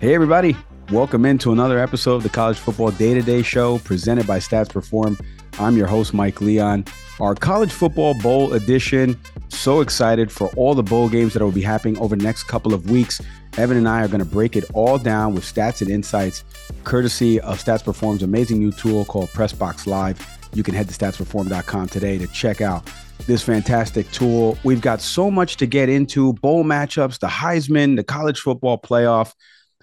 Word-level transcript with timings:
Hey, 0.00 0.14
everybody. 0.14 0.56
Welcome 0.92 1.24
into 1.24 1.50
another 1.50 1.80
episode 1.80 2.14
of 2.14 2.22
the 2.22 2.28
College 2.28 2.56
Football 2.56 2.92
Day 2.92 3.14
to 3.14 3.20
Day 3.20 3.42
Show 3.42 3.78
presented 3.78 4.28
by 4.28 4.38
Stats 4.38 4.68
Perform. 4.68 5.18
I'm 5.58 5.76
your 5.76 5.88
host, 5.88 6.14
Mike 6.14 6.40
Leon. 6.40 6.84
Our 7.18 7.34
College 7.34 7.72
Football 7.72 8.14
Bowl 8.14 8.52
edition. 8.52 9.18
So 9.48 9.80
excited 9.80 10.30
for 10.30 10.50
all 10.50 10.76
the 10.76 10.84
bowl 10.84 11.08
games 11.08 11.32
that 11.32 11.42
will 11.42 11.50
be 11.50 11.62
happening 11.62 11.98
over 11.98 12.14
the 12.14 12.22
next 12.22 12.44
couple 12.44 12.74
of 12.74 12.88
weeks. 12.88 13.20
Evan 13.56 13.76
and 13.76 13.88
I 13.88 14.04
are 14.04 14.06
going 14.06 14.20
to 14.20 14.24
break 14.24 14.54
it 14.54 14.66
all 14.72 14.98
down 14.98 15.34
with 15.34 15.42
stats 15.42 15.82
and 15.82 15.90
insights, 15.90 16.44
courtesy 16.84 17.40
of 17.40 17.58
Stats 17.58 17.82
Perform's 17.82 18.22
amazing 18.22 18.60
new 18.60 18.70
tool 18.70 19.04
called 19.04 19.30
Pressbox 19.30 19.88
Live. 19.88 20.24
You 20.54 20.62
can 20.62 20.76
head 20.76 20.88
to 20.88 20.94
statsperform.com 20.94 21.88
today 21.88 22.18
to 22.18 22.28
check 22.28 22.60
out 22.60 22.88
this 23.26 23.42
fantastic 23.42 24.08
tool. 24.12 24.56
We've 24.62 24.80
got 24.80 25.00
so 25.00 25.28
much 25.28 25.56
to 25.56 25.66
get 25.66 25.88
into 25.88 26.34
bowl 26.34 26.62
matchups, 26.62 27.18
the 27.18 27.26
Heisman, 27.26 27.96
the 27.96 28.04
college 28.04 28.38
football 28.38 28.80
playoff. 28.80 29.34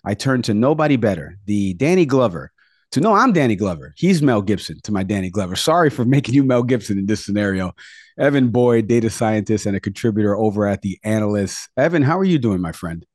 I 0.06 0.14
turn 0.14 0.44
to 0.44 0.54
nobody 0.54 0.98
better, 0.98 1.38
the 1.46 1.74
Danny 1.74 2.06
Glover. 2.06 2.52
To 2.92 3.02
know 3.02 3.14
I'm 3.14 3.34
Danny 3.34 3.56
Glover. 3.56 3.94
He's 3.98 4.22
Mel 4.22 4.42
Gibson 4.42 4.80
to 4.84 4.92
my 4.92 5.02
Danny 5.02 5.32
Glover. 5.32 5.56
Sorry 5.56 5.90
for 5.90 6.06
making 6.06 6.36
you 6.36 6.44
Mel 6.44 6.64
Gibson 6.64 7.00
in 7.00 7.08
this 7.08 7.26
scenario. 7.26 7.74
Evan 8.18 8.50
Boyd, 8.50 8.88
data 8.88 9.10
scientist 9.10 9.66
and 9.66 9.76
a 9.76 9.80
contributor 9.80 10.38
over 10.38 10.68
at 10.68 10.84
The 10.84 11.00
Analyst. 11.04 11.70
Evan, 11.76 12.04
how 12.04 12.20
are 12.20 12.24
you 12.24 12.38
doing, 12.38 12.62
my 12.62 12.72
friend? 12.72 13.06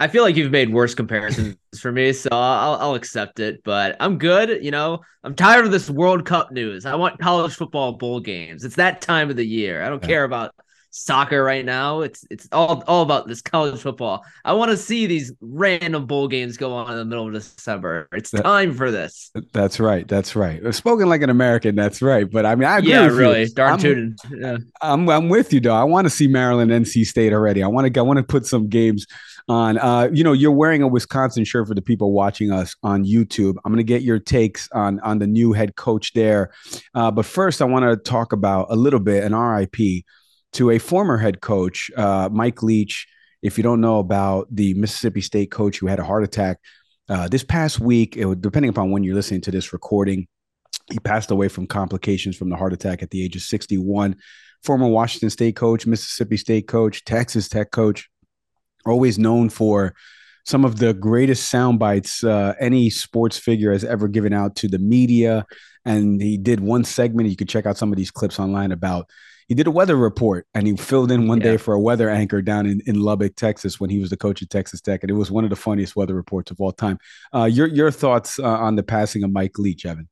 I 0.00 0.08
feel 0.08 0.24
like 0.24 0.34
you've 0.34 0.50
made 0.50 0.72
worse 0.72 0.94
comparisons 0.94 1.56
for 1.78 1.92
me, 1.92 2.12
so 2.12 2.30
I'll, 2.32 2.74
I'll 2.80 2.94
accept 2.94 3.38
it. 3.38 3.62
But 3.62 3.96
I'm 4.00 4.18
good. 4.18 4.64
You 4.64 4.70
know, 4.70 5.02
I'm 5.22 5.34
tired 5.34 5.66
of 5.66 5.70
this 5.70 5.88
World 5.88 6.24
Cup 6.24 6.50
news. 6.50 6.86
I 6.86 6.94
want 6.96 7.20
college 7.20 7.54
football 7.54 7.92
bowl 7.92 8.20
games. 8.20 8.64
It's 8.64 8.76
that 8.76 9.02
time 9.02 9.30
of 9.30 9.36
the 9.36 9.46
year. 9.46 9.82
I 9.82 9.88
don't 9.88 10.02
care 10.02 10.24
about 10.24 10.54
soccer 10.94 11.42
right 11.42 11.64
now. 11.64 12.00
It's 12.02 12.24
it's 12.30 12.48
all 12.52 12.82
all 12.86 13.02
about 13.02 13.26
this 13.26 13.42
college 13.42 13.80
football. 13.80 14.24
I 14.44 14.52
want 14.52 14.70
to 14.70 14.76
see 14.76 15.06
these 15.06 15.32
random 15.40 16.06
bowl 16.06 16.28
games 16.28 16.56
go 16.56 16.72
on 16.72 16.90
in 16.92 16.96
the 16.96 17.04
middle 17.04 17.26
of 17.26 17.34
December. 17.34 18.08
It's 18.12 18.30
that, 18.30 18.44
time 18.44 18.74
for 18.74 18.90
this. 18.90 19.32
That's 19.52 19.80
right. 19.80 20.06
That's 20.06 20.36
right. 20.36 20.62
Spoken 20.72 21.08
like 21.08 21.22
an 21.22 21.30
American. 21.30 21.74
That's 21.74 22.00
right. 22.00 22.30
But 22.30 22.46
I 22.46 22.54
mean, 22.54 22.68
I 22.68 22.78
agree. 22.78 22.90
Yeah, 22.92 23.06
really. 23.06 23.42
You. 23.42 23.48
Darn 23.48 23.78
tootin'. 23.78 24.16
Yeah. 24.30 24.58
I'm 24.80 25.08
I'm 25.10 25.28
with 25.28 25.52
you 25.52 25.60
though. 25.60 25.74
I 25.74 25.84
want 25.84 26.06
to 26.06 26.10
see 26.10 26.28
Maryland, 26.28 26.70
NC 26.70 27.04
State 27.06 27.32
already. 27.32 27.62
I 27.62 27.66
want 27.66 27.92
to 27.92 28.00
I 28.00 28.02
want 28.02 28.18
to 28.18 28.22
put 28.22 28.46
some 28.46 28.68
games 28.68 29.06
on. 29.48 29.78
Uh, 29.78 30.08
you 30.12 30.22
know, 30.22 30.32
you're 30.32 30.52
wearing 30.52 30.82
a 30.82 30.88
Wisconsin 30.88 31.44
shirt 31.44 31.66
for 31.66 31.74
the 31.74 31.82
people 31.82 32.12
watching 32.12 32.52
us 32.52 32.76
on 32.84 33.04
YouTube. 33.04 33.56
I'm 33.64 33.72
going 33.72 33.78
to 33.78 33.84
get 33.84 34.02
your 34.02 34.20
takes 34.20 34.68
on 34.70 35.00
on 35.00 35.18
the 35.18 35.26
new 35.26 35.52
head 35.52 35.74
coach 35.74 36.12
there. 36.12 36.52
Uh, 36.94 37.10
but 37.10 37.26
first, 37.26 37.60
I 37.60 37.64
want 37.64 37.84
to 37.84 37.96
talk 37.96 38.32
about 38.32 38.68
a 38.70 38.76
little 38.76 39.00
bit 39.00 39.24
an 39.24 39.34
RIP 39.34 40.04
to 40.54 40.70
a 40.70 40.78
former 40.78 41.18
head 41.18 41.40
coach, 41.40 41.90
uh, 41.96 42.28
Mike 42.32 42.62
Leach. 42.62 43.06
If 43.42 43.58
you 43.58 43.62
don't 43.62 43.80
know 43.80 43.98
about 43.98 44.48
the 44.50 44.74
Mississippi 44.74 45.20
State 45.20 45.50
coach 45.50 45.78
who 45.78 45.86
had 45.86 45.98
a 45.98 46.04
heart 46.04 46.24
attack 46.24 46.58
uh, 47.08 47.28
this 47.28 47.44
past 47.44 47.78
week, 47.78 48.16
it, 48.16 48.40
depending 48.40 48.70
upon 48.70 48.90
when 48.90 49.04
you're 49.04 49.14
listening 49.14 49.42
to 49.42 49.50
this 49.50 49.72
recording, 49.72 50.26
he 50.90 50.98
passed 50.98 51.30
away 51.30 51.48
from 51.48 51.66
complications 51.66 52.36
from 52.36 52.48
the 52.48 52.56
heart 52.56 52.72
attack 52.72 53.02
at 53.02 53.10
the 53.10 53.22
age 53.22 53.36
of 53.36 53.42
61. 53.42 54.16
Former 54.62 54.88
Washington 54.88 55.28
State 55.30 55.56
coach, 55.56 55.86
Mississippi 55.86 56.36
State 56.36 56.66
coach, 56.66 57.04
Texas 57.04 57.48
Tech 57.48 57.70
coach, 57.70 58.08
always 58.86 59.18
known 59.18 59.50
for 59.50 59.94
some 60.46 60.64
of 60.64 60.78
the 60.78 60.94
greatest 60.94 61.48
sound 61.48 61.78
bites 61.78 62.22
uh, 62.22 62.54
any 62.60 62.90
sports 62.90 63.38
figure 63.38 63.72
has 63.72 63.84
ever 63.84 64.08
given 64.08 64.32
out 64.32 64.56
to 64.56 64.68
the 64.68 64.78
media. 64.78 65.46
And 65.84 66.20
he 66.20 66.38
did 66.38 66.60
one 66.60 66.84
segment. 66.84 67.28
You 67.28 67.36
can 67.36 67.46
check 67.46 67.66
out 67.66 67.76
some 67.76 67.92
of 67.92 67.96
these 67.96 68.10
clips 68.10 68.38
online 68.38 68.72
about 68.72 69.08
he 69.48 69.54
did 69.54 69.66
a 69.66 69.70
weather 69.70 69.96
report 69.96 70.46
and 70.54 70.66
he 70.66 70.76
filled 70.76 71.10
in 71.10 71.28
one 71.28 71.38
yeah. 71.38 71.52
day 71.52 71.56
for 71.56 71.74
a 71.74 71.80
weather 71.80 72.08
anchor 72.08 72.42
down 72.42 72.66
in, 72.66 72.80
in 72.86 73.00
Lubbock, 73.00 73.36
Texas, 73.36 73.78
when 73.80 73.90
he 73.90 73.98
was 73.98 74.10
the 74.10 74.16
coach 74.16 74.42
at 74.42 74.50
Texas 74.50 74.80
Tech, 74.80 75.02
and 75.02 75.10
it 75.10 75.14
was 75.14 75.30
one 75.30 75.44
of 75.44 75.50
the 75.50 75.56
funniest 75.56 75.96
weather 75.96 76.14
reports 76.14 76.50
of 76.50 76.60
all 76.60 76.72
time. 76.72 76.98
Uh, 77.34 77.44
your 77.44 77.66
your 77.66 77.90
thoughts 77.90 78.38
uh, 78.38 78.44
on 78.44 78.76
the 78.76 78.82
passing 78.82 79.22
of 79.24 79.32
Mike 79.32 79.58
Leach, 79.58 79.86
Evan? 79.86 80.08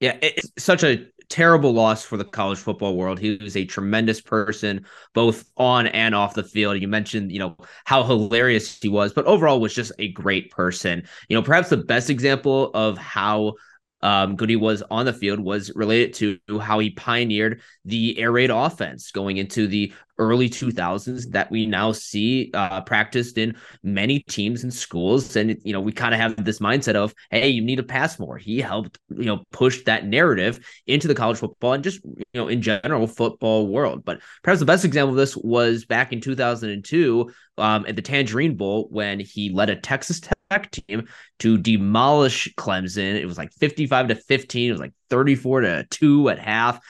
Yeah, 0.00 0.16
it's 0.22 0.50
such 0.58 0.84
a 0.84 1.06
terrible 1.28 1.72
loss 1.72 2.04
for 2.04 2.16
the 2.16 2.24
college 2.24 2.58
football 2.58 2.96
world. 2.96 3.18
He 3.18 3.36
was 3.36 3.56
a 3.56 3.64
tremendous 3.64 4.20
person, 4.20 4.86
both 5.12 5.44
on 5.56 5.86
and 5.88 6.14
off 6.14 6.34
the 6.34 6.44
field. 6.44 6.80
You 6.80 6.88
mentioned, 6.88 7.32
you 7.32 7.38
know, 7.38 7.56
how 7.84 8.02
hilarious 8.04 8.78
he 8.80 8.88
was, 8.88 9.12
but 9.12 9.26
overall 9.26 9.60
was 9.60 9.74
just 9.74 9.92
a 9.98 10.12
great 10.12 10.50
person. 10.50 11.06
You 11.28 11.36
know, 11.36 11.42
perhaps 11.42 11.68
the 11.68 11.76
best 11.76 12.10
example 12.10 12.70
of 12.74 12.96
how 12.96 13.54
um, 14.00 14.36
Goody 14.36 14.56
was 14.56 14.82
on 14.90 15.06
the 15.06 15.12
field 15.12 15.40
was 15.40 15.72
related 15.74 16.14
to 16.14 16.58
how 16.60 16.78
he 16.78 16.90
pioneered 16.90 17.62
the 17.84 18.18
air 18.18 18.32
raid 18.32 18.50
offense 18.50 19.10
going 19.10 19.38
into 19.38 19.66
the 19.66 19.92
early 20.18 20.50
2000s 20.50 21.30
that 21.30 21.50
we 21.50 21.64
now 21.64 21.92
see 21.92 22.50
uh, 22.52 22.80
practiced 22.80 23.38
in 23.38 23.56
many 23.82 24.20
teams 24.20 24.64
and 24.64 24.74
schools. 24.74 25.36
And, 25.36 25.56
you 25.64 25.72
know, 25.72 25.80
we 25.80 25.92
kind 25.92 26.12
of 26.12 26.20
have 26.20 26.44
this 26.44 26.58
mindset 26.58 26.96
of, 26.96 27.14
hey, 27.30 27.48
you 27.48 27.62
need 27.62 27.76
to 27.76 27.84
pass 27.84 28.18
more. 28.18 28.36
He 28.36 28.60
helped, 28.60 28.98
you 29.10 29.26
know, 29.26 29.44
push 29.52 29.82
that 29.84 30.06
narrative 30.06 30.58
into 30.86 31.08
the 31.08 31.14
college 31.14 31.38
football 31.38 31.72
and 31.72 31.84
just, 31.84 32.04
you 32.04 32.24
know, 32.34 32.48
in 32.48 32.62
general 32.62 33.06
football 33.06 33.68
world. 33.68 34.04
But 34.04 34.20
perhaps 34.42 34.60
the 34.60 34.66
best 34.66 34.84
example 34.84 35.10
of 35.10 35.16
this 35.16 35.36
was 35.36 35.84
back 35.84 36.12
in 36.12 36.20
2002 36.20 37.30
um, 37.56 37.86
at 37.86 37.96
the 37.96 38.02
Tangerine 38.02 38.56
Bowl 38.56 38.88
when 38.90 39.20
he 39.20 39.50
led 39.50 39.70
a 39.70 39.76
Texas 39.76 40.20
Tech 40.50 40.70
team 40.70 41.08
to 41.40 41.58
demolish 41.58 42.52
Clemson. 42.56 43.14
It 43.14 43.26
was 43.26 43.38
like 43.38 43.52
55 43.52 44.08
to 44.08 44.14
15. 44.14 44.68
It 44.68 44.72
was 44.72 44.80
like 44.80 44.94
34 45.10 45.60
to 45.62 45.86
2 45.90 46.28
at 46.30 46.38
half 46.38 46.80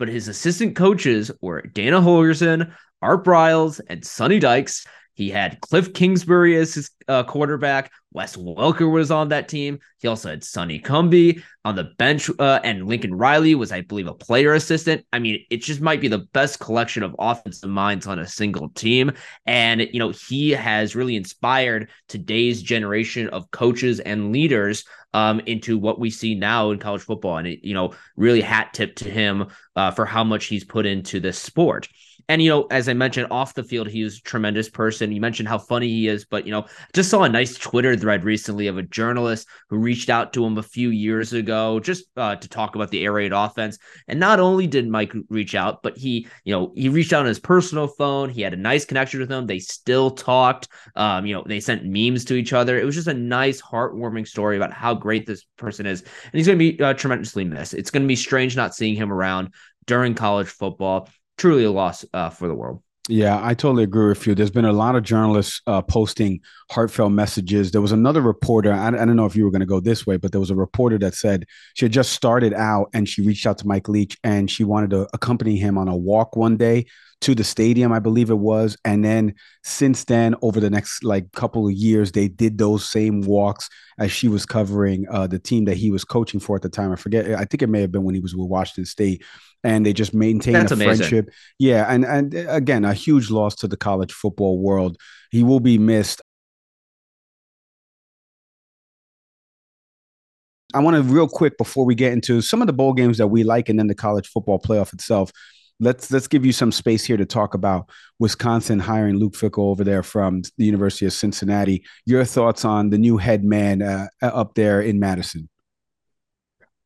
but 0.00 0.08
his 0.08 0.28
assistant 0.28 0.74
coaches 0.74 1.30
were 1.42 1.60
Dana 1.60 2.00
Holgorsen, 2.00 2.72
Art 3.02 3.22
Briles, 3.22 3.82
and 3.86 4.04
Sonny 4.04 4.38
Dykes. 4.38 4.86
He 5.20 5.28
had 5.28 5.60
Cliff 5.60 5.92
Kingsbury 5.92 6.56
as 6.56 6.72
his 6.72 6.90
uh, 7.06 7.24
quarterback. 7.24 7.92
Wes 8.14 8.36
Welker 8.36 8.90
was 8.90 9.10
on 9.10 9.28
that 9.28 9.48
team. 9.48 9.78
He 9.98 10.08
also 10.08 10.30
had 10.30 10.42
Sonny 10.42 10.80
Cumbie 10.80 11.42
on 11.62 11.76
the 11.76 11.90
bench, 11.98 12.30
uh, 12.38 12.60
and 12.64 12.88
Lincoln 12.88 13.14
Riley 13.14 13.54
was, 13.54 13.70
I 13.70 13.82
believe, 13.82 14.06
a 14.06 14.14
player 14.14 14.54
assistant. 14.54 15.04
I 15.12 15.18
mean, 15.18 15.44
it 15.50 15.58
just 15.58 15.82
might 15.82 16.00
be 16.00 16.08
the 16.08 16.26
best 16.32 16.58
collection 16.58 17.02
of 17.02 17.14
offensive 17.18 17.68
minds 17.68 18.06
on 18.06 18.18
a 18.18 18.26
single 18.26 18.70
team. 18.70 19.12
And, 19.44 19.82
you 19.92 19.98
know, 19.98 20.08
he 20.08 20.52
has 20.52 20.96
really 20.96 21.16
inspired 21.16 21.90
today's 22.08 22.62
generation 22.62 23.28
of 23.28 23.50
coaches 23.50 24.00
and 24.00 24.32
leaders 24.32 24.86
um, 25.12 25.40
into 25.40 25.76
what 25.76 26.00
we 26.00 26.08
see 26.08 26.34
now 26.34 26.70
in 26.70 26.78
college 26.78 27.02
football. 27.02 27.36
And, 27.36 27.46
it, 27.46 27.60
you 27.62 27.74
know, 27.74 27.92
really 28.16 28.40
hat 28.40 28.72
tip 28.72 28.96
to 28.96 29.10
him 29.10 29.48
uh, 29.76 29.90
for 29.90 30.06
how 30.06 30.24
much 30.24 30.46
he's 30.46 30.64
put 30.64 30.86
into 30.86 31.20
this 31.20 31.38
sport. 31.38 31.88
And, 32.30 32.40
you 32.40 32.48
know, 32.48 32.68
as 32.70 32.88
I 32.88 32.92
mentioned 32.92 33.26
off 33.32 33.54
the 33.54 33.64
field, 33.64 33.88
he 33.88 34.04
was 34.04 34.18
a 34.18 34.22
tremendous 34.22 34.68
person. 34.68 35.10
You 35.10 35.20
mentioned 35.20 35.48
how 35.48 35.58
funny 35.58 35.88
he 35.88 36.06
is, 36.06 36.24
but, 36.24 36.46
you 36.46 36.52
know, 36.52 36.64
just 36.92 37.10
saw 37.10 37.24
a 37.24 37.28
nice 37.28 37.58
Twitter 37.58 37.96
thread 37.96 38.22
recently 38.22 38.68
of 38.68 38.78
a 38.78 38.84
journalist 38.84 39.48
who 39.68 39.78
reached 39.78 40.08
out 40.08 40.32
to 40.34 40.44
him 40.46 40.56
a 40.56 40.62
few 40.62 40.90
years 40.90 41.32
ago 41.32 41.80
just 41.80 42.04
uh, 42.16 42.36
to 42.36 42.48
talk 42.48 42.76
about 42.76 42.92
the 42.92 43.02
air 43.04 43.14
raid 43.14 43.32
offense. 43.32 43.78
And 44.06 44.20
not 44.20 44.38
only 44.38 44.68
did 44.68 44.86
Mike 44.86 45.12
reach 45.28 45.56
out, 45.56 45.82
but 45.82 45.98
he, 45.98 46.28
you 46.44 46.54
know, 46.54 46.72
he 46.76 46.88
reached 46.88 47.12
out 47.12 47.22
on 47.22 47.26
his 47.26 47.40
personal 47.40 47.88
phone. 47.88 48.30
He 48.30 48.42
had 48.42 48.54
a 48.54 48.56
nice 48.56 48.84
connection 48.84 49.18
with 49.18 49.28
them. 49.28 49.48
They 49.48 49.58
still 49.58 50.12
talked. 50.12 50.68
Um, 50.94 51.26
you 51.26 51.34
know, 51.34 51.42
they 51.44 51.58
sent 51.58 51.84
memes 51.84 52.24
to 52.26 52.34
each 52.34 52.52
other. 52.52 52.78
It 52.78 52.84
was 52.84 52.94
just 52.94 53.08
a 53.08 53.14
nice, 53.14 53.60
heartwarming 53.60 54.28
story 54.28 54.56
about 54.56 54.72
how 54.72 54.94
great 54.94 55.26
this 55.26 55.44
person 55.56 55.84
is. 55.84 56.02
And 56.02 56.34
he's 56.34 56.46
going 56.46 56.60
to 56.60 56.72
be 56.72 56.80
uh, 56.80 56.94
tremendously 56.94 57.42
missed. 57.42 57.74
It's 57.74 57.90
going 57.90 58.04
to 58.04 58.08
be 58.08 58.14
strange 58.14 58.54
not 58.54 58.76
seeing 58.76 58.94
him 58.94 59.12
around 59.12 59.52
during 59.86 60.14
college 60.14 60.46
football 60.46 61.08
truly 61.40 61.64
a 61.64 61.70
loss 61.70 62.04
uh, 62.12 62.28
for 62.28 62.48
the 62.48 62.54
world. 62.54 62.82
Yeah, 63.08 63.40
I 63.42 63.54
totally 63.54 63.82
agree 63.82 64.10
with 64.10 64.24
you. 64.26 64.34
There's 64.34 64.50
been 64.50 64.66
a 64.66 64.72
lot 64.72 64.94
of 64.94 65.02
journalists 65.02 65.62
uh, 65.66 65.80
posting 65.80 66.40
heartfelt 66.70 67.12
messages. 67.12 67.72
There 67.72 67.80
was 67.80 67.92
another 67.92 68.20
reporter. 68.20 68.72
I, 68.72 68.88
I 68.88 68.90
don't 68.90 69.16
know 69.16 69.24
if 69.24 69.34
you 69.34 69.44
were 69.44 69.50
going 69.50 69.60
to 69.60 69.66
go 69.66 69.80
this 69.80 70.06
way, 70.06 70.18
but 70.18 70.32
there 70.32 70.40
was 70.40 70.50
a 70.50 70.54
reporter 70.54 70.98
that 70.98 71.14
said 71.14 71.46
she 71.74 71.86
had 71.86 71.92
just 71.92 72.12
started 72.12 72.52
out 72.52 72.90
and 72.92 73.08
she 73.08 73.22
reached 73.22 73.46
out 73.46 73.58
to 73.58 73.66
Mike 73.66 73.88
Leach 73.88 74.18
and 74.22 74.50
she 74.50 74.64
wanted 74.64 74.90
to 74.90 75.08
accompany 75.14 75.56
him 75.56 75.78
on 75.78 75.88
a 75.88 75.96
walk 75.96 76.36
one 76.36 76.58
day 76.58 76.86
to 77.22 77.34
the 77.34 77.44
stadium, 77.44 77.92
I 77.92 77.98
believe 77.98 78.30
it 78.30 78.38
was. 78.38 78.76
And 78.84 79.04
then 79.04 79.34
since 79.62 80.04
then, 80.04 80.34
over 80.42 80.58
the 80.58 80.70
next 80.70 81.04
like 81.04 81.30
couple 81.32 81.66
of 81.66 81.72
years, 81.72 82.12
they 82.12 82.28
did 82.28 82.56
those 82.58 82.88
same 82.88 83.20
walks 83.22 83.68
as 83.98 84.10
she 84.10 84.28
was 84.28 84.46
covering 84.46 85.06
uh, 85.10 85.26
the 85.26 85.38
team 85.38 85.66
that 85.66 85.76
he 85.76 85.90
was 85.90 86.04
coaching 86.04 86.40
for 86.40 86.56
at 86.56 86.62
the 86.62 86.68
time. 86.70 86.92
I 86.92 86.96
forget. 86.96 87.30
I 87.34 87.44
think 87.44 87.62
it 87.62 87.68
may 87.68 87.82
have 87.82 87.92
been 87.92 88.04
when 88.04 88.14
he 88.14 88.20
was 88.20 88.34
with 88.34 88.48
Washington 88.48 88.86
State 88.86 89.22
and 89.62 89.84
they 89.84 89.92
just 89.92 90.14
maintain 90.14 90.54
That's 90.54 90.72
a 90.72 90.74
amazing. 90.74 90.96
friendship. 91.06 91.30
Yeah, 91.58 91.84
and 91.92 92.04
and 92.04 92.34
again, 92.34 92.84
a 92.84 92.94
huge 92.94 93.30
loss 93.30 93.54
to 93.56 93.68
the 93.68 93.76
college 93.76 94.12
football 94.12 94.58
world. 94.58 94.96
He 95.30 95.42
will 95.42 95.60
be 95.60 95.78
missed. 95.78 96.22
I 100.72 100.80
want 100.80 100.96
to 100.96 101.02
real 101.02 101.28
quick 101.28 101.58
before 101.58 101.84
we 101.84 101.94
get 101.94 102.12
into 102.12 102.40
some 102.40 102.60
of 102.60 102.66
the 102.66 102.72
bowl 102.72 102.92
games 102.92 103.18
that 103.18 103.26
we 103.26 103.42
like, 103.42 103.68
and 103.68 103.78
then 103.78 103.88
the 103.88 103.94
college 103.94 104.28
football 104.28 104.58
playoff 104.58 104.92
itself. 104.92 105.32
Let's 105.80 106.10
let's 106.10 106.28
give 106.28 106.44
you 106.44 106.52
some 106.52 106.70
space 106.70 107.04
here 107.04 107.16
to 107.16 107.24
talk 107.24 107.54
about 107.54 107.88
Wisconsin 108.18 108.78
hiring 108.78 109.16
Luke 109.16 109.32
Fickell 109.32 109.70
over 109.70 109.82
there 109.82 110.02
from 110.02 110.42
the 110.58 110.64
University 110.66 111.06
of 111.06 111.12
Cincinnati. 111.14 111.84
Your 112.04 112.24
thoughts 112.24 112.64
on 112.64 112.90
the 112.90 112.98
new 112.98 113.16
head 113.16 113.44
man 113.44 113.80
uh, 113.80 114.08
up 114.20 114.54
there 114.54 114.82
in 114.82 115.00
Madison? 115.00 115.48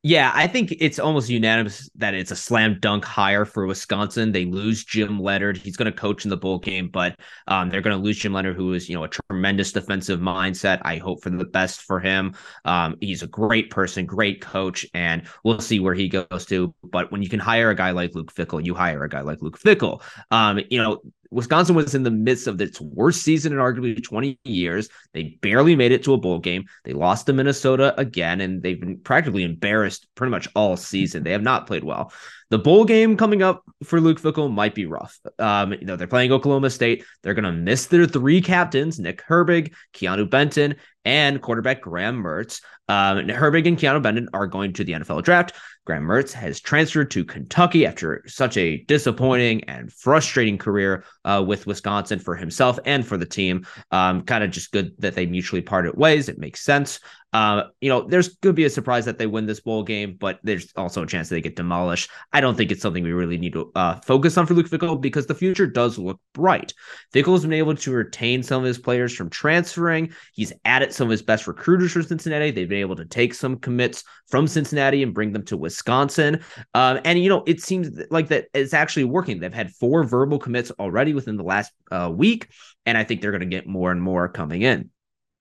Yeah, 0.06 0.32
I 0.34 0.46
think 0.48 0.74
it's 0.80 0.98
almost 0.98 1.30
unanimous 1.30 1.88
that 1.94 2.12
it's 2.12 2.30
a 2.30 2.36
slam 2.36 2.76
dunk 2.78 3.06
hire 3.06 3.46
for 3.46 3.66
Wisconsin. 3.66 4.32
They 4.32 4.44
lose 4.44 4.84
Jim 4.84 5.18
Leonhard. 5.18 5.56
He's 5.56 5.78
going 5.78 5.90
to 5.90 5.98
coach 5.98 6.26
in 6.26 6.28
the 6.28 6.36
bowl 6.36 6.58
game, 6.58 6.88
but 6.90 7.18
um, 7.46 7.70
they're 7.70 7.80
going 7.80 7.96
to 7.96 8.02
lose 8.02 8.18
Jim 8.18 8.34
Leonhard, 8.34 8.54
who 8.54 8.74
is 8.74 8.86
you 8.86 8.94
know 8.94 9.04
a 9.04 9.08
tremendous 9.08 9.72
defensive 9.72 10.20
mindset. 10.20 10.82
I 10.82 10.98
hope 10.98 11.22
for 11.22 11.30
the 11.30 11.46
best 11.46 11.80
for 11.80 12.00
him. 12.00 12.34
Um, 12.66 12.96
he's 13.00 13.22
a 13.22 13.26
great 13.26 13.70
person, 13.70 14.04
great 14.04 14.42
coach, 14.42 14.84
and 14.92 15.26
we'll 15.42 15.58
see 15.60 15.80
where 15.80 15.94
he 15.94 16.10
goes 16.10 16.44
to. 16.48 16.74
But 16.82 17.10
when 17.10 17.22
you 17.22 17.30
can 17.30 17.40
hire 17.40 17.70
a 17.70 17.74
guy 17.74 17.92
like 17.92 18.14
Luke 18.14 18.34
Fickell, 18.34 18.62
you 18.62 18.74
hire 18.74 19.04
a 19.04 19.08
guy 19.08 19.22
like 19.22 19.40
Luke 19.40 19.58
Fickell. 19.58 20.02
Um, 20.30 20.60
you 20.68 20.82
know, 20.82 21.00
Wisconsin 21.30 21.74
was 21.74 21.94
in 21.94 22.02
the 22.02 22.10
midst 22.10 22.46
of 22.46 22.60
its 22.60 22.80
worst 22.80 23.22
season 23.22 23.52
in 23.52 23.58
arguably 23.58 24.02
20 24.02 24.38
years. 24.44 24.88
They 25.12 25.38
barely 25.40 25.76
made 25.76 25.92
it 25.92 26.04
to 26.04 26.14
a 26.14 26.18
bowl 26.18 26.38
game. 26.38 26.66
They 26.84 26.92
lost 26.92 27.26
to 27.26 27.32
Minnesota 27.32 27.94
again, 27.98 28.40
and 28.40 28.62
they've 28.62 28.80
been 28.80 28.98
practically 28.98 29.42
embarrassed 29.42 30.06
pretty 30.14 30.30
much 30.30 30.48
all 30.54 30.76
season. 30.76 31.22
They 31.22 31.32
have 31.32 31.42
not 31.42 31.66
played 31.66 31.84
well. 31.84 32.12
The 32.50 32.58
bowl 32.58 32.84
game 32.84 33.16
coming 33.16 33.42
up 33.42 33.64
for 33.82 34.00
Luke 34.00 34.20
Fickell 34.20 34.52
might 34.52 34.74
be 34.74 34.86
rough. 34.86 35.18
Um, 35.38 35.72
you 35.72 35.86
know, 35.86 35.96
they're 35.96 36.06
playing 36.06 36.30
Oklahoma 36.30 36.70
State. 36.70 37.04
They're 37.22 37.34
going 37.34 37.44
to 37.44 37.52
miss 37.52 37.86
their 37.86 38.06
three 38.06 38.40
captains, 38.40 39.00
Nick 39.00 39.24
Herbig, 39.26 39.74
Keanu 39.94 40.28
Benton, 40.28 40.76
and 41.04 41.40
quarterback 41.42 41.80
Graham 41.80 42.22
Mertz. 42.22 42.60
Um, 42.88 43.26
Herbig 43.26 43.66
and 43.66 43.78
Keanu 43.78 44.02
Benton 44.02 44.28
are 44.32 44.46
going 44.46 44.72
to 44.74 44.84
the 44.84 44.92
NFL 44.92 45.22
draft. 45.22 45.54
Graham 45.84 46.04
Mertz 46.04 46.32
has 46.32 46.60
transferred 46.60 47.10
to 47.10 47.24
Kentucky 47.24 47.84
after 47.86 48.22
such 48.26 48.56
a 48.56 48.78
disappointing 48.84 49.64
and 49.64 49.92
frustrating 49.92 50.56
career 50.56 51.04
uh, 51.24 51.44
with 51.46 51.66
Wisconsin 51.66 52.18
for 52.18 52.34
himself 52.34 52.78
and 52.86 53.06
for 53.06 53.16
the 53.16 53.26
team. 53.26 53.66
Um, 53.90 54.22
kind 54.22 54.42
of 54.42 54.50
just 54.50 54.72
good 54.72 54.94
that 54.98 55.14
they 55.14 55.26
mutually 55.26 55.62
parted 55.62 55.96
ways. 55.96 56.28
It 56.28 56.38
makes 56.38 56.62
sense. 56.62 57.00
Uh, 57.34 57.64
you 57.80 57.88
know, 57.88 58.06
there's 58.06 58.36
could 58.42 58.54
be 58.54 58.64
a 58.64 58.70
surprise 58.70 59.04
that 59.04 59.18
they 59.18 59.26
win 59.26 59.44
this 59.44 59.58
bowl 59.58 59.82
game, 59.82 60.16
but 60.20 60.38
there's 60.44 60.72
also 60.76 61.02
a 61.02 61.06
chance 61.06 61.28
they 61.28 61.40
get 61.40 61.56
demolished. 61.56 62.08
I 62.32 62.40
don't 62.40 62.56
think 62.56 62.70
it's 62.70 62.80
something 62.80 63.02
we 63.02 63.12
really 63.12 63.38
need 63.38 63.54
to 63.54 63.72
uh, 63.74 63.96
focus 64.02 64.38
on 64.38 64.46
for 64.46 64.54
Luke 64.54 64.68
Fickell 64.68 65.00
because 65.00 65.26
the 65.26 65.34
future 65.34 65.66
does 65.66 65.98
look 65.98 66.20
bright. 66.32 66.72
Fickell 67.12 67.32
has 67.32 67.42
been 67.42 67.52
able 67.52 67.74
to 67.74 67.90
retain 67.90 68.44
some 68.44 68.62
of 68.62 68.66
his 68.68 68.78
players 68.78 69.12
from 69.12 69.30
transferring. 69.30 70.12
He's 70.32 70.52
added 70.64 70.92
some 70.92 71.08
of 71.08 71.10
his 71.10 71.22
best 71.22 71.48
recruiters 71.48 71.90
for 71.90 72.04
Cincinnati. 72.04 72.52
They've 72.52 72.68
been 72.68 72.78
able 72.78 72.96
to 72.96 73.04
take 73.04 73.34
some 73.34 73.56
commits 73.56 74.04
from 74.28 74.46
Cincinnati 74.46 75.02
and 75.02 75.12
bring 75.12 75.32
them 75.32 75.44
to 75.46 75.56
Wisconsin. 75.56 76.40
Um, 76.74 77.00
and 77.04 77.18
you 77.18 77.28
know, 77.28 77.42
it 77.48 77.60
seems 77.60 78.00
like 78.12 78.28
that 78.28 78.46
it's 78.54 78.74
actually 78.74 79.04
working. 79.04 79.40
They've 79.40 79.52
had 79.52 79.72
four 79.72 80.04
verbal 80.04 80.38
commits 80.38 80.70
already 80.78 81.14
within 81.14 81.36
the 81.36 81.42
last 81.42 81.72
uh, 81.90 82.12
week, 82.14 82.50
and 82.86 82.96
I 82.96 83.02
think 83.02 83.20
they're 83.22 83.32
going 83.32 83.40
to 83.40 83.46
get 83.46 83.66
more 83.66 83.90
and 83.90 84.00
more 84.00 84.28
coming 84.28 84.62
in. 84.62 84.90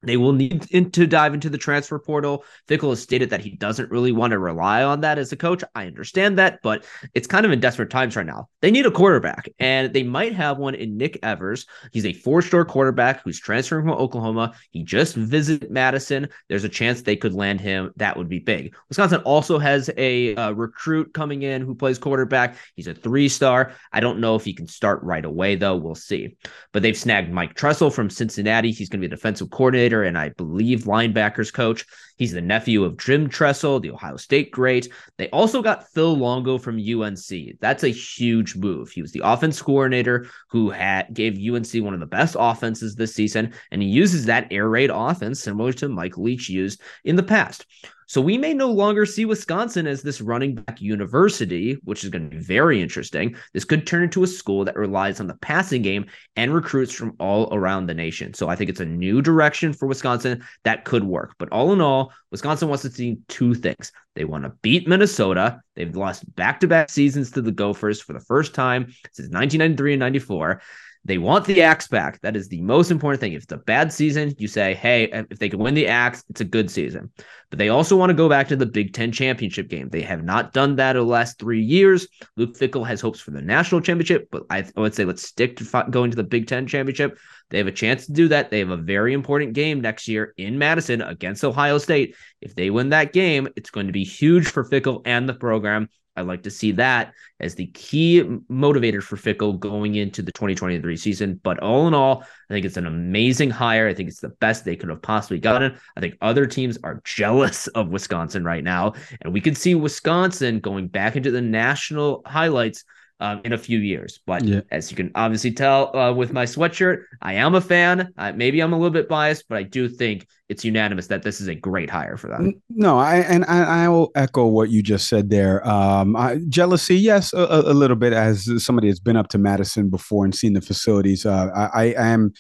They 0.04 0.18
will 0.18 0.34
need 0.34 0.94
to 0.94 1.08
dive 1.08 1.34
into 1.34 1.50
the 1.50 1.58
transfer 1.58 1.98
portal. 2.00 2.44
Fickell 2.68 2.90
has 2.90 3.02
stated 3.02 3.30
that 3.30 3.42
he 3.42 3.52
doesn't 3.52 3.92
really 3.92 4.12
want 4.12 4.32
to 4.32 4.40
rely 4.40 4.84
on 4.84 5.02
that 5.02 5.18
as 5.18 5.32
a 5.32 5.38
coach. 5.38 5.64
I 5.76 5.88
understand 5.88 6.38
that, 6.38 6.60
but 6.62 6.86
it's 7.14 7.28
kind 7.28 7.46
of 7.46 7.52
in 7.52 7.60
desperate 7.60 7.90
times 7.90 8.16
right 8.16 8.26
now. 8.26 8.50
They 8.62 8.72
need 8.72 8.86
a 8.86 8.92
quarterback, 8.92 9.50
and 9.60 9.94
they 9.94 10.04
might 10.04 10.34
have 10.34 10.58
one 10.58 10.76
in 10.76 10.98
Nick 10.98 11.20
Evers. 11.24 11.66
He's 11.92 12.06
a 12.06 12.14
four 12.14 12.42
star 12.42 12.66
quarterback 12.66 13.24
who's 13.24 13.40
transferring 13.40 13.86
from 13.86 13.98
Oklahoma. 13.98 14.54
He 14.72 14.84
just 14.84 15.16
visited 15.16 15.72
Madison. 15.72 16.28
There's 16.50 16.64
a 16.64 16.70
chance 16.70 17.02
they 17.02 17.16
could 17.16 17.34
land 17.34 17.62
him. 17.62 17.92
That 17.98 18.18
would 18.18 18.30
be 18.30 18.40
big. 18.40 18.76
Wisconsin 18.90 19.22
also 19.22 19.60
has 19.60 19.90
a 19.98 20.36
uh, 20.36 20.52
recruit 20.52 21.14
coming 21.14 21.44
in 21.44 21.62
who 21.62 21.76
plays 21.76 21.98
quarterback. 21.98 22.56
He's 22.76 22.88
a 22.88 22.94
three 22.94 23.30
star. 23.30 23.74
I 23.92 24.00
don't 24.00 24.20
know 24.20 24.36
if 24.36 24.44
he 24.44 24.54
can 24.54 24.68
start 24.68 25.02
right 25.04 25.24
away, 25.24 25.56
though. 25.56 25.76
We'll 25.76 25.96
see. 25.96 26.36
But 26.72 26.84
they've 26.84 26.98
snagged 26.98 27.32
Mike 27.32 27.54
Tressel 27.56 27.92
from 27.92 28.10
Cincinnati. 28.10 28.72
He's 28.72 28.90
going 28.90 29.02
to 29.02 29.08
be 29.08 29.14
a 29.14 29.16
defensive 29.16 29.50
coordinator 29.50 29.93
coordinator 29.94 30.04
and 30.04 30.18
I 30.18 30.30
believe 30.30 30.82
linebackers 30.82 31.54
coach. 31.54 31.86
He's 32.18 32.32
the 32.32 32.42
nephew 32.42 32.84
of 32.84 32.98
Jim 32.98 33.28
Tressel, 33.28 33.80
the 33.80 33.92
Ohio 33.92 34.18
State 34.18 34.52
great. 34.52 34.90
They 35.18 35.30
also 35.30 35.62
got 35.62 35.90
Phil 35.94 36.16
Longo 36.16 36.58
from 36.58 36.78
UNC. 36.78 37.60
That's 37.60 37.84
a 37.84 37.90
huge 37.90 38.56
move. 38.56 38.90
He 38.90 39.02
was 39.02 39.12
the 39.12 39.22
offense 39.24 39.62
coordinator 39.62 40.28
who 40.50 40.70
had 40.70 41.14
gave 41.14 41.38
UNC 41.38 41.84
one 41.84 41.94
of 41.94 42.00
the 42.00 42.06
best 42.06 42.36
offenses 42.40 42.96
this 42.96 43.16
season, 43.16 43.54
and 43.72 43.82
he 43.82 43.88
uses 43.88 44.26
that 44.26 44.48
air 44.52 44.70
raid 44.70 44.92
offense 44.94 45.40
similar 45.40 45.74
to 45.74 45.90
Mike 45.90 46.18
Leach 46.18 46.50
used 46.50 46.82
in 47.04 47.16
the 47.16 47.24
past. 47.24 47.66
So 48.08 48.22
we 48.22 48.38
may 48.38 48.54
no 48.54 48.72
longer 48.72 49.06
see 49.06 49.26
Wisconsin 49.26 49.88
as 49.88 50.02
this 50.02 50.22
running 50.22 50.56
back 50.56 50.82
university, 50.82 51.78
which 51.84 52.04
is 52.04 52.10
going 52.10 52.30
to 52.30 52.36
be 52.36 52.44
very 52.44 52.82
interesting. 52.82 53.36
This 53.54 53.66
could 53.66 53.88
turn 53.88 54.04
into 54.04 54.24
a 54.24 54.28
school 54.28 54.66
that 54.66 54.76
relies 54.76 55.20
on 55.20 55.28
the 55.28 55.36
passing 55.36 55.82
game 55.82 56.06
and 56.36 56.54
recruits 56.54 56.94
from 56.94 57.16
all 57.20 57.54
around 57.54 57.88
the 57.88 57.94
nation. 57.94 58.34
So 58.34 58.50
I 58.50 58.56
think 58.56 58.70
it's 58.70 58.80
a 58.80 58.86
new 58.86 59.22
direction 59.22 59.74
for 59.74 59.88
Wisconsin 59.88 60.44
that 60.64 60.86
could 60.86 61.04
work. 61.04 61.36
But 61.38 61.50
all 61.52 61.74
in 61.74 61.82
all, 61.82 62.14
Wisconsin 62.32 62.70
wants 62.70 62.84
to 62.84 62.92
see 62.92 63.18
two 63.28 63.54
things. 63.54 63.92
They 64.16 64.26
want 64.26 64.44
to 64.44 64.54
beat 64.62 64.88
Minnesota. 64.88 65.62
They've 65.76 65.96
lost 65.96 66.24
back 66.36 66.60
to 66.60 66.68
back 66.68 66.90
seasons 66.90 67.32
to 67.32 67.42
the 67.42 67.52
Gophers 67.52 68.02
for 68.02 68.14
the 68.14 68.20
first 68.20 68.54
time 68.54 68.88
since 69.12 69.30
1993 69.30 69.94
and 69.94 70.00
94. 70.00 70.62
They 71.06 71.18
want 71.18 71.46
the 71.46 71.62
axe 71.62 71.88
back. 71.88 72.22
That 72.22 72.38
is 72.38 72.48
the 72.48 72.62
most 72.62 72.90
important 72.90 73.20
thing. 73.20 73.34
If 73.34 73.44
it's 73.44 73.52
a 73.52 73.58
bad 73.58 73.92
season, 73.92 74.34
you 74.38 74.48
say, 74.48 74.74
hey, 74.74 75.10
if 75.30 75.38
they 75.38 75.50
can 75.50 75.60
win 75.60 75.74
the 75.74 75.88
axe, 75.88 76.24
it's 76.30 76.40
a 76.40 76.46
good 76.46 76.72
season. 76.72 77.12
But 77.50 77.60
they 77.60 77.68
also 77.70 77.98
want 77.98 78.10
to 78.10 78.16
go 78.16 78.30
back 78.30 78.48
to 78.48 78.56
the 78.56 78.66
Big 78.66 78.94
Ten 78.94 79.12
championship 79.12 79.68
game. 79.68 79.90
They 79.90 80.02
have 80.02 80.24
not 80.24 80.54
done 80.54 80.78
that 80.78 80.96
in 80.96 81.02
the 81.02 81.08
last 81.08 81.40
three 81.40 81.62
years. 81.62 82.08
Luke 82.38 82.58
Fickell 82.58 82.88
has 82.88 83.02
hopes 83.02 83.20
for 83.20 83.32
the 83.32 83.42
national 83.42 83.82
championship, 83.82 84.30
but 84.32 84.44
I 84.50 84.66
would 84.78 84.96
say 84.96 85.04
let's 85.04 85.28
stick 85.28 85.58
to 85.58 85.86
going 85.90 86.10
to 86.12 86.16
the 86.18 86.24
Big 86.24 86.48
Ten 86.48 86.68
championship. 86.68 87.18
They 87.50 87.58
have 87.58 87.68
a 87.68 87.72
chance 87.72 88.06
to 88.06 88.14
do 88.14 88.30
that. 88.30 88.50
They 88.50 88.60
have 88.60 88.70
a 88.70 88.78
very 88.78 89.14
important 89.14 89.54
game 89.54 89.82
next 89.82 90.08
year 90.08 90.34
in 90.38 90.58
Madison 90.58 91.02
against 91.02 91.44
Ohio 91.44 91.78
State. 91.78 92.16
If 92.42 92.56
they 92.56 92.70
win 92.70 92.90
that 92.90 93.14
game, 93.14 93.50
it's 93.56 93.70
going 93.70 93.88
to 93.88 93.94
be 93.94 94.06
huge 94.06 94.48
for 94.48 94.64
Fickell 94.64 95.02
and 95.06 95.28
the 95.28 95.34
program. 95.34 95.90
I'd 96.16 96.28
like 96.28 96.44
to 96.44 96.52
see 96.52 96.74
that 96.74 97.14
as 97.40 97.56
the 97.56 97.68
key 97.68 98.22
motivator 98.50 99.02
for 99.02 99.18
Fickell 99.18 99.60
going 99.60 99.96
into 99.96 100.22
the 100.22 100.32
2023 100.32 100.96
season. 100.96 101.40
But 101.44 101.60
all 101.60 101.88
in 101.88 101.94
all, 101.94 102.22
I 102.50 102.54
think 102.54 102.66
it's 102.66 102.78
an 102.78 102.86
amazing 102.86 103.50
hire. 103.50 103.88
I 103.88 103.94
think 103.94 104.10
it's 104.10 104.20
the 104.20 104.30
best 104.30 104.64
they 104.64 104.76
could 104.76 104.90
have 104.90 105.02
possibly 105.02 105.40
gotten. 105.40 105.78
I 105.98 106.00
think 106.00 106.18
other 106.22 106.46
teams 106.46 106.78
are 106.84 107.02
jealous 107.06 107.68
of 107.68 107.90
Wisconsin 107.90 108.44
right 108.44 108.64
now. 108.64 108.94
And 109.22 109.34
we 109.34 109.42
can 109.42 109.56
see 109.56 109.76
Wisconsin 109.76 110.60
going 110.60 110.88
back 110.88 111.16
into 111.16 111.32
the 111.32 111.42
national 111.42 112.22
highlights 112.26 112.84
um, 113.24 113.40
in 113.46 113.54
a 113.54 113.58
few 113.58 113.80
years. 113.80 114.20
But 114.28 114.44
yeah. 114.44 114.62
as 114.70 114.92
you 114.92 114.98
can 114.98 115.10
obviously 115.16 115.52
tell 115.52 115.96
uh, 115.96 116.12
with 116.12 116.34
my 116.34 116.44
sweatshirt, 116.44 117.04
I 117.22 117.34
am 117.36 117.56
a 117.56 117.62
fan. 117.62 118.14
Uh, 118.18 118.34
maybe 118.36 118.60
I'm 118.60 118.74
a 118.74 118.76
little 118.76 118.92
bit 118.92 119.08
biased, 119.08 119.46
but 119.48 119.58
I 119.58 119.64
do 119.64 119.88
think 119.88 120.28
it's 120.50 120.66
unanimous 120.66 121.08
that 121.08 121.24
this 121.24 121.40
is 121.40 121.48
a 121.48 121.56
great 121.56 121.90
hire 121.90 122.18
for 122.18 122.28
them. 122.28 122.62
No, 122.70 123.00
I 123.00 123.20
and 123.20 123.46
I, 123.46 123.86
I 123.86 123.88
will 123.88 124.12
echo 124.14 124.46
what 124.48 124.70
you 124.72 124.84
just 124.84 125.08
said 125.08 125.30
there. 125.30 125.66
Um, 125.66 126.18
I, 126.18 126.40
jealousy, 126.50 126.98
yes, 126.98 127.32
a, 127.32 127.48
a, 127.66 127.74
little 127.74 127.96
bit. 127.96 128.12
As 128.12 128.46
somebody 128.62 128.90
that's 128.90 129.00
been 129.00 129.16
up 129.16 129.30
to 129.30 129.38
Madison 129.38 129.90
before 129.90 130.26
and 130.26 130.36
seen 130.36 130.52
the 130.52 130.62
facilities, 130.62 131.26
uh, 131.26 131.50
I, 131.56 131.94
I 131.94 132.04
am 132.08 132.34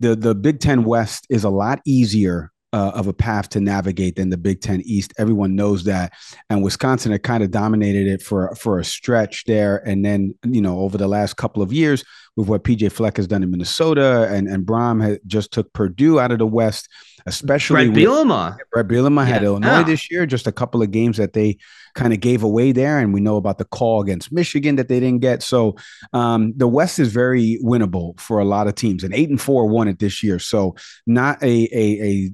the 0.00 0.14
the 0.14 0.34
Big 0.34 0.60
Ten 0.60 0.84
West 0.84 1.26
is 1.30 1.44
a 1.44 1.50
lot 1.50 1.80
easier 1.86 2.52
uh, 2.76 2.90
of 2.90 3.06
a 3.06 3.12
path 3.14 3.48
to 3.48 3.58
navigate 3.58 4.16
than 4.16 4.28
the 4.28 4.36
Big 4.36 4.60
Ten 4.60 4.82
East. 4.82 5.14
Everyone 5.16 5.56
knows 5.56 5.84
that, 5.84 6.12
and 6.50 6.62
Wisconsin 6.62 7.10
had 7.10 7.22
kind 7.22 7.42
of 7.42 7.50
dominated 7.50 8.06
it 8.06 8.20
for 8.20 8.54
for 8.54 8.78
a 8.78 8.84
stretch 8.84 9.44
there, 9.46 9.78
and 9.88 10.04
then 10.04 10.34
you 10.44 10.60
know 10.60 10.80
over 10.80 10.98
the 10.98 11.08
last 11.08 11.38
couple 11.38 11.62
of 11.62 11.72
years 11.72 12.04
with 12.36 12.48
what 12.48 12.64
PJ 12.64 12.92
Fleck 12.92 13.16
has 13.16 13.26
done 13.26 13.42
in 13.42 13.50
Minnesota, 13.50 14.28
and 14.30 14.46
and 14.46 14.66
Brohm 14.66 15.02
had 15.02 15.20
just 15.26 15.52
took 15.52 15.72
Purdue 15.72 16.20
out 16.20 16.32
of 16.32 16.38
the 16.38 16.46
West, 16.46 16.90
especially 17.24 17.88
Bret 17.88 17.96
Bielema. 17.96 18.58
Bret 18.70 18.88
Bielema 18.88 19.26
yeah. 19.26 19.32
had 19.32 19.42
Illinois 19.42 19.78
yeah. 19.78 19.82
this 19.82 20.10
year, 20.10 20.26
just 20.26 20.46
a 20.46 20.52
couple 20.52 20.82
of 20.82 20.90
games 20.90 21.16
that 21.16 21.32
they 21.32 21.56
kind 21.94 22.12
of 22.12 22.20
gave 22.20 22.42
away 22.42 22.72
there, 22.72 22.98
and 22.98 23.14
we 23.14 23.20
know 23.20 23.38
about 23.38 23.56
the 23.56 23.64
call 23.64 24.02
against 24.02 24.32
Michigan 24.32 24.76
that 24.76 24.88
they 24.88 25.00
didn't 25.00 25.22
get. 25.22 25.42
So 25.42 25.76
um, 26.12 26.52
the 26.58 26.68
West 26.68 26.98
is 26.98 27.10
very 27.10 27.58
winnable 27.64 28.20
for 28.20 28.38
a 28.38 28.44
lot 28.44 28.66
of 28.66 28.74
teams, 28.74 29.02
and 29.02 29.14
eight 29.14 29.30
and 29.30 29.40
four 29.40 29.66
won 29.66 29.88
it 29.88 29.98
this 29.98 30.22
year. 30.22 30.38
So 30.38 30.76
not 31.06 31.42
a 31.42 31.68
a, 31.72 32.02
a 32.02 32.30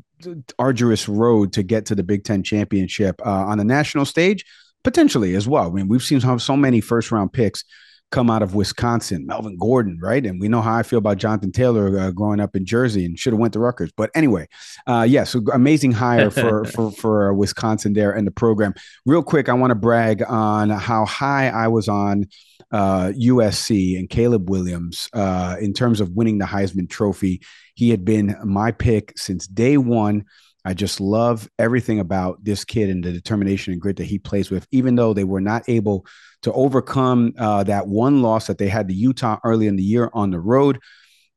arduous 0.58 1.08
road 1.08 1.52
to 1.54 1.62
get 1.62 1.86
to 1.86 1.94
the 1.94 2.02
Big 2.02 2.24
Ten 2.24 2.42
championship 2.42 3.20
uh, 3.24 3.30
on 3.30 3.58
the 3.58 3.64
national 3.64 4.04
stage, 4.04 4.44
potentially 4.84 5.34
as 5.34 5.48
well. 5.48 5.68
I 5.68 5.70
mean, 5.70 5.88
we've 5.88 6.02
seen 6.02 6.20
how 6.20 6.36
so 6.38 6.56
many 6.56 6.80
first 6.80 7.10
round 7.10 7.32
picks 7.32 7.64
come 8.12 8.30
out 8.30 8.42
of 8.42 8.54
Wisconsin, 8.54 9.26
Melvin 9.26 9.56
Gordon, 9.56 9.98
right? 10.00 10.24
And 10.24 10.38
we 10.38 10.46
know 10.46 10.60
how 10.60 10.76
I 10.76 10.82
feel 10.82 10.98
about 10.98 11.16
Jonathan 11.16 11.50
Taylor 11.50 11.98
uh, 11.98 12.10
growing 12.10 12.38
up 12.38 12.54
in 12.54 12.64
Jersey 12.64 13.06
and 13.06 13.18
should 13.18 13.32
have 13.32 13.40
went 13.40 13.54
to 13.54 13.58
Rutgers. 13.58 13.90
But 13.96 14.10
anyway, 14.14 14.48
uh, 14.86 15.06
yeah, 15.08 15.24
so 15.24 15.40
amazing 15.52 15.92
hire 15.92 16.30
for 16.30 16.64
for 16.66 16.92
for 16.92 17.34
Wisconsin 17.34 17.94
there 17.94 18.12
and 18.12 18.26
the 18.26 18.30
program. 18.30 18.74
Real 19.06 19.22
quick, 19.22 19.48
I 19.48 19.54
want 19.54 19.72
to 19.72 19.74
brag 19.74 20.22
on 20.28 20.70
how 20.70 21.06
high 21.06 21.48
I 21.48 21.68
was 21.68 21.88
on 21.88 22.26
uh, 22.70 23.12
USC 23.18 23.98
and 23.98 24.08
Caleb 24.08 24.48
Williams 24.48 25.08
uh, 25.12 25.56
in 25.60 25.72
terms 25.72 26.00
of 26.00 26.10
winning 26.10 26.38
the 26.38 26.44
Heisman 26.44 26.88
Trophy. 26.88 27.40
He 27.74 27.90
had 27.90 28.04
been 28.04 28.36
my 28.44 28.72
pick 28.72 29.12
since 29.16 29.46
day 29.46 29.76
one. 29.76 30.24
I 30.64 30.74
just 30.74 31.00
love 31.00 31.48
everything 31.58 31.98
about 31.98 32.44
this 32.44 32.64
kid 32.64 32.88
and 32.88 33.02
the 33.02 33.12
determination 33.12 33.72
and 33.72 33.82
grit 33.82 33.96
that 33.96 34.04
he 34.04 34.18
plays 34.18 34.50
with, 34.50 34.66
even 34.70 34.94
though 34.94 35.12
they 35.12 35.24
were 35.24 35.40
not 35.40 35.68
able 35.68 36.06
to 36.42 36.52
overcome 36.52 37.34
uh, 37.38 37.64
that 37.64 37.88
one 37.88 38.22
loss 38.22 38.46
that 38.46 38.58
they 38.58 38.68
had 38.68 38.88
to 38.88 38.94
Utah 38.94 39.38
early 39.44 39.66
in 39.66 39.76
the 39.76 39.82
year 39.82 40.10
on 40.12 40.30
the 40.30 40.40
road. 40.40 40.78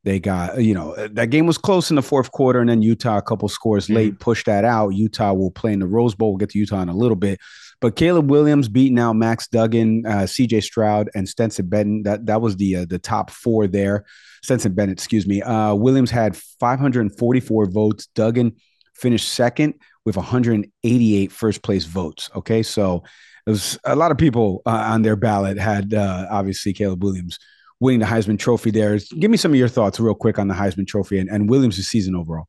They 0.04 0.20
got, 0.20 0.62
you 0.62 0.74
know, 0.74 0.94
that 1.08 1.30
game 1.30 1.46
was 1.46 1.58
close 1.58 1.90
in 1.90 1.96
the 1.96 2.02
fourth 2.02 2.30
quarter, 2.30 2.60
and 2.60 2.70
then 2.70 2.80
Utah, 2.80 3.18
a 3.18 3.22
couple 3.22 3.48
scores 3.48 3.90
late, 3.90 4.12
mm-hmm. 4.12 4.18
pushed 4.18 4.46
that 4.46 4.64
out. 4.64 4.90
Utah 4.90 5.32
will 5.32 5.50
play 5.50 5.72
in 5.72 5.80
the 5.80 5.86
Rose 5.88 6.14
Bowl. 6.14 6.30
We'll 6.30 6.38
get 6.38 6.50
to 6.50 6.58
Utah 6.58 6.82
in 6.82 6.88
a 6.88 6.96
little 6.96 7.16
bit. 7.16 7.40
But 7.80 7.96
Caleb 7.96 8.30
Williams 8.30 8.68
beating 8.68 8.98
out 8.98 9.14
Max 9.14 9.48
Duggan, 9.48 10.06
uh, 10.06 10.22
CJ 10.22 10.62
Stroud, 10.62 11.10
and 11.14 11.28
Stetson 11.28 11.68
Bennett. 11.68 12.04
That 12.04 12.26
that 12.26 12.40
was 12.40 12.56
the 12.56 12.76
uh, 12.76 12.84
the 12.86 12.98
top 12.98 13.30
four 13.30 13.66
there. 13.66 14.04
Stetson 14.42 14.72
Bennett, 14.72 14.98
excuse 14.98 15.26
me. 15.26 15.42
Uh, 15.42 15.74
Williams 15.74 16.10
had 16.10 16.36
544 16.36 17.66
votes. 17.66 18.06
Duggan 18.14 18.56
finished 18.94 19.28
second 19.28 19.74
with 20.04 20.16
188 20.16 21.32
first 21.32 21.62
place 21.62 21.84
votes. 21.84 22.30
Okay, 22.34 22.62
so 22.62 23.02
it 23.46 23.50
was 23.50 23.78
a 23.84 23.94
lot 23.94 24.10
of 24.10 24.18
people 24.18 24.62
uh, 24.64 24.70
on 24.70 25.02
their 25.02 25.16
ballot 25.16 25.58
had 25.58 25.92
uh, 25.92 26.26
obviously 26.30 26.72
Caleb 26.72 27.02
Williams 27.02 27.38
winning 27.80 28.00
the 28.00 28.06
Heisman 28.06 28.38
Trophy 28.38 28.70
there. 28.70 28.98
Give 28.98 29.30
me 29.30 29.36
some 29.36 29.52
of 29.52 29.58
your 29.58 29.68
thoughts 29.68 30.00
real 30.00 30.14
quick 30.14 30.38
on 30.38 30.48
the 30.48 30.54
Heisman 30.54 30.86
Trophy 30.86 31.18
and, 31.18 31.28
and 31.28 31.50
Williams' 31.50 31.86
season 31.86 32.14
overall. 32.16 32.46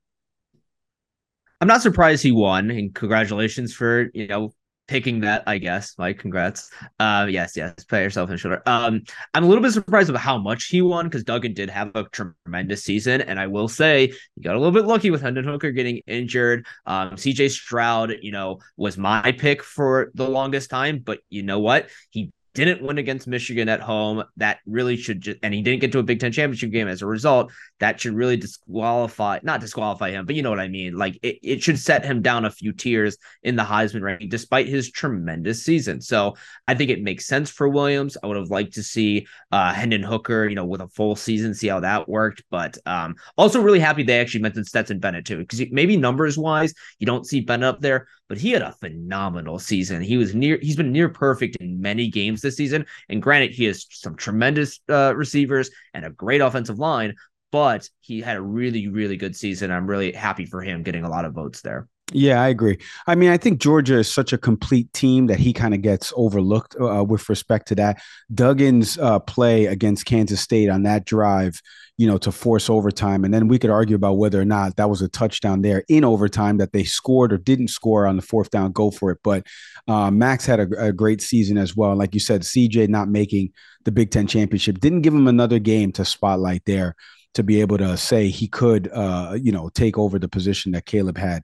I'm 1.60 1.68
not 1.68 1.82
surprised 1.82 2.24
he 2.24 2.32
won, 2.32 2.70
and 2.70 2.94
congratulations 2.94 3.74
for 3.74 4.10
you 4.14 4.28
know 4.28 4.54
picking 4.88 5.22
that. 5.22 5.44
I 5.48 5.58
guess, 5.58 5.96
Mike. 5.98 6.20
Congrats. 6.20 6.72
Uh, 7.00 7.28
yes, 7.30 7.56
yes. 7.56 7.74
Pat 7.86 8.04
yourself 8.04 8.30
on 8.30 8.36
the 8.36 8.38
shoulder. 8.38 8.62
Um, 8.66 9.04
I'm 9.34 9.44
a 9.44 9.48
little 9.48 9.62
bit 9.62 9.72
surprised 9.72 10.10
about 10.10 10.22
how 10.22 10.38
much 10.38 10.66
he 10.66 10.82
won 10.82 11.06
because 11.06 11.24
Duggan 11.24 11.54
did 11.54 11.70
have 11.70 11.92
a 11.96 12.06
tremendous 12.06 12.84
season, 12.84 13.22
and 13.22 13.40
I 13.40 13.48
will 13.48 13.68
say 13.68 14.14
he 14.36 14.42
got 14.42 14.56
a 14.56 14.60
little 14.60 14.74
bit 14.74 14.86
lucky 14.86 15.12
with 15.12 15.22
Hendon 15.22 15.46
Hooker 15.46 15.72
getting 15.72 16.02
injured. 16.08 16.66
Um, 16.86 17.18
C.J. 17.18 17.50
Stroud, 17.50 18.14
you 18.22 18.32
know, 18.32 18.60
was 18.76 18.98
my 18.98 19.32
pick 19.32 19.64
for 19.64 20.12
the 20.16 20.28
longest 20.28 20.70
time, 20.70 21.00
but 21.00 21.20
you 21.30 21.44
know 21.44 21.60
what? 21.60 21.90
He 22.10 22.32
didn't 22.66 22.82
win 22.82 22.98
against 22.98 23.28
Michigan 23.28 23.70
at 23.70 23.80
home. 23.80 24.24
That 24.38 24.60
really 24.66 24.98
should, 24.98 25.22
just, 25.22 25.38
and 25.44 25.54
he 25.54 25.62
didn't 25.62 25.82
get 25.82 25.92
to 25.94 26.00
a 26.00 26.04
Big 26.04 26.20
Ten 26.20 26.32
championship 26.32 26.72
game 26.72 26.88
as 26.88 27.02
a 27.02 27.06
result. 27.06 27.52
That 27.80 28.00
should 28.00 28.14
really 28.14 28.38
disqualify, 28.38 29.40
not 29.44 29.62
disqualify 29.62 30.12
him, 30.12 30.26
but 30.26 30.36
you 30.36 30.42
know 30.42 30.50
what 30.50 30.60
I 30.60 30.68
mean. 30.68 30.96
Like 30.96 31.20
it, 31.22 31.40
it 31.44 31.64
should 31.64 31.80
set 31.80 32.06
him 32.06 32.22
down 32.22 32.46
a 32.46 32.52
few 32.52 32.74
tiers 32.74 33.18
in 33.44 33.56
the 33.56 33.64
Heisman 33.64 34.02
ranking, 34.02 34.30
despite 34.30 34.68
his 34.68 34.92
tremendous 34.92 35.64
season. 35.64 36.02
So 36.02 36.36
I 36.68 36.76
think 36.76 36.90
it 36.90 37.02
makes 37.02 37.28
sense 37.28 37.50
for 37.50 37.70
Williams. 37.70 38.18
I 38.22 38.28
would 38.28 38.38
have 38.38 38.50
liked 38.50 38.74
to 38.74 38.84
see 38.84 39.28
uh, 39.52 39.74
Hendon 39.74 40.04
Hooker, 40.04 40.48
you 40.48 40.56
know, 40.56 40.66
with 40.66 40.82
a 40.82 40.88
full 40.88 41.16
season, 41.16 41.54
see 41.54 41.68
how 41.68 41.82
that 41.82 42.10
worked. 42.10 42.44
But 42.50 42.78
um, 42.86 43.16
also 43.38 43.62
really 43.62 43.80
happy 43.80 44.04
they 44.04 44.20
actually 44.20 44.42
mentioned 44.42 44.68
Stetson 44.68 45.00
Bennett 45.00 45.26
too, 45.26 45.38
because 45.38 45.62
maybe 45.72 45.98
numbers 45.98 46.38
wise, 46.38 46.74
you 47.00 47.06
don't 47.06 47.26
see 47.26 47.42
Bennett 47.42 47.68
up 47.68 47.82
there, 47.82 48.08
but 48.30 48.38
he 48.38 48.52
had 48.52 48.62
a 48.62 48.74
phenomenal 48.74 49.60
season. 49.60 50.02
He 50.02 50.18
was 50.18 50.36
near, 50.36 50.60
he's 50.62 50.76
been 50.76 50.92
near 50.92 51.10
perfect 51.10 51.58
in 51.58 51.82
many 51.82 52.10
games 52.10 52.42
this 52.42 52.58
season. 52.58 52.86
And 53.10 53.22
granted, 53.22 53.52
he 53.52 53.66
has 53.66 53.86
some 53.90 54.16
tremendous 54.16 54.80
uh, 54.90 55.14
receivers 55.16 55.70
and 55.94 56.06
a 56.06 56.10
great 56.10 56.42
offensive 56.42 56.80
line, 56.80 57.16
but 57.52 57.90
he 58.02 58.22
had 58.22 58.38
a 58.38 58.42
really, 58.42 58.88
really 58.88 59.18
good 59.18 59.36
season. 59.36 59.72
I'm 59.72 59.88
really 59.88 60.12
happy 60.12 60.46
for 60.46 60.62
him 60.62 60.84
getting 60.84 61.04
a 61.04 61.10
lot 61.10 61.26
of 61.26 61.34
votes 61.34 61.62
there. 61.62 61.88
Yeah, 62.14 62.42
I 62.42 62.48
agree. 62.48 62.78
I 63.06 63.16
mean, 63.16 63.32
I 63.32 63.38
think 63.38 63.60
Georgia 63.60 63.98
is 63.98 64.12
such 64.12 64.32
a 64.32 64.38
complete 64.38 64.92
team 64.94 65.28
that 65.28 65.40
he 65.40 65.52
kind 65.52 65.74
of 65.74 65.82
gets 65.82 66.14
overlooked 66.16 66.74
uh, 66.80 67.04
with 67.04 67.28
respect 67.28 67.68
to 67.68 67.76
that. 67.76 68.02
Duggan's 68.34 68.98
uh, 68.98 69.20
play 69.20 69.66
against 69.66 70.06
Kansas 70.06 70.40
State 70.40 70.70
on 70.70 70.84
that 70.84 71.04
drive, 71.04 71.62
you 71.98 72.08
know, 72.08 72.18
to 72.20 72.32
force 72.32 72.70
overtime. 72.70 73.26
And 73.26 73.34
then 73.34 73.50
we 73.50 73.60
could 73.60 73.70
argue 73.70 73.98
about 73.98 74.14
whether 74.14 74.40
or 74.40 74.46
not 74.46 74.78
that 74.78 74.90
was 74.90 75.02
a 75.02 75.10
touchdown 75.10 75.64
there 75.64 75.84
in 75.90 76.06
overtime 76.06 76.60
that 76.60 76.72
they 76.72 76.86
scored 76.86 77.34
or 77.34 77.38
didn't 77.38 77.68
score 77.70 78.08
on 78.08 78.16
the 78.16 78.22
fourth 78.22 78.52
down, 78.52 78.72
go 78.72 78.90
for 78.90 79.12
it. 79.12 79.18
But 79.22 79.46
uh, 79.90 80.10
Max 80.10 80.46
had 80.46 80.62
a, 80.62 80.86
a, 80.86 80.94
great 80.94 81.22
season 81.22 81.58
as 81.58 81.76
well. 81.76 81.94
Like 81.94 82.14
you 82.14 82.22
said, 82.22 82.44
CJ 82.44 82.88
not 82.88 83.10
making 83.10 83.52
the 83.84 83.92
Big 83.92 84.12
Ten 84.12 84.28
championship 84.28 84.80
didn't 84.80 85.02
give 85.02 85.14
him 85.14 85.28
another 85.28 85.60
game 85.60 85.92
to 85.94 86.06
spotlight 86.06 86.64
there 86.66 86.96
to 87.34 87.44
be 87.44 87.60
able 87.60 87.78
to 87.80 87.98
say 87.98 88.30
he 88.30 88.48
could, 88.48 88.90
uh, 88.94 89.38
you 89.40 89.52
know, 89.52 89.70
take 89.70 89.98
over 89.98 90.18
the 90.18 90.30
position 90.30 90.72
that 90.72 90.86
Caleb 90.86 91.18
had 91.18 91.44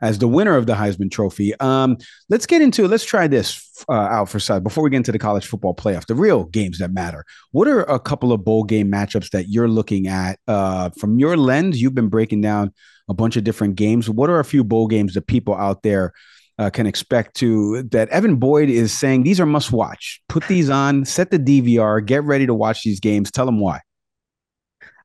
as 0.00 0.18
the 0.18 0.28
winner 0.28 0.56
of 0.56 0.66
the 0.66 0.74
Heisman 0.74 1.10
Trophy. 1.10 1.54
Um, 1.60 1.96
let's 2.28 2.46
get 2.46 2.62
into 2.62 2.86
Let's 2.86 3.04
try 3.04 3.26
this 3.26 3.84
uh, 3.88 3.92
out 3.92 4.28
for 4.28 4.40
side 4.40 4.62
before 4.62 4.84
we 4.84 4.90
get 4.90 4.98
into 4.98 5.12
the 5.12 5.18
college 5.18 5.46
football 5.46 5.74
playoff, 5.74 6.06
the 6.06 6.14
real 6.14 6.44
games 6.44 6.78
that 6.78 6.92
matter. 6.92 7.24
What 7.52 7.68
are 7.68 7.80
a 7.82 7.98
couple 7.98 8.32
of 8.32 8.44
bowl 8.44 8.64
game 8.64 8.90
matchups 8.90 9.30
that 9.30 9.48
you're 9.48 9.68
looking 9.68 10.06
at 10.06 10.38
uh, 10.46 10.90
from 10.98 11.18
your 11.18 11.36
lens? 11.36 11.80
You've 11.80 11.94
been 11.94 12.08
breaking 12.08 12.40
down 12.40 12.72
a 13.08 13.14
bunch 13.14 13.36
of 13.36 13.44
different 13.44 13.76
games. 13.76 14.08
What 14.08 14.30
are 14.30 14.40
a 14.40 14.44
few 14.44 14.64
bowl 14.64 14.86
games 14.86 15.14
that 15.14 15.26
people 15.26 15.54
out 15.54 15.82
there? 15.82 16.12
Uh, 16.60 16.68
can 16.68 16.88
expect 16.88 17.36
to 17.36 17.84
that 17.84 18.08
Evan 18.08 18.34
Boyd 18.34 18.68
is 18.68 18.92
saying 18.92 19.22
these 19.22 19.38
are 19.38 19.46
must 19.46 19.70
watch. 19.70 20.20
Put 20.28 20.48
these 20.48 20.68
on, 20.68 21.04
set 21.04 21.30
the 21.30 21.38
DVR, 21.38 22.04
get 22.04 22.24
ready 22.24 22.46
to 22.46 22.54
watch 22.54 22.82
these 22.82 22.98
games. 22.98 23.30
Tell 23.30 23.46
them 23.46 23.60
why. 23.60 23.78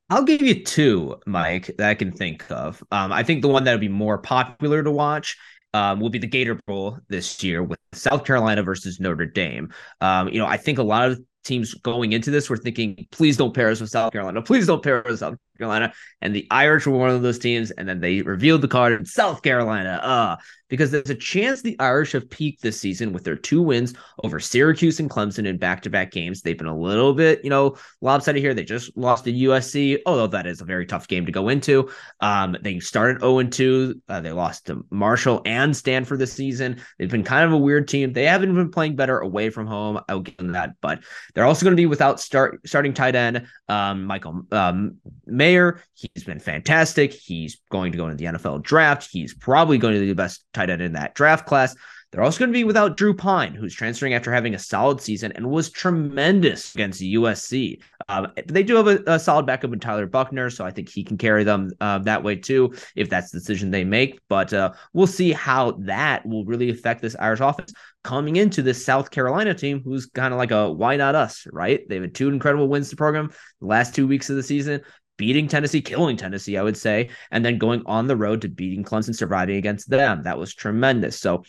I'll 0.10 0.24
give 0.24 0.41
you 0.41 0.63
two, 0.63 1.19
Mike, 1.25 1.72
that 1.77 1.89
I 1.89 1.95
can 1.95 2.12
think 2.12 2.50
of. 2.51 2.83
Um, 2.91 3.12
I 3.12 3.24
think 3.24 3.41
the 3.41 3.48
one 3.48 3.63
that 3.63 3.72
would 3.72 3.81
be 3.81 3.88
more 3.88 4.17
popular 4.17 4.83
to 4.83 4.91
watch 4.91 5.38
um, 5.74 6.00
will 6.00 6.10
be 6.10 6.19
the 6.19 6.27
Gator 6.27 6.60
Bowl 6.67 7.00
this 7.10 7.43
year 7.43 7.63
with 7.63 7.79
South 7.93 8.25
Carolina 8.25 8.63
versus 8.63 9.00
Notre 9.00 9.25
Dame. 9.25 9.74
Um, 10.01 10.29
you 10.29 10.38
know, 10.38 10.45
I 10.45 10.57
think 10.57 10.77
a 10.77 10.83
lot 10.83 11.10
of 11.10 11.19
teams 11.43 11.73
going 11.75 12.13
into 12.13 12.31
this 12.31 12.50
were 12.50 12.57
thinking, 12.57 13.07
please 13.12 13.38
don't 13.38 13.53
pair 13.53 13.69
us 13.69 13.81
with 13.81 13.89
South 13.89 14.12
Carolina. 14.12 14.41
Please 14.41 14.67
don't 14.67 14.83
pair 14.83 15.00
us 15.05 15.12
with 15.12 15.19
South 15.19 15.35
Carolina. 15.57 15.93
And 16.21 16.35
the 16.35 16.47
Irish 16.50 16.85
were 16.85 16.97
one 16.97 17.09
of 17.09 17.21
those 17.21 17.39
teams. 17.39 17.71
And 17.71 17.88
then 17.88 18.00
they 18.00 18.21
revealed 18.21 18.62
the 18.62 18.67
card 18.67 19.07
South 19.07 19.41
Carolina. 19.41 20.00
Uh, 20.01 20.35
because 20.73 20.89
there's 20.89 21.12
a 21.12 21.15
chance 21.15 21.62
the 21.62 21.79
Irish 21.79 22.13
have 22.13 22.27
peaked 22.31 22.63
this 22.63 22.81
season 22.81 23.13
with 23.13 23.23
their 23.23 23.35
two 23.35 23.62
wins 23.62 23.93
over 24.23 24.39
Syracuse 24.39 25.00
and 25.00 25.07
Clemson 25.07 25.45
in 25.45 25.59
back 25.59 25.83
to 25.83 25.91
back 25.91 26.09
games. 26.09 26.41
They've 26.41 26.57
been 26.57 26.65
a 26.65 26.75
little 26.75 27.13
bit, 27.13 27.43
you 27.43 27.51
know, 27.51 27.77
lopsided 28.01 28.41
here. 28.41 28.55
They 28.55 28.63
just 28.63 28.91
lost 28.97 29.25
to 29.25 29.31
USC, 29.31 30.00
although 30.07 30.25
that 30.25 30.47
is 30.47 30.62
a 30.62 30.65
very 30.65 30.88
tough 30.88 31.07
game 31.07 31.27
to 31.27 31.31
go 31.31 31.50
into. 31.50 31.91
Um, 32.21 32.57
they 32.59 32.79
started 32.79 33.19
0 33.19 33.43
2. 33.43 34.01
Uh, 34.09 34.21
they 34.21 34.31
lost 34.31 34.65
to 34.65 34.83
Marshall 34.89 35.43
and 35.45 35.77
Stanford 35.77 36.17
this 36.17 36.33
season. 36.33 36.81
They've 36.97 37.07
been 37.07 37.23
kind 37.23 37.45
of 37.45 37.53
a 37.53 37.57
weird 37.57 37.88
team. 37.88 38.12
They 38.12 38.25
haven't 38.25 38.55
been 38.55 38.71
playing 38.71 38.95
better 38.95 39.19
away 39.19 39.51
from 39.51 39.67
home. 39.67 40.00
I'll 40.09 40.21
give 40.21 40.38
them 40.38 40.53
that. 40.53 40.71
But 40.81 41.03
they're 41.33 41.45
also 41.45 41.65
going 41.65 41.75
to 41.75 41.81
be 41.81 41.85
without 41.85 42.19
start 42.19 42.59
starting 42.65 42.93
tight 42.93 43.15
end 43.15 43.47
um, 43.67 44.05
Michael 44.05 44.43
um, 44.51 44.97
Mayer. 45.25 45.81
He's 45.93 46.23
been 46.23 46.39
fantastic. 46.39 47.13
He's 47.13 47.61
going 47.71 47.91
to 47.91 47.97
go 47.97 48.07
into 48.07 48.17
the 48.17 48.37
NFL 48.37 48.63
draft. 48.63 49.09
He's 49.11 49.33
probably 49.33 49.77
going 49.77 49.95
to 49.95 49.99
be 49.99 50.07
the 50.07 50.15
best 50.15 50.45
tight 50.53 50.69
end 50.69 50.81
in 50.81 50.93
that 50.93 51.15
draft 51.15 51.45
class. 51.45 51.75
They're 52.13 52.22
also 52.22 52.38
going 52.38 52.51
to 52.51 52.58
be 52.58 52.63
without 52.63 52.96
Drew 52.96 53.15
Pyne, 53.15 53.55
who's 53.55 53.74
transferring 53.74 54.13
after 54.13 54.32
having 54.32 54.53
a 54.53 54.60
solid 54.60 55.01
season 55.01 55.32
and 55.32 55.50
was 55.50 55.72
tremendous 55.72 56.75
against 56.75 57.01
USC. 57.01 57.82
Um, 58.08 58.27
they 58.46 58.62
do 58.62 58.75
have 58.75 58.88
a, 58.88 59.01
a, 59.08 59.20
solid 59.20 59.48
backup 59.48 59.74
in 59.74 59.79
Tyler 59.79 60.05
Buchner, 60.05 60.51
so 60.51 60.63
I 60.63 60.70
think 60.70 60.89
he 60.89 61.03
can 61.03 61.17
carry 61.17 61.43
them 61.43 61.72
uh, 61.82 61.98
that 62.00 62.22
way 62.22 62.36
too, 62.36 62.75
if 62.96 63.10
that's 63.10 63.32
the 63.32 63.39
decision 63.39 63.72
they 63.72 63.84
make. 63.84 64.20
But 64.29 64.53
uh, 64.53 64.74
we'll 64.93 65.08
see 65.08 65.32
how 65.32 65.72
that 65.86 66.24
will 66.24 66.46
really 66.46 66.70
affect 66.70 67.01
this 67.01 67.15
Irish 67.20 67.39
offense 67.39 67.74
coming 68.03 68.36
into 68.36 68.62
this 68.62 68.86
South 68.86 69.10
Carolina 69.10 69.55
team, 69.55 69.82
who's 69.84 70.05
kind 70.05 70.36
of 70.36 70.38
like 70.38 70.51
a 70.51 70.72
why 70.72 70.98
not 70.98 71.15
us, 71.15 71.48
right? 71.51 71.82
They've 71.89 72.13
two 72.13 72.29
incredible 72.29 72.67
wins 72.67 72.91
to 72.91 72.96
program 72.96 73.32
the 73.60 73.65
last 73.65 73.96
two 73.96 74.05
weeks 74.05 74.29
of 74.29 74.36
the 74.36 74.43
season 74.43 74.82
beating 75.17 75.48
Tennessee, 75.48 75.82
killing 75.82 76.17
Tennessee, 76.17 76.58
I 76.58 76.63
would 76.63 76.77
say, 76.77 77.10
and 77.32 77.46
then 77.46 77.58
going 77.58 77.84
on 77.86 78.08
the 78.08 78.17
road 78.17 78.41
to 78.41 78.50
beating 78.50 78.84
Clemson, 78.84 79.15
surviving 79.15 79.58
against 79.58 79.89
them. 79.89 80.24
That 80.24 80.39
was 80.39 80.55
tremendous. 80.55 81.20
So 81.20 81.43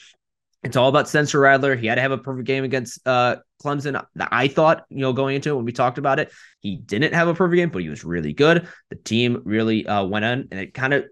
it's 0.64 0.76
all 0.76 0.88
about 0.88 1.08
Spencer 1.08 1.38
Rattler. 1.38 1.76
He 1.76 1.86
had 1.86 1.96
to 1.96 2.00
have 2.00 2.10
a 2.10 2.18
perfect 2.18 2.46
game 2.46 2.64
against 2.64 3.06
uh, 3.06 3.36
Clemson. 3.62 4.02
I 4.18 4.48
thought, 4.48 4.84
you 4.88 4.98
know, 4.98 5.12
going 5.12 5.36
into 5.36 5.50
it 5.50 5.56
when 5.56 5.66
we 5.66 5.72
talked 5.72 5.98
about 5.98 6.18
it, 6.18 6.32
he 6.60 6.76
didn't 6.76 7.12
have 7.12 7.28
a 7.28 7.34
perfect 7.34 7.56
game, 7.56 7.68
but 7.68 7.82
he 7.82 7.90
was 7.90 8.02
really 8.02 8.32
good. 8.32 8.66
The 8.88 8.96
team 8.96 9.42
really 9.44 9.86
uh, 9.86 10.04
went 10.04 10.24
on, 10.24 10.48
and 10.50 10.58
it 10.58 10.72
kind 10.72 10.94
of, 10.94 11.04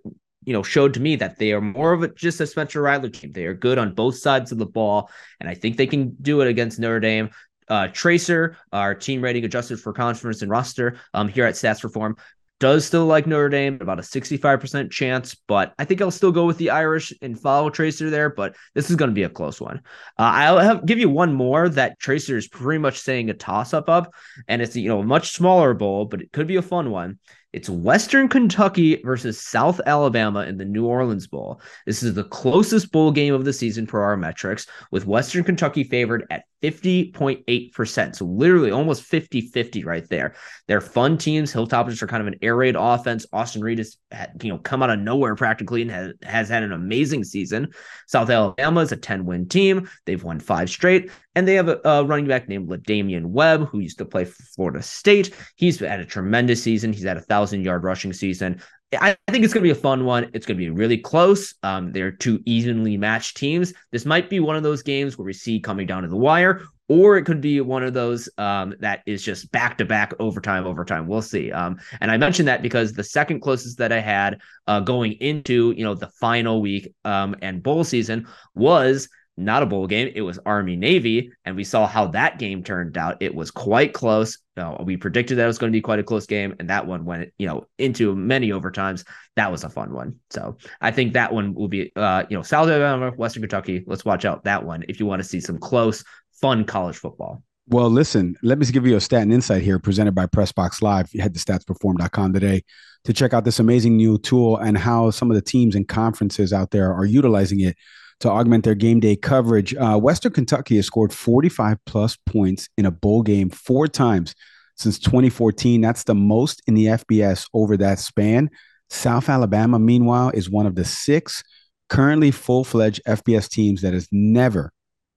you 0.45 0.55
know, 0.55 0.63
showed 0.63 0.95
to 0.95 1.01
me 1.01 1.17
that 1.17 1.39
they 1.39 1.53
are 1.53 1.61
more 1.61 1.93
of 1.93 2.03
a, 2.03 2.09
just 2.09 2.41
a 2.41 2.47
Spencer 2.47 2.81
Rattler 2.81 3.11
team. 3.11 3.33
They 3.33 3.45
are 3.45 3.55
good 3.55 3.77
on 3.77 3.95
both 3.95 4.17
sides 4.17 4.53
of 4.53 4.59
the 4.59 4.67
ball, 4.67 5.11
and 5.39 5.49
I 5.49 5.55
think 5.55 5.77
they 5.77 5.87
can 5.87 6.17
do 6.23 6.41
it 6.41 6.49
against 6.49 6.81
Notre 6.81 7.01
Dame. 7.01 7.31
Uh, 7.69 7.89
Tracer, 7.89 8.57
our 8.73 8.95
team 8.95 9.23
rating 9.23 9.45
adjusted 9.45 9.79
for 9.81 9.93
conference 9.93 10.43
and 10.43 10.51
roster 10.51 10.99
um, 11.15 11.29
here 11.29 11.45
at 11.45 11.55
Stats 11.55 11.81
Perform, 11.81 12.17
does 12.63 12.87
still 12.87 13.07
like 13.07 13.27
Notre 13.27 13.49
Dame, 13.49 13.79
about 13.81 13.99
a 13.99 14.03
65% 14.03 14.89
chance, 14.93 15.35
but 15.49 15.75
I 15.81 15.85
think 15.85 16.01
I'll 16.01 16.13
still 16.13 16.31
go 16.31 16.47
with 16.47 16.59
the 16.59 16.71
Irish 16.71 17.13
and 17.21 17.37
follow 17.37 17.71
Tracer 17.71 18.09
there, 18.09 18.31
but 18.31 18.55
this 18.77 18.89
is 18.89 18.95
going 18.95 19.11
to 19.11 19.15
be 19.15 19.25
a 19.25 19.29
close 19.29 19.61
one. 19.61 19.79
Uh, 20.17 20.31
I'll 20.31 20.61
have, 20.61 20.87
give 20.87 21.01
you 21.01 21.11
one 21.11 21.33
more 21.33 21.69
that 21.71 21.99
Tracer 21.99 22.37
is 22.37 22.47
pretty 22.47 22.79
much 22.79 23.01
saying 23.01 23.31
a 23.31 23.35
toss 23.35 23.75
up 23.75 23.89
up, 23.89 24.15
and 24.47 24.63
it's, 24.63 24.77
you 24.77 24.89
know, 24.89 25.01
a 25.01 25.05
much 25.05 25.33
smaller 25.33 25.75
bowl, 25.75 26.05
but 26.05 26.23
it 26.23 26.31
could 26.31 26.47
be 26.47 26.55
a 26.55 26.63
fun 26.63 26.93
one. 26.93 27.19
It's 27.53 27.69
Western 27.69 28.29
Kentucky 28.29 29.03
versus 29.03 29.41
South 29.41 29.81
Alabama 29.85 30.45
in 30.45 30.57
the 30.57 30.65
New 30.65 30.87
Orleans 30.87 31.27
Bowl. 31.27 31.61
This 31.85 32.05
is 32.05 32.15
the 32.15 32.23
closest 32.23 32.93
bowl 32.93 33.11
game 33.11 33.35
of 33.35 33.45
the 33.45 33.53
season 33.53 33.89
per 33.89 34.01
our 34.01 34.17
metrics, 34.17 34.69
with 34.93 35.05
Western 35.05 35.43
Kentucky 35.43 35.83
favored 35.83 36.29
at 36.31 36.45
50.8%. 36.63 38.17
So 38.17 38.25
literally 38.25 38.71
almost 38.71 39.03
50 39.03 39.41
50 39.41 39.85
right 39.85 40.09
there. 40.09 40.35
They're 40.69 40.81
fun 40.81 41.19
teams. 41.19 41.53
Hilltoppers 41.53 42.01
are 42.03 42.07
kind 42.07 42.21
of 42.21 42.29
an 42.29 42.39
air 42.43 42.57
raid 42.57 42.77
offense. 42.79 43.27
Austin 43.33 43.63
Reed 43.63 43.79
has 43.79 43.97
you 44.43 44.51
know 44.51 44.59
come 44.59 44.83
out 44.83 44.91
of 44.91 45.01
nowhere 45.01 45.35
practically 45.35 45.83
and 45.83 45.91
has, 45.91 46.13
has 46.23 46.49
had 46.49 46.63
an 46.63 46.73
amazing 46.73 47.25
season. 47.25 47.73
South 48.07 48.31
Alabama 48.31 48.81
is 48.81 48.93
a 48.93 48.97
10 48.97 49.25
win 49.25 49.49
team. 49.49 49.89
They've 50.07 50.23
won 50.23 50.39
five 50.39 50.71
straight. 50.71 51.11
And 51.35 51.49
they 51.49 51.55
have 51.55 51.69
a, 51.69 51.81
a 51.85 52.05
running 52.05 52.27
back 52.27 52.49
named 52.49 52.69
La'Damian 52.69 53.27
Webb, 53.27 53.69
who 53.69 53.81
used 53.81 53.99
to 53.99 54.05
play 54.05 54.25
for 54.25 54.43
Florida 54.43 54.83
State. 54.83 55.35
He's 55.57 55.81
had 55.81 56.01
a 56.01 56.05
tremendous 56.05 56.63
season. 56.63 56.93
He's 56.93 57.05
had 57.05 57.17
a 57.17 57.23
thousand 57.23 57.65
yard 57.65 57.85
rushing 57.85 58.13
season. 58.13 58.61
I 59.01 59.17
think 59.31 59.45
it's 59.45 59.55
going 59.55 59.63
to 59.63 59.69
be 59.69 59.71
a 59.71 59.75
fun 59.75 60.05
one. 60.05 60.31
It's 60.35 60.45
going 60.45 60.59
to 60.59 60.65
be 60.65 60.71
really 60.71 60.99
close. 60.99 61.55
Um, 61.63 61.93
they're 61.93 62.13
two 62.13 62.41
evenly 62.45 62.97
matched 62.97 63.37
teams. 63.37 63.73
This 63.91 64.05
might 64.05 64.29
be 64.29 64.41
one 64.41 64.57
of 64.57 64.63
those 64.63 64.83
games 64.83 65.17
where 65.17 65.25
we 65.25 65.33
see 65.33 65.61
coming 65.61 65.87
down 65.87 66.03
to 66.03 66.09
the 66.09 66.17
wire, 66.17 66.63
or 66.89 67.17
it 67.17 67.25
could 67.25 67.41
be 67.41 67.61
one 67.61 67.83
of 67.83 67.95
those 67.95 68.29
um, 68.37 68.75
that 68.81 69.01
is 69.07 69.23
just 69.23 69.51
back 69.51 69.79
to 69.79 69.85
back 69.85 70.13
overtime, 70.19 70.67
overtime. 70.67 71.07
We'll 71.07 71.23
see. 71.23 71.51
Um, 71.51 71.79
and 72.01 72.11
I 72.11 72.19
mentioned 72.19 72.49
that 72.49 72.61
because 72.61 72.93
the 72.93 73.05
second 73.05 73.41
closest 73.41 73.79
that 73.79 73.93
I 73.93 74.01
had 74.01 74.41
uh, 74.67 74.81
going 74.81 75.13
into 75.13 75.73
you 75.77 75.85
know 75.85 75.95
the 75.95 76.09
final 76.09 76.61
week 76.61 76.95
um, 77.05 77.35
and 77.41 77.63
bowl 77.63 77.85
season 77.85 78.27
was 78.55 79.09
not 79.37 79.63
a 79.63 79.67
bowl 79.67 79.87
game. 79.87 80.13
It 80.15 80.23
was 80.23 80.39
Army 80.45 80.77
Navy, 80.77 81.33
and 81.45 81.57
we 81.57 81.65
saw 81.65 81.87
how 81.87 82.09
that 82.09 82.39
game 82.39 82.63
turned 82.63 82.99
out. 82.99 83.17
It 83.21 83.35
was 83.35 83.51
quite 83.51 83.93
close. 83.95 84.39
we 84.85 84.97
predicted 84.97 85.39
that 85.39 85.45
it 85.45 85.47
was 85.47 85.59
going 85.59 85.73
to 85.73 85.77
be 85.77 85.81
quite 85.81 85.99
a 85.99 86.05
close 86.05 86.27
game, 86.27 86.55
and 86.59 86.69
that 86.71 86.87
one 86.87 87.05
went, 87.05 87.33
you 87.39 87.47
know, 87.47 87.67
into 87.79 88.15
many 88.15 88.51
overtimes. 88.51 89.05
That 89.37 89.51
was 89.51 89.65
a 89.65 89.71
fun 89.71 89.93
one. 89.93 90.17
So 90.31 90.59
I 90.81 90.91
think 90.91 91.15
that 91.15 91.33
one 91.33 91.55
will 91.55 91.69
be, 91.69 91.93
uh, 91.97 92.25
you 92.29 92.37
know, 92.37 92.43
South 92.43 92.69
Alabama, 92.69 93.11
Western 93.13 93.43
Kentucky. 93.43 93.85
Let's 93.87 94.05
watch 94.05 94.25
out 94.25 94.45
that 94.45 94.65
one 94.65 94.85
if 94.89 95.01
you 95.01 95.07
want 95.07 95.23
to 95.23 95.29
see 95.29 95.41
some 95.41 95.59
close, 95.59 96.05
fun 96.33 96.65
college 96.65 96.97
football. 96.97 97.43
Well, 97.69 97.89
listen, 97.89 98.37
let 98.43 98.59
me 98.59 98.67
give 98.67 98.87
you 98.87 98.97
a 98.97 99.01
stat 99.01 99.23
and 99.23 99.33
insight 99.33 99.63
here 99.63 99.79
presented 99.79 100.15
by 100.15 100.27
Pressbox 100.27 100.83
Live. 100.83 101.09
You 101.15 101.23
head 101.23 101.33
to 101.33 101.41
statsperform.com 101.41 102.33
today 102.33 102.65
to 103.05 103.13
check 103.13 103.33
out 103.33 103.45
this 103.45 103.61
amazing 103.61 103.97
new 103.97 104.19
tool 104.19 104.57
and 104.59 104.77
how 104.77 105.11
some 105.11 105.31
of 105.31 105.37
the 105.37 105.43
teams 105.43 105.75
and 105.75 105.87
conferences 105.87 106.53
out 106.53 106.71
there 106.71 106.93
are 106.93 107.05
utilizing 107.05 107.61
it 107.61 107.77
to 108.23 108.31
augment 108.31 108.65
their 108.65 108.75
game 108.75 109.01
day 109.01 109.17
coverage. 109.17 109.75
Uh, 109.75 109.99
Western 109.99 110.33
Kentucky 110.33 110.77
has 110.77 110.87
scored 110.87 111.13
45 111.13 111.77
plus 111.85 112.17
points 112.27 112.69
in 112.79 112.87
a 112.87 112.91
bowl 112.91 113.23
game 113.23 113.51
four 113.51 113.89
times 113.89 114.35
since 114.77 114.99
2014. 114.99 115.81
That's 115.81 116.05
the 116.05 116.15
most 116.15 116.63
in 116.67 116.75
the 116.75 116.87
FBS 116.87 117.49
over 117.53 117.77
that 117.77 117.99
span. 117.99 118.49
South 118.91 119.29
Alabama, 119.29 119.79
meanwhile, 119.79 120.31
is 120.31 120.49
one 120.49 120.67
of 120.67 120.75
the 120.75 120.85
six 120.85 121.43
currently 121.89 122.31
full 122.31 122.65
fledged 122.65 123.03
FBS 123.07 123.49
teams 123.49 123.83
that 123.83 123.93
has 123.93 124.09
never 124.13 124.73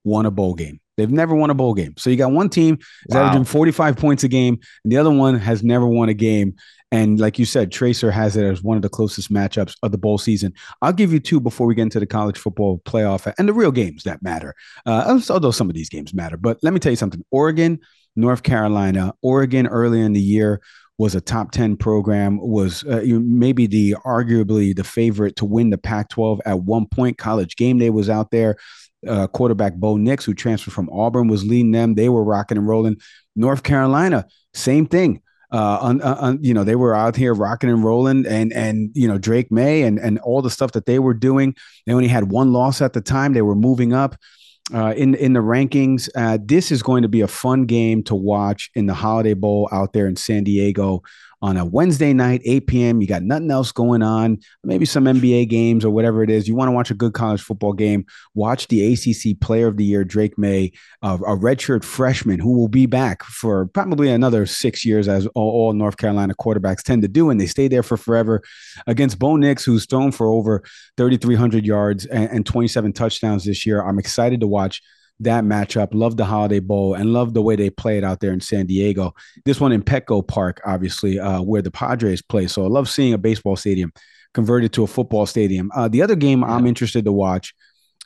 won 0.06 0.26
a 0.26 0.32
bowl 0.32 0.54
game. 0.54 0.80
They've 0.98 1.12
never 1.12 1.36
won 1.36 1.50
a 1.50 1.54
bowl 1.54 1.74
game. 1.74 1.96
So 1.98 2.10
you 2.10 2.16
got 2.16 2.32
one 2.32 2.50
team 2.50 2.78
is 3.10 3.16
wow. 3.16 3.24
averaging 3.24 3.46
45 3.46 3.98
points 3.98 4.24
a 4.24 4.28
game, 4.30 4.58
and 4.84 4.92
the 4.92 4.98
other 4.98 5.12
one 5.12 5.38
has 5.38 5.64
never 5.64 5.86
won 5.86 6.08
a 6.08 6.14
game. 6.14 6.56
And 6.92 7.20
like 7.20 7.38
you 7.38 7.46
said, 7.46 7.72
Tracer 7.72 8.12
has 8.12 8.38
it 8.38 8.46
as 8.46 8.64
one 8.64 8.78
of 8.78 8.84
the 8.84 8.90
closest 8.90 9.34
matchups 9.34 9.76
of 9.84 9.92
the 9.92 9.98
bowl 9.98 10.18
season. 10.18 10.54
I'll 10.82 10.94
give 10.94 11.12
you 11.12 11.20
two 11.20 11.42
before 11.42 11.68
we 11.68 11.76
get 11.76 11.82
into 11.82 12.00
the 12.00 12.06
college 12.06 12.38
football 12.38 12.80
playoff 12.86 13.32
and 13.38 13.50
the 13.50 13.54
real 13.54 13.72
games 13.72 14.04
that 14.04 14.24
matter. 14.24 14.54
Uh, 14.86 15.20
although 15.30 15.52
some 15.52 15.68
of 15.70 15.76
these 15.76 15.90
games 15.90 16.14
matter, 16.14 16.38
but 16.38 16.60
let 16.62 16.74
me 16.74 16.80
tell 16.80 16.94
you 16.94 16.98
something: 16.98 17.26
Oregon, 17.32 17.80
North 18.16 18.44
Carolina, 18.44 19.14
Oregon 19.22 19.68
early 19.68 20.00
in 20.00 20.14
the 20.14 20.22
year 20.22 20.62
was 20.98 21.16
a 21.16 21.22
top 21.22 21.52
10 21.52 21.76
program 21.76 22.40
was 22.40 22.86
uh, 22.86 23.02
maybe 23.06 23.68
the 23.68 23.96
arguably 24.06 24.74
the 24.74 24.84
favorite 24.84 25.36
to 25.36 25.44
win 25.44 25.70
the 25.70 25.78
pac 25.78 26.08
12 26.10 26.40
at 26.46 26.62
one 26.62 26.86
point 26.86 27.18
college 27.18 27.58
game 27.58 27.78
day 27.78 27.90
was 27.90 28.10
out 28.10 28.32
there 28.32 28.56
uh, 29.08 29.28
quarterback 29.28 29.76
bo 29.76 29.98
nix 29.98 30.26
who 30.26 30.34
transferred 30.34 30.74
from 30.74 30.90
auburn 30.90 31.28
was 31.28 31.46
leading 31.46 31.72
them 31.72 31.96
they 31.96 32.10
were 32.10 32.24
rocking 32.24 32.58
and 32.58 32.68
rolling 32.68 32.98
north 33.36 33.64
carolina 33.64 34.26
same 34.54 34.86
thing 34.86 35.22
uh, 35.52 35.78
on, 35.80 36.02
on, 36.02 36.44
you 36.44 36.54
know, 36.54 36.66
they 36.66 36.76
were 36.76 36.94
out 36.94 37.16
here 37.16 37.34
rocking 37.34 37.70
and 37.70 37.84
rolling, 37.84 38.26
and 38.26 38.52
and 38.52 38.90
you 38.94 39.08
know 39.08 39.18
Drake 39.18 39.52
Maye 39.52 39.84
and 39.84 40.00
and 40.00 40.20
all 40.20 40.42
the 40.42 40.50
stuff 40.50 40.74
that 40.74 40.86
they 40.86 41.00
were 41.00 41.14
doing. 41.14 41.56
They 41.86 41.94
only 41.94 42.10
had 42.10 42.30
one 42.32 42.52
loss 42.52 42.82
at 42.82 42.92
the 42.94 43.00
time. 43.00 43.32
They 43.32 43.42
were 43.42 43.56
moving 43.56 43.94
up 43.94 44.18
uh, 44.74 44.94
in 44.98 45.16
in 45.16 45.34
the 45.34 45.40
rankings. 45.40 46.10
Uh, 46.16 46.40
this 46.44 46.72
is 46.72 46.82
going 46.84 47.04
to 47.04 47.08
be 47.08 47.22
a 47.22 47.28
fun 47.28 47.66
game 47.66 48.04
to 48.04 48.16
watch 48.16 48.70
in 48.76 48.88
the 48.88 48.94
Holiday 48.94 49.34
Bowl 49.34 49.70
out 49.72 49.94
there 49.94 50.08
in 50.08 50.16
San 50.16 50.44
Diego 50.44 51.04
on 51.46 51.58
a 51.58 51.64
Wednesday 51.64 52.12
night, 52.12 52.42
8 52.44 52.66
p.m. 52.66 53.02
You 53.02 53.08
got 53.08 53.22
nothing 53.22 53.52
else 53.52 53.72
going 53.72 54.02
on, 54.02 54.40
maybe 54.64 54.84
some 54.84 55.06
NBA 55.06 55.48
games 55.48 55.86
or 55.86 55.92
whatever 55.92 56.24
it 56.24 56.32
is. 56.32 56.48
You 56.48 56.56
want 56.56 56.70
to 56.70 56.72
watch 56.72 56.90
a 56.90 56.96
good 56.96 57.14
college 57.14 57.40
football 57.40 57.72
game, 57.72 58.08
watch 58.34 58.68
the 58.68 58.94
ACC 58.94 59.40
Player 59.40 59.68
of 59.68 59.78
the 59.78 59.84
Year, 59.84 60.04
Drake 60.04 60.40
Maye, 60.40 60.72
uh, 61.04 61.20
a 61.22 61.38
redshirt 61.38 61.84
freshman 61.84 62.40
who 62.40 62.58
will 62.58 62.68
be 62.68 62.88
back 62.88 63.24
for 63.24 63.68
probably 63.68 64.10
another 64.10 64.48
six 64.48 64.84
years, 64.84 65.08
as 65.08 65.28
all, 65.36 65.52
all, 65.52 65.74
North 65.74 65.98
Carolina 65.98 66.34
quarterbacks 66.34 66.82
tend 66.82 67.04
to 67.04 67.08
do, 67.08 67.30
and 67.30 67.40
they 67.40 67.46
stay 67.46 67.68
there 67.68 67.84
for 67.84 67.96
forever 67.96 68.42
against 68.88 69.20
Bo 69.20 69.36
Nix, 69.36 69.64
who's 69.64 69.86
thrown 69.86 70.12
for 70.12 70.26
over 70.26 70.64
3,300 70.98 71.64
yards 71.64 72.08
and, 72.08 72.28
and 72.32 72.46
27 72.48 72.92
touchdowns 72.92 73.46
this 73.46 73.68
year. 73.68 73.84
I'm 73.84 74.00
excited 74.00 74.40
to 74.40 74.48
watch 74.48 74.82
that 75.22 75.44
matchup. 75.44 75.90
Love 75.94 76.18
the 76.18 76.26
Holiday 76.26 76.60
Bowl 76.60 76.94
and 76.94 77.14
love 77.14 77.34
the 77.34 77.42
way 77.42 77.56
they 77.56 77.70
played 77.70 78.04
out 78.04 78.20
there 78.20 78.34
in 78.34 78.42
San 78.42 78.66
Diego. 78.66 79.14
This 79.46 79.60
one 79.60 79.72
in 79.72 79.84
Petco 79.84 80.28
Park, 80.28 80.62
obviously, 80.66 81.20
uh, 81.20 81.42
where 81.42 81.62
the 81.62 81.72
Padres 81.72 82.22
play. 82.22 82.48
So 82.48 82.64
I 82.66 82.68
love 82.68 82.90
seeing 82.90 83.14
a 83.14 83.18
baseball 83.18 83.56
stadium 83.56 83.94
converted 84.34 84.74
to 84.74 84.84
a 84.84 84.88
football 84.88 85.26
stadium. 85.26 85.72
Uh, 85.74 85.88
the 85.88 86.02
other 86.02 86.16
game 86.16 86.42
yeah. 86.42 86.54
I'm 86.54 86.68
interested 86.68 87.06
to 87.06 87.12
watch 87.12 87.54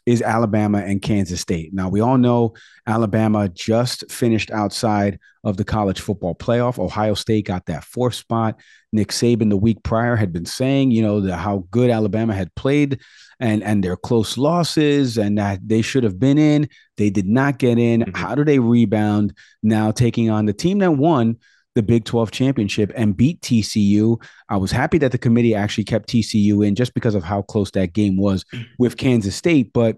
is 0.10 0.24
Alabama 0.24 0.80
and 0.80 1.04
Kansas 1.04 1.40
State. 1.40 1.72
Now, 1.72 1.88
we 1.88 2.02
all 2.02 2.18
know 2.18 2.56
Alabama 2.88 3.48
just 3.48 4.12
finished 4.12 4.50
outside 4.50 5.20
of 5.44 5.56
the 5.56 5.64
college 5.64 6.02
football 6.02 6.34
playoff. 6.34 6.80
Ohio 6.80 7.14
State 7.14 7.46
got 7.46 7.68
that 7.68 7.84
fourth 7.84 8.16
spot. 8.16 8.60
Nick 8.92 9.10
Saban 9.10 9.52
the 9.52 9.58
week 9.58 9.84
prior 9.84 10.16
had 10.16 10.34
been 10.34 10.48
saying, 10.48 10.90
you 10.90 11.04
know, 11.04 11.22
the, 11.22 11.36
how 11.36 11.68
good 11.70 11.92
Alabama 11.92 12.34
had 12.34 12.54
played 12.56 13.00
and 13.40 13.64
and 13.64 13.84
their 13.84 13.96
close 13.96 14.36
losses 14.36 15.20
and 15.20 15.38
that 15.38 15.60
they 15.64 15.84
should 15.84 16.04
have 16.04 16.20
been 16.20 16.40
in. 16.40 16.68
They 16.98 17.12
did 17.12 17.28
not 17.28 17.60
get 17.60 17.78
in. 17.78 18.02
Mm-hmm. 18.02 18.18
How 18.18 18.34
do 18.34 18.44
they 18.44 18.58
rebound 18.58 19.36
now 19.62 19.92
taking 19.92 20.32
on 20.32 20.48
the 20.48 20.54
team 20.54 20.80
that 20.80 20.94
won 20.94 21.38
the 21.80 21.84
Big 21.84 22.04
12 22.04 22.32
championship 22.32 22.92
and 22.94 23.16
beat 23.16 23.40
TCU. 23.40 24.22
I 24.50 24.58
was 24.58 24.70
happy 24.70 24.98
that 24.98 25.14
the 25.14 25.18
committee 25.18 25.56
actually 25.56 25.86
kept 25.86 26.10
TCU 26.10 26.68
in 26.68 26.76
just 26.76 26.94
because 26.94 27.16
of 27.16 27.24
how 27.24 27.42
close 27.42 27.72
that 27.72 27.94
game 27.94 28.18
was 28.18 28.44
mm-hmm. 28.54 28.66
with 28.78 28.98
Kansas 28.98 29.34
State. 29.34 29.72
But 29.72 29.96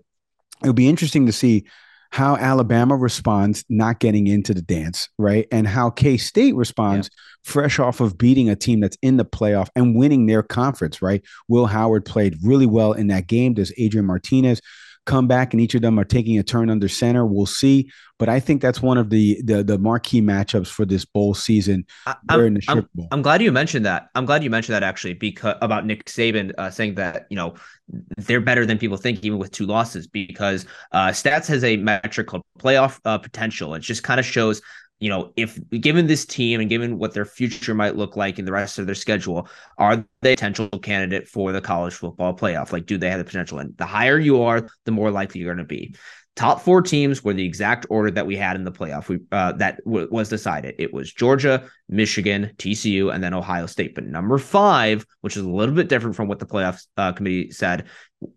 it'll 0.62 0.74
be 0.74 0.88
interesting 0.88 1.26
to 1.26 1.32
see 1.32 1.66
how 2.12 2.36
Alabama 2.36 2.96
responds 2.96 3.66
not 3.68 4.00
getting 4.00 4.28
into 4.28 4.54
the 4.54 4.62
dance, 4.62 5.10
right? 5.18 5.48
And 5.52 5.68
how 5.68 5.90
K 5.90 6.18
State 6.18 6.56
responds 6.56 7.10
yeah. 7.12 7.52
fresh 7.52 7.80
off 7.80 8.00
of 8.00 8.16
beating 8.16 8.48
a 8.48 8.56
team 8.56 8.80
that's 8.80 8.98
in 9.02 9.18
the 9.18 9.26
playoff 9.26 9.70
and 9.76 9.96
winning 9.96 10.28
their 10.28 10.44
conference, 10.44 11.02
right? 11.02 11.24
Will 11.48 11.66
Howard 11.66 12.06
played 12.06 12.38
really 12.44 12.68
well 12.68 12.94
in 12.94 13.08
that 13.08 13.26
game. 13.26 13.56
Does 13.56 13.74
Adrian 13.80 14.06
Martinez 14.06 14.62
come 15.06 15.28
back, 15.28 15.54
and 15.54 15.62
each 15.62 15.76
of 15.76 15.82
them 15.82 16.00
are 16.00 16.04
taking 16.04 16.38
a 16.38 16.44
turn 16.44 16.70
under 16.70 16.88
center. 16.88 17.26
We'll 17.26 17.46
see, 17.46 17.92
but 18.20 18.30
I 18.30 18.40
think 18.40 18.62
that's 18.62 18.82
one 18.82 18.98
of 18.98 19.10
the 19.10 19.42
the, 19.44 19.64
the 19.64 19.78
marquee 19.78 20.22
matchups 20.22 20.68
for 20.68 20.86
this 20.86 21.06
bowl 21.06 21.34
season. 21.34 21.86
I, 22.06 22.16
am 22.30 22.58
I'm, 22.68 22.90
I'm, 23.12 23.22
glad 23.22 23.42
you 23.42 23.52
mentioned 23.52 23.86
that. 23.86 24.10
I'm 24.16 24.26
glad 24.26 24.44
you 24.44 24.50
mentioned 24.50 24.76
that 24.76 24.84
actually 24.84 25.14
because 25.14 25.56
about 25.62 25.86
Nick 25.86 26.06
Saban 26.06 26.54
uh, 26.58 26.70
saying 26.70 26.96
that 26.96 27.26
you 27.30 27.36
know 27.36 27.56
they're 28.18 28.42
better 28.42 28.66
than 28.66 28.78
people 28.78 28.98
think 28.98 29.24
even 29.24 29.40
with 29.40 29.52
two 29.52 29.66
losses 29.66 30.08
because 30.08 30.66
uh, 30.92 31.10
stats 31.10 31.48
has 31.48 31.64
a 31.64 31.78
metric 31.78 32.28
called 32.28 32.44
playoff 32.60 33.00
uh, 33.06 33.18
potential. 33.18 33.74
It 33.74 33.80
just 33.80 34.04
kind 34.04 34.20
of 34.20 34.26
shows 34.26 34.62
you 35.02 35.10
know, 35.10 35.34
if 35.36 35.60
given 35.72 36.06
this 36.06 36.26
team 36.26 36.62
and 36.62 36.70
given 36.70 37.00
what 37.00 37.14
their 37.14 37.26
future 37.26 37.74
might 37.74 37.98
look 37.98 38.16
like 38.16 38.38
in 38.38 38.46
the 38.46 38.52
rest 38.52 38.78
of 38.78 38.86
their 38.86 38.96
schedule, 38.96 39.50
are 39.80 40.06
they 40.22 40.34
a 40.34 40.36
potential 40.36 40.70
candidate 40.70 41.28
for 41.28 41.52
the 41.52 41.60
college 41.60 41.96
football 41.96 42.38
playoff? 42.38 42.72
Like, 42.72 42.86
do 42.86 43.00
they 43.00 43.10
have 43.10 43.18
the 43.18 43.26
potential? 43.26 43.58
And 43.58 43.76
the 43.78 43.86
higher 43.86 44.20
you 44.20 44.44
are, 44.44 44.70
the 44.86 44.92
more 44.92 45.10
likely 45.10 45.42
you're 45.42 45.54
going 45.54 45.68
to 45.68 45.68
be. 45.68 45.96
Top 46.36 46.62
four 46.62 46.84
teams 46.84 47.24
were 47.24 47.34
the 47.34 47.46
exact 47.46 47.88
order 47.90 48.12
that 48.12 48.28
we 48.28 48.38
had 48.38 48.56
in 48.56 48.64
the 48.64 48.72
playoff. 48.72 49.10
We 49.10 49.20
uh, 49.32 49.54
that 49.54 49.84
w- 49.86 50.08
was 50.12 50.30
decided. 50.30 50.76
It 50.78 50.94
was 50.94 51.12
Georgia, 51.12 51.68
Michigan, 51.90 52.52
TCU, 52.58 53.14
and 53.14 53.24
then 53.24 53.34
Ohio 53.34 53.66
State. 53.66 53.96
But 53.96 54.06
number 54.06 54.38
five, 54.38 55.06
which 55.22 55.36
is 55.36 55.44
a 55.44 55.50
little 55.50 55.76
bit 55.76 55.90
different 55.90 56.16
from 56.16 56.28
what 56.28 56.40
the 56.40 56.46
playoff 56.46 56.86
uh, 56.96 57.12
committee 57.12 57.52
said, 57.52 57.88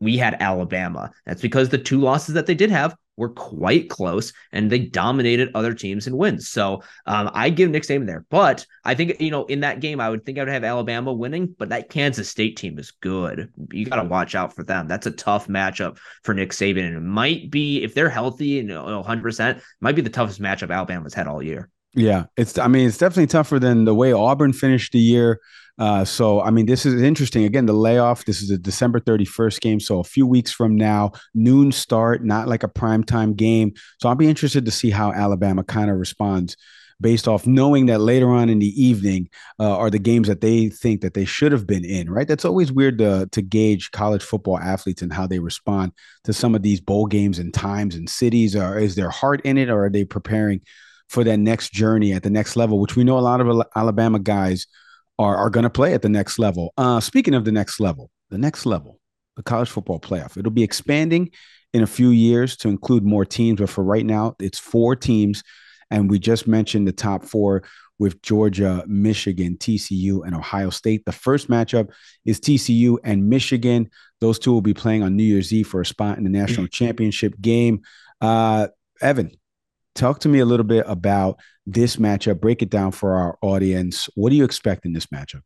we 0.01 0.17
had 0.17 0.39
Alabama. 0.41 1.13
That's 1.27 1.43
because 1.43 1.69
the 1.69 1.79
two 1.79 2.01
losses 2.01 2.35
that 2.35 2.47
they 2.47 2.55
did 2.55 2.71
have 2.71 2.97
were 3.17 3.31
quite 3.31 3.89
close 3.89 4.33
and 4.53 4.71
they 4.71 4.79
dominated 4.79 5.51
other 5.55 5.75
teams 5.75 6.07
and 6.07 6.17
wins. 6.17 6.49
So 6.49 6.83
um, 7.07 7.31
I 7.33 7.51
give 7.51 7.71
Nick 7.71 7.85
Saban 7.85 8.07
there, 8.07 8.25
but 8.31 8.67
I 8.85 8.95
think 8.95 9.21
you 9.21 9.31
know 9.31 9.45
in 9.47 9.61
that 9.61 9.81
game 9.81 10.01
I 10.01 10.11
would 10.11 10.25
think 10.25 10.39
I 10.39 10.43
would 10.43 10.53
have 10.53 10.65
Alabama 10.65 11.13
winning, 11.13 11.55
but 11.59 11.69
that 11.71 11.91
Kansas 11.91 12.29
State 12.29 12.57
team 12.57 12.79
is 12.79 12.91
good. 12.91 13.51
You 13.73 13.87
got 13.87 14.03
to 14.03 14.09
watch 14.09 14.35
out 14.35 14.55
for 14.55 14.65
them. 14.65 14.89
That's 14.89 15.07
a 15.07 15.11
tough 15.11 15.49
matchup 15.49 15.99
for 16.23 16.35
Nick 16.35 16.51
Saban, 16.51 16.87
and 16.87 16.97
it 16.97 17.01
might 17.01 17.51
be 17.51 17.83
if 17.83 17.95
they're 17.95 18.09
healthy 18.09 18.61
and 18.61 18.71
100 18.75 19.23
percent, 19.23 19.63
might 19.81 19.97
be 19.97 20.03
the 20.03 20.11
toughest 20.11 20.41
matchup 20.41 20.75
Alabama's 20.75 21.15
had 21.15 21.27
all 21.27 21.43
year. 21.43 21.71
Yeah, 21.95 22.25
it's. 22.37 22.59
I 22.59 22.67
mean, 22.67 22.89
it's 22.89 22.99
definitely 22.99 23.29
tougher 23.29 23.59
than 23.59 23.85
the 23.85 23.95
way 23.95 24.13
Auburn 24.13 24.53
finished 24.53 24.93
the 24.93 24.99
year. 24.99 25.41
Uh, 25.79 26.05
so, 26.05 26.41
I 26.41 26.51
mean, 26.51 26.67
this 26.67 26.87
is 26.87 27.01
interesting. 27.03 27.45
Again, 27.45 27.67
the 27.67 27.73
layoff. 27.73 28.25
This 28.25 28.43
is 28.43 28.51
a 28.51 28.59
December 28.59 28.99
thirty 28.99 29.25
first 29.25 29.61
game, 29.61 29.79
so 29.79 30.01
a 30.01 30.05
few 30.05 30.27
weeks 30.27 30.51
from 30.51 30.77
now, 30.77 31.13
noon 31.35 31.71
start, 31.71 32.25
not 32.25 32.49
like 32.49 32.63
a 32.65 32.69
prime 32.69 33.05
time 33.05 33.35
game. 33.35 33.75
So, 34.01 34.09
I'll 34.09 34.17
be 34.17 34.29
interested 34.29 34.65
to 34.65 34.71
see 34.73 34.91
how 34.91 35.13
Alabama 35.13 35.63
kind 35.63 35.91
of 35.91 35.97
responds 35.99 36.57
based 37.01 37.27
off 37.29 37.47
knowing 37.47 37.87
that 37.87 38.01
later 38.01 38.31
on 38.31 38.49
in 38.49 38.61
the 38.61 38.83
evening 38.83 39.29
uh, 39.59 39.77
are 39.77 39.91
the 39.91 39.99
games 39.99 40.29
that 40.29 40.41
they 40.41 40.69
think 40.69 41.01
that 41.01 41.15
they 41.15 41.25
should 41.25 41.53
have 41.53 41.67
been 41.67 41.85
in. 41.85 42.11
Right? 42.11 42.27
That's 42.27 42.45
always 42.45 42.73
weird 42.73 42.99
to 42.99 43.29
to 43.31 43.41
gauge 43.43 43.93
college 43.93 44.23
football 44.25 44.59
athletes 44.59 45.03
and 45.03 45.13
how 45.13 45.29
they 45.29 45.39
respond 45.39 45.93
to 46.25 46.33
some 46.33 46.57
of 46.57 46.63
these 46.63 46.81
bowl 46.81 47.07
games 47.07 47.39
and 47.39 47.55
times 47.55 47.95
and 47.95 48.11
cities. 48.11 48.57
Or 48.57 48.79
is 48.79 48.97
their 48.97 49.11
heart 49.11 49.43
in 49.43 49.59
it, 49.59 49.71
or 49.71 49.85
are 49.85 49.91
they 49.91 50.05
preparing? 50.05 50.61
For 51.15 51.25
that 51.25 51.39
next 51.39 51.73
journey 51.73 52.13
at 52.13 52.25
the 52.25 52.31
next 52.31 52.57
level, 52.57 52.81
which 52.81 52.97
we 52.97 53.05
know 53.05 53.17
a 53.17 53.21
lot 53.21 53.41
of 53.41 53.63
Alabama 53.77 54.19
guys 54.19 54.67
are, 55.19 55.37
are 55.37 55.49
going 55.49 55.63
to 55.63 55.71
play 55.71 55.95
at 55.95 56.03
the 56.03 56.09
next 56.09 56.39
level. 56.39 56.75
Uh, 56.77 56.99
speaking 57.01 57.35
of 57.35 57.45
the 57.45 57.53
next 57.53 57.79
level, 57.79 58.11
the 58.31 58.39
next 58.39 58.67
level, 58.67 58.99
the 59.37 59.43
college 59.43 59.71
football 59.71 60.01
playoff, 60.01 60.37
it'll 60.37 60.51
be 60.51 60.65
expanding 60.65 61.31
in 61.73 61.83
a 61.83 61.87
few 61.87 62.11
years 62.11 62.57
to 62.57 62.69
include 62.69 63.05
more 63.05 63.25
teams. 63.25 63.61
But 63.61 63.71
for 63.71 63.85
right 63.85 64.05
now, 64.05 64.35
it's 64.41 64.59
four 64.59 64.97
teams. 64.97 65.45
And 65.91 66.11
we 66.11 66.19
just 66.19 66.49
mentioned 66.49 66.89
the 66.89 66.93
top 66.93 67.25
four 67.25 67.63
with 68.01 68.21
Georgia, 68.23 68.83
Michigan, 68.89 69.57
TCU, 69.57 70.27
and 70.27 70.35
Ohio 70.35 70.71
State. 70.71 71.05
The 71.05 71.13
first 71.13 71.49
matchup 71.49 71.91
is 72.25 72.41
TCU 72.41 72.99
and 73.05 73.29
Michigan. 73.29 73.89
Those 74.21 74.41
two 74.41 74.53
will 74.53 74.63
be 74.63 74.75
playing 74.75 75.05
on 75.05 75.15
New 75.15 75.23
Year's 75.23 75.53
Eve 75.53 75.69
for 75.69 75.81
a 75.81 75.87
spot 75.87 76.19
in 76.19 76.25
the 76.25 76.31
national 76.31 76.67
championship 76.67 77.41
game. 77.41 77.83
Uh, 78.21 78.69
Evan, 79.01 79.31
Talk 79.95 80.21
to 80.21 80.29
me 80.29 80.41
a 80.41 80.45
little 80.45 80.67
bit 80.67 80.85
about 80.89 81.39
this 81.67 81.97
matchup. 81.97 82.41
Break 82.41 82.63
it 82.63 82.71
down 82.71 82.93
for 82.93 83.15
our 83.15 83.39
audience. 83.43 84.09
What 84.15 84.31
do 84.31 84.37
you 84.37 84.45
expect 84.45 84.85
in 84.85 84.93
this 84.93 85.07
matchup? 85.07 85.43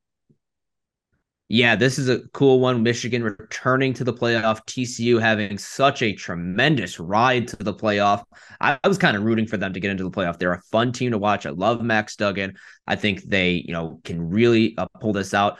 Yeah, 1.50 1.76
this 1.76 1.98
is 1.98 2.10
a 2.10 2.20
cool 2.34 2.60
one. 2.60 2.82
Michigan 2.82 3.22
returning 3.22 3.94
to 3.94 4.04
the 4.04 4.12
playoff. 4.12 4.60
TCU 4.66 5.18
having 5.18 5.56
such 5.56 6.02
a 6.02 6.12
tremendous 6.12 7.00
ride 7.00 7.48
to 7.48 7.56
the 7.56 7.72
playoff. 7.72 8.22
I, 8.60 8.78
was 8.86 8.98
kind 8.98 9.16
of 9.16 9.22
rooting 9.22 9.46
for 9.46 9.56
them 9.56 9.72
to 9.72 9.80
get 9.80 9.90
into 9.90 10.04
the 10.04 10.10
playoff. 10.10 10.38
They're 10.38 10.52
a 10.52 10.60
fun 10.70 10.92
team 10.92 11.12
to 11.12 11.18
watch. 11.18 11.46
I 11.46 11.50
love 11.50 11.80
Max 11.80 12.16
Duggan. 12.16 12.58
I 12.86 12.96
think 12.96 13.22
they, 13.22 13.64
you 13.66 13.72
know, 13.72 13.98
can 14.04 14.28
really 14.28 14.76
uh, 14.76 14.88
pull 15.00 15.14
this 15.14 15.32
out. 15.32 15.58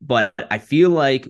But 0.00 0.32
I 0.50 0.58
feel 0.58 0.90
like 0.90 1.28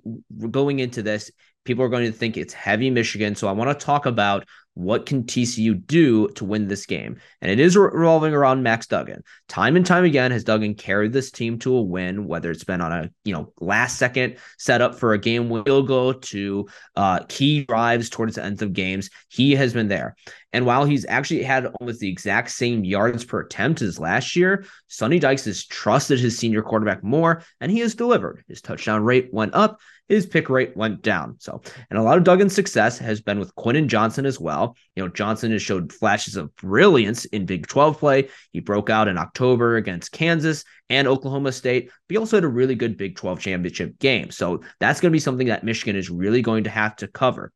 going 0.51 0.79
into 0.79 1.03
this, 1.03 1.31
people 1.65 1.85
are 1.85 1.91
going 1.91 2.11
to 2.11 2.13
think 2.17 2.39
it's 2.39 2.55
heavy 2.55 2.89
Michigan. 2.89 3.35
So 3.35 3.47
I 3.47 3.53
want 3.53 3.79
to 3.79 3.85
talk 3.85 4.07
about 4.07 4.47
what 4.79 5.07
can 5.07 5.25
TCU 5.25 5.85
do 5.87 6.29
to 6.29 6.45
win 6.45 6.69
this 6.69 6.87
game? 6.87 7.19
And 7.41 7.51
it 7.51 7.59
is 7.59 7.77
revolving 7.77 8.33
around 8.33 8.63
Max 8.63 8.87
Duggan. 8.87 9.25
Time 9.49 9.75
and 9.75 9.85
time 9.85 10.05
again 10.05 10.31
has 10.31 10.45
Duggan 10.45 10.77
carried 10.77 11.13
this 11.13 11.33
team 11.33 11.59
to 11.59 11.75
a 11.75 11.83
win, 11.83 12.29
whether 12.29 12.49
it's 12.53 12.63
been 12.63 12.81
on 12.81 12.93
a 12.93 13.11
you 13.25 13.33
know 13.33 13.53
last 13.61 13.99
second 13.99 14.37
setup 14.57 14.95
for 14.95 15.15
a 15.15 15.19
game 15.19 15.49
will 15.49 15.83
go 15.83 16.13
to 16.13 16.69
uh, 16.95 17.25
key 17.29 17.65
drives 17.65 18.09
towards 18.09 18.37
the 18.37 18.45
ends 18.45 18.63
of 18.63 18.73
games. 18.73 19.11
He 19.29 19.57
has 19.57 19.73
been 19.73 19.89
there. 19.89 20.15
And 20.53 20.65
while 20.65 20.85
he's 20.85 21.05
actually 21.07 21.43
had 21.43 21.67
almost 21.67 22.01
the 22.01 22.09
exact 22.09 22.51
same 22.51 22.85
yards 22.85 23.25
per 23.25 23.41
attempt 23.41 23.83
as 23.83 23.99
last 23.99 24.35
year, 24.35 24.65
Sonny 24.87 25.19
Dykes 25.19 25.45
has 25.45 25.67
trusted 25.67 26.19
his 26.19 26.39
senior 26.39 26.63
quarterback 26.63 27.05
more, 27.05 27.43
and 27.61 27.71
he 27.71 27.81
has 27.81 27.95
delivered. 27.95 28.45
His 28.49 28.63
touchdown 28.63 29.05
rate 29.05 29.29
went 29.33 29.55
up, 29.55 29.79
his 30.09 30.25
pick 30.25 30.49
rate 30.49 30.75
went 30.75 31.03
down. 31.03 31.37
So, 31.39 31.61
and 31.91 31.99
a 31.99 32.03
lot 32.03 32.17
of 32.17 32.25
Duggan's 32.25 32.55
success 32.55 32.99
has 32.99 33.21
been 33.21 33.39
with 33.39 33.55
Quentin 33.57 33.89
Johnson 33.89 34.25
as 34.25 34.41
well. 34.41 34.75
You 34.97 35.05
know, 35.05 35.11
Johnson 35.11 35.53
has 35.53 35.61
showed 35.61 35.93
flashes 35.93 36.37
of 36.37 36.55
brilliance 36.57 37.27
in 37.27 37.45
Big 37.45 37.67
12 37.67 37.99
play. 37.99 38.29
He 38.53 38.61
broke 38.61 38.89
out 38.89 39.09
in 39.09 39.19
October 39.19 39.77
against 39.77 40.13
Kansas 40.13 40.65
and 40.89 41.07
Oklahoma 41.07 41.53
State, 41.53 41.91
but 42.09 42.15
he 42.15 42.17
also 42.17 42.39
had 42.39 42.45
a 42.45 42.49
really 42.49 42.75
good 42.75 42.97
Big 42.97 43.17
12 43.17 43.39
championship 43.39 43.99
game. 43.99 44.31
So 44.31 44.63
that's 44.81 45.01
going 45.01 45.11
to 45.11 45.17
be 45.17 45.21
something 45.21 45.49
that 45.49 45.65
Michigan 45.65 45.97
is 45.97 46.09
really 46.09 46.41
going 46.41 46.65
to 46.65 46.71
have 46.71 46.97
to 46.97 47.09
cover. 47.09 47.53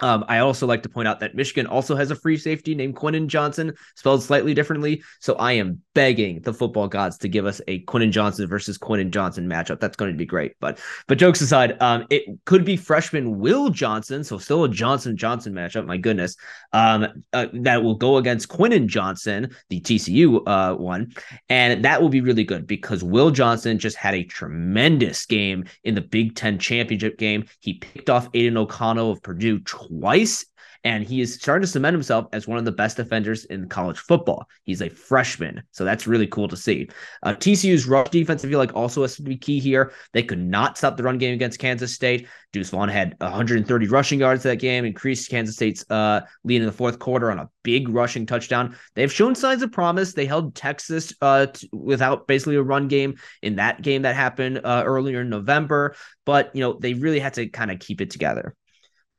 Um, 0.00 0.24
I 0.28 0.38
also 0.38 0.66
like 0.66 0.82
to 0.82 0.88
point 0.88 1.08
out 1.08 1.20
that 1.20 1.34
Michigan 1.34 1.66
also 1.66 1.96
has 1.96 2.10
a 2.10 2.16
free 2.16 2.36
safety 2.36 2.74
named 2.74 2.96
Quentin 2.96 3.28
Johnson, 3.28 3.72
spelled 3.94 4.22
slightly 4.22 4.52
differently. 4.52 5.02
So 5.20 5.34
I 5.36 5.52
am 5.52 5.80
begging 5.94 6.42
the 6.42 6.52
football 6.52 6.88
gods 6.88 7.16
to 7.18 7.28
give 7.28 7.46
us 7.46 7.60
a 7.68 7.78
Quentin 7.80 8.12
Johnson 8.12 8.46
versus 8.46 8.76
Quentin 8.76 9.10
Johnson 9.10 9.48
matchup. 9.48 9.80
That's 9.80 9.96
going 9.96 10.12
to 10.12 10.16
be 10.16 10.26
great. 10.26 10.52
But 10.60 10.78
but 11.06 11.18
jokes 11.18 11.40
aside, 11.40 11.80
um, 11.80 12.06
it 12.10 12.24
could 12.44 12.64
be 12.64 12.76
freshman 12.76 13.38
Will 13.38 13.70
Johnson, 13.70 14.22
so 14.22 14.38
still 14.38 14.64
a 14.64 14.68
Johnson 14.68 15.16
Johnson 15.16 15.54
matchup. 15.54 15.86
My 15.86 15.96
goodness, 15.96 16.36
um, 16.72 17.24
uh, 17.32 17.46
that 17.54 17.82
will 17.82 17.94
go 17.94 18.18
against 18.18 18.48
Quentin 18.48 18.88
Johnson, 18.88 19.54
the 19.70 19.80
TCU 19.80 20.42
uh, 20.46 20.74
one, 20.74 21.12
and 21.48 21.84
that 21.84 22.02
will 22.02 22.10
be 22.10 22.20
really 22.20 22.44
good 22.44 22.66
because 22.66 23.02
Will 23.02 23.30
Johnson 23.30 23.78
just 23.78 23.96
had 23.96 24.14
a 24.14 24.24
tremendous 24.24 25.24
game 25.24 25.64
in 25.84 25.94
the 25.94 26.02
Big 26.02 26.34
Ten 26.34 26.58
championship 26.58 27.18
game. 27.18 27.46
He 27.60 27.74
picked 27.74 28.10
off 28.10 28.28
Aidan 28.34 28.58
O'Connell 28.58 29.12
of 29.12 29.22
Purdue 29.22 29.60
twice 29.88 30.46
and 30.86 31.02
he 31.02 31.20
is 31.20 31.34
starting 31.34 31.62
to 31.62 31.66
cement 31.66 31.94
himself 31.94 32.26
as 32.32 32.46
one 32.46 32.58
of 32.58 32.64
the 32.64 32.70
best 32.70 32.96
defenders 32.96 33.44
in 33.46 33.68
college 33.68 33.98
football. 33.98 34.48
He's 34.62 34.80
a 34.80 34.88
freshman, 34.88 35.64
so 35.72 35.84
that's 35.84 36.06
really 36.06 36.28
cool 36.28 36.46
to 36.46 36.56
see. 36.56 36.88
Uh, 37.24 37.34
TCU's 37.34 37.88
rush 37.88 38.08
defense, 38.10 38.44
I 38.44 38.48
feel 38.48 38.60
like, 38.60 38.76
also 38.76 39.02
has 39.02 39.16
to 39.16 39.22
be 39.22 39.36
key 39.36 39.58
here. 39.58 39.92
They 40.12 40.22
could 40.22 40.38
not 40.38 40.78
stop 40.78 40.96
the 40.96 41.02
run 41.02 41.18
game 41.18 41.34
against 41.34 41.58
Kansas 41.58 41.92
State. 41.92 42.28
Deuce 42.52 42.70
Vaughn 42.70 42.88
had 42.88 43.16
130 43.18 43.88
rushing 43.88 44.20
yards 44.20 44.44
that 44.44 44.60
game, 44.60 44.84
increased 44.84 45.28
Kansas 45.28 45.56
State's 45.56 45.84
uh, 45.90 46.20
lead 46.44 46.60
in 46.60 46.66
the 46.66 46.72
fourth 46.72 47.00
quarter 47.00 47.32
on 47.32 47.40
a 47.40 47.50
big 47.64 47.88
rushing 47.88 48.24
touchdown. 48.24 48.76
They've 48.94 49.12
shown 49.12 49.34
signs 49.34 49.62
of 49.62 49.72
promise. 49.72 50.12
They 50.12 50.26
held 50.26 50.54
Texas 50.54 51.12
uh, 51.20 51.46
t- 51.46 51.68
without 51.72 52.28
basically 52.28 52.54
a 52.54 52.62
run 52.62 52.86
game 52.86 53.16
in 53.42 53.56
that 53.56 53.82
game 53.82 54.02
that 54.02 54.14
happened 54.14 54.60
uh, 54.62 54.84
earlier 54.86 55.22
in 55.22 55.30
November, 55.30 55.96
but 56.24 56.54
you 56.54 56.60
know 56.60 56.78
they 56.80 56.94
really 56.94 57.18
had 57.18 57.34
to 57.34 57.48
kind 57.48 57.72
of 57.72 57.80
keep 57.80 58.00
it 58.00 58.10
together. 58.10 58.54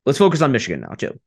Let's 0.08 0.18
focus 0.18 0.40
on 0.40 0.52
Michigan 0.52 0.80
now, 0.80 0.94
too 0.94 1.20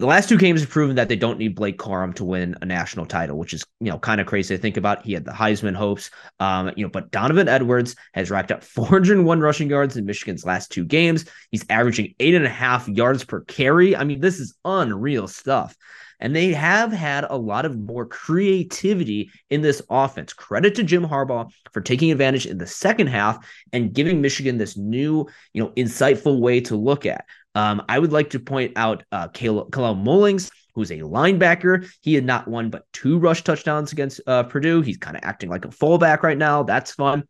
the 0.00 0.06
last 0.06 0.30
two 0.30 0.38
games 0.38 0.62
have 0.62 0.70
proven 0.70 0.96
that 0.96 1.10
they 1.10 1.16
don't 1.16 1.38
need 1.38 1.54
Blake 1.54 1.76
Corum 1.76 2.14
to 2.14 2.24
win 2.24 2.56
a 2.62 2.64
national 2.64 3.04
title, 3.04 3.36
which 3.36 3.52
is 3.52 3.66
you 3.80 3.90
know 3.90 3.98
kind 3.98 4.18
of 4.18 4.26
crazy 4.26 4.56
to 4.56 4.60
think 4.60 4.78
about. 4.78 5.04
He 5.04 5.12
had 5.12 5.26
the 5.26 5.30
Heisman 5.30 5.74
hopes, 5.74 6.10
um, 6.40 6.72
you 6.74 6.84
know, 6.86 6.90
but 6.90 7.10
Donovan 7.10 7.48
Edwards 7.48 7.96
has 8.14 8.30
racked 8.30 8.50
up 8.50 8.64
401 8.64 9.40
rushing 9.40 9.68
yards 9.68 9.98
in 9.98 10.06
Michigan's 10.06 10.46
last 10.46 10.72
two 10.72 10.86
games. 10.86 11.26
He's 11.50 11.66
averaging 11.68 12.14
eight 12.18 12.34
and 12.34 12.46
a 12.46 12.50
half 12.50 12.88
yards 12.88 13.24
per 13.24 13.42
carry. 13.42 13.94
I 13.94 14.04
mean, 14.04 14.20
this 14.20 14.40
is 14.40 14.54
unreal 14.64 15.28
stuff. 15.28 15.76
And 16.22 16.36
they 16.36 16.52
have 16.52 16.92
had 16.92 17.24
a 17.28 17.36
lot 17.36 17.64
of 17.64 17.78
more 17.78 18.04
creativity 18.04 19.30
in 19.48 19.62
this 19.62 19.80
offense. 19.88 20.34
Credit 20.34 20.74
to 20.74 20.82
Jim 20.82 21.04
Harbaugh 21.04 21.50
for 21.72 21.80
taking 21.80 22.10
advantage 22.10 22.46
in 22.46 22.58
the 22.58 22.66
second 22.66 23.06
half 23.06 23.46
and 23.72 23.92
giving 23.92 24.20
Michigan 24.20 24.58
this 24.58 24.76
new, 24.76 25.26
you 25.54 25.62
know, 25.62 25.70
insightful 25.70 26.38
way 26.38 26.60
to 26.62 26.76
look 26.76 27.06
at. 27.06 27.24
Um, 27.54 27.82
I 27.88 27.98
would 27.98 28.12
like 28.12 28.30
to 28.30 28.40
point 28.40 28.72
out 28.76 29.04
uh, 29.12 29.28
Kalel 29.28 29.70
Mullings, 29.70 30.50
who's 30.74 30.90
a 30.90 30.98
linebacker. 30.98 31.90
He 32.00 32.14
had 32.14 32.24
not 32.24 32.48
one 32.48 32.70
but 32.70 32.86
two 32.92 33.18
rush 33.18 33.42
touchdowns 33.42 33.92
against 33.92 34.20
uh, 34.26 34.44
Purdue. 34.44 34.82
He's 34.82 34.98
kind 34.98 35.16
of 35.16 35.22
acting 35.24 35.50
like 35.50 35.64
a 35.64 35.70
fullback 35.70 36.22
right 36.22 36.38
now. 36.38 36.62
That's 36.62 36.92
fun. 36.92 37.24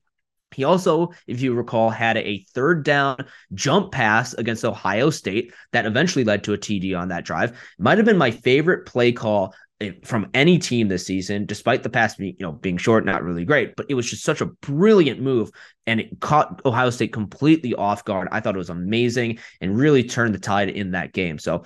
He 0.53 0.65
also, 0.65 1.13
if 1.27 1.41
you 1.41 1.55
recall, 1.55 1.91
had 1.91 2.17
a 2.17 2.45
third 2.55 2.85
down 2.85 3.25
jump 3.55 3.93
pass 3.93 4.35
against 4.35 4.65
Ohio 4.65 5.11
State 5.11 5.55
that 5.73 5.87
eventually 5.87 6.25
led 6.25 6.45
to 6.45 6.53
a 6.55 6.59
TD 6.59 6.99
on 6.99 7.09
that 7.09 7.25
drive. 7.25 7.59
Might 7.79 7.99
have 7.99 8.05
been 8.05 8.19
my 8.19 8.33
favorite 8.33 8.85
play 8.85 9.13
call 9.13 9.55
from 10.05 10.29
any 10.35 10.59
team 10.59 10.89
this 10.89 11.07
season, 11.07 11.47
despite 11.47 11.83
the 11.83 11.89
being, 12.19 12.37
you 12.39 12.47
know, 12.47 12.53
being 12.53 12.77
short, 12.77 13.05
not 13.05 13.23
really 13.23 13.45
great, 13.45 13.77
but 13.77 13.87
it 13.89 13.95
was 13.95 14.09
just 14.09 14.25
such 14.25 14.41
a 14.41 14.47
brilliant 14.47 15.21
move 15.21 15.51
and 15.87 16.01
it 16.01 16.21
caught 16.21 16.61
Ohio 16.67 16.91
State 16.91 17.13
completely 17.13 17.75
off 17.75 18.05
guard. 18.05 18.29
I 18.31 18.41
thought 18.41 18.55
it 18.55 18.59
was 18.59 18.71
amazing 18.71 19.39
and 19.61 19.79
really 19.79 20.05
turned 20.05 20.35
the 20.35 20.39
tide 20.39 20.69
in 20.69 20.91
that 20.93 21.13
game. 21.13 21.39
So, 21.39 21.65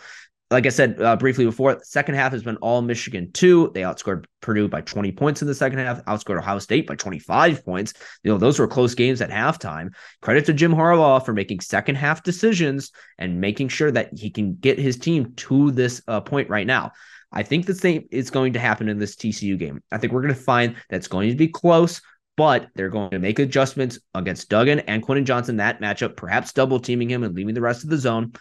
like 0.51 0.67
I 0.67 0.69
said 0.69 1.01
uh, 1.03 1.17
briefly 1.17 1.45
before, 1.47 1.81
second 1.83 2.15
half 2.15 2.31
has 2.31 2.45
been 2.45 2.59
all 2.59 2.83
Michigan 2.83 3.33
two. 3.33 3.73
They 3.75 3.81
outscored 3.81 4.27
Purdue 4.41 4.69
by 4.69 4.83
20 4.83 5.11
points 5.13 5.43
in 5.43 5.49
the 5.49 5.55
second 5.55 5.81
half, 5.81 6.05
outscored 6.05 6.39
Ohio 6.39 6.61
State 6.61 6.87
by 6.87 6.95
25 6.95 7.65
points. 7.65 7.95
You 8.23 8.31
know, 8.31 8.39
those 8.39 8.61
were 8.61 8.69
close 8.69 8.95
games 8.95 9.21
at 9.23 9.31
halftime. 9.31 9.89
Credit 10.21 10.45
to 10.47 10.53
Jim 10.53 10.73
Harbaugh 10.73 11.25
for 11.25 11.33
making 11.33 11.61
second 11.61 11.97
half 11.97 12.23
decisions 12.23 12.93
and 13.19 13.41
making 13.41 13.69
sure 13.69 13.91
that 13.91 14.17
he 14.17 14.31
can 14.31 14.55
get 14.55 14.79
his 14.79 14.97
team 14.97 15.33
to 15.37 15.73
this 15.73 16.03
uh, 16.07 16.21
point 16.21 16.49
right 16.49 16.67
now. 16.67 16.93
I 17.35 17.43
think 17.43 17.67
the 17.67 17.75
same 17.75 18.07
is 18.11 18.31
going 18.31 18.53
to 18.53 18.61
happen 18.61 18.89
in 18.89 18.99
this 18.99 19.17
TCU 19.17 19.59
game. 19.59 19.83
I 19.91 19.99
think 19.99 20.13
we're 20.13 20.23
going 20.23 20.35
to 20.35 20.41
find 20.41 20.77
that's 20.89 21.09
going 21.09 21.31
to 21.31 21.37
be 21.37 21.49
close, 21.49 22.01
but 22.37 22.69
they're 22.75 22.89
going 22.89 23.11
to 23.11 23.19
make 23.19 23.41
adjustments 23.41 23.99
against 24.15 24.49
Duggan 24.49 24.81
and 24.81 25.03
Quentin 25.03 25.25
Johnson 25.25 25.57
that 25.57 25.81
matchup, 25.81 26.17
perhaps 26.17 26.53
double 26.53 26.79
teaming 26.79 27.11
him 27.11 27.25
and 27.25 27.35
leaving 27.35 27.55
the 27.55 27.61
rest 27.61 27.83
of 27.83 27.91
the 27.91 27.99
zone. 27.99 28.33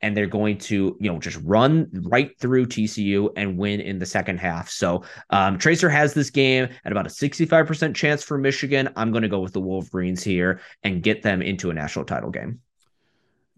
And 0.00 0.16
they're 0.16 0.26
going 0.26 0.58
to, 0.58 0.96
you 1.00 1.12
know, 1.12 1.18
just 1.18 1.38
run 1.42 1.88
right 1.92 2.30
through 2.38 2.66
TCU 2.66 3.30
and 3.36 3.58
win 3.58 3.80
in 3.80 3.98
the 3.98 4.06
second 4.06 4.38
half. 4.38 4.70
So 4.70 5.02
um, 5.30 5.58
Tracer 5.58 5.90
has 5.90 6.14
this 6.14 6.30
game 6.30 6.68
at 6.84 6.92
about 6.92 7.06
a 7.06 7.10
65% 7.10 7.96
chance 7.96 8.22
for 8.22 8.38
Michigan. 8.38 8.90
I'm 8.94 9.10
going 9.10 9.22
to 9.22 9.28
go 9.28 9.40
with 9.40 9.52
the 9.52 9.60
Wolverines 9.60 10.22
here 10.22 10.60
and 10.84 11.02
get 11.02 11.22
them 11.22 11.42
into 11.42 11.70
a 11.70 11.74
national 11.74 12.04
title 12.04 12.30
game. 12.30 12.60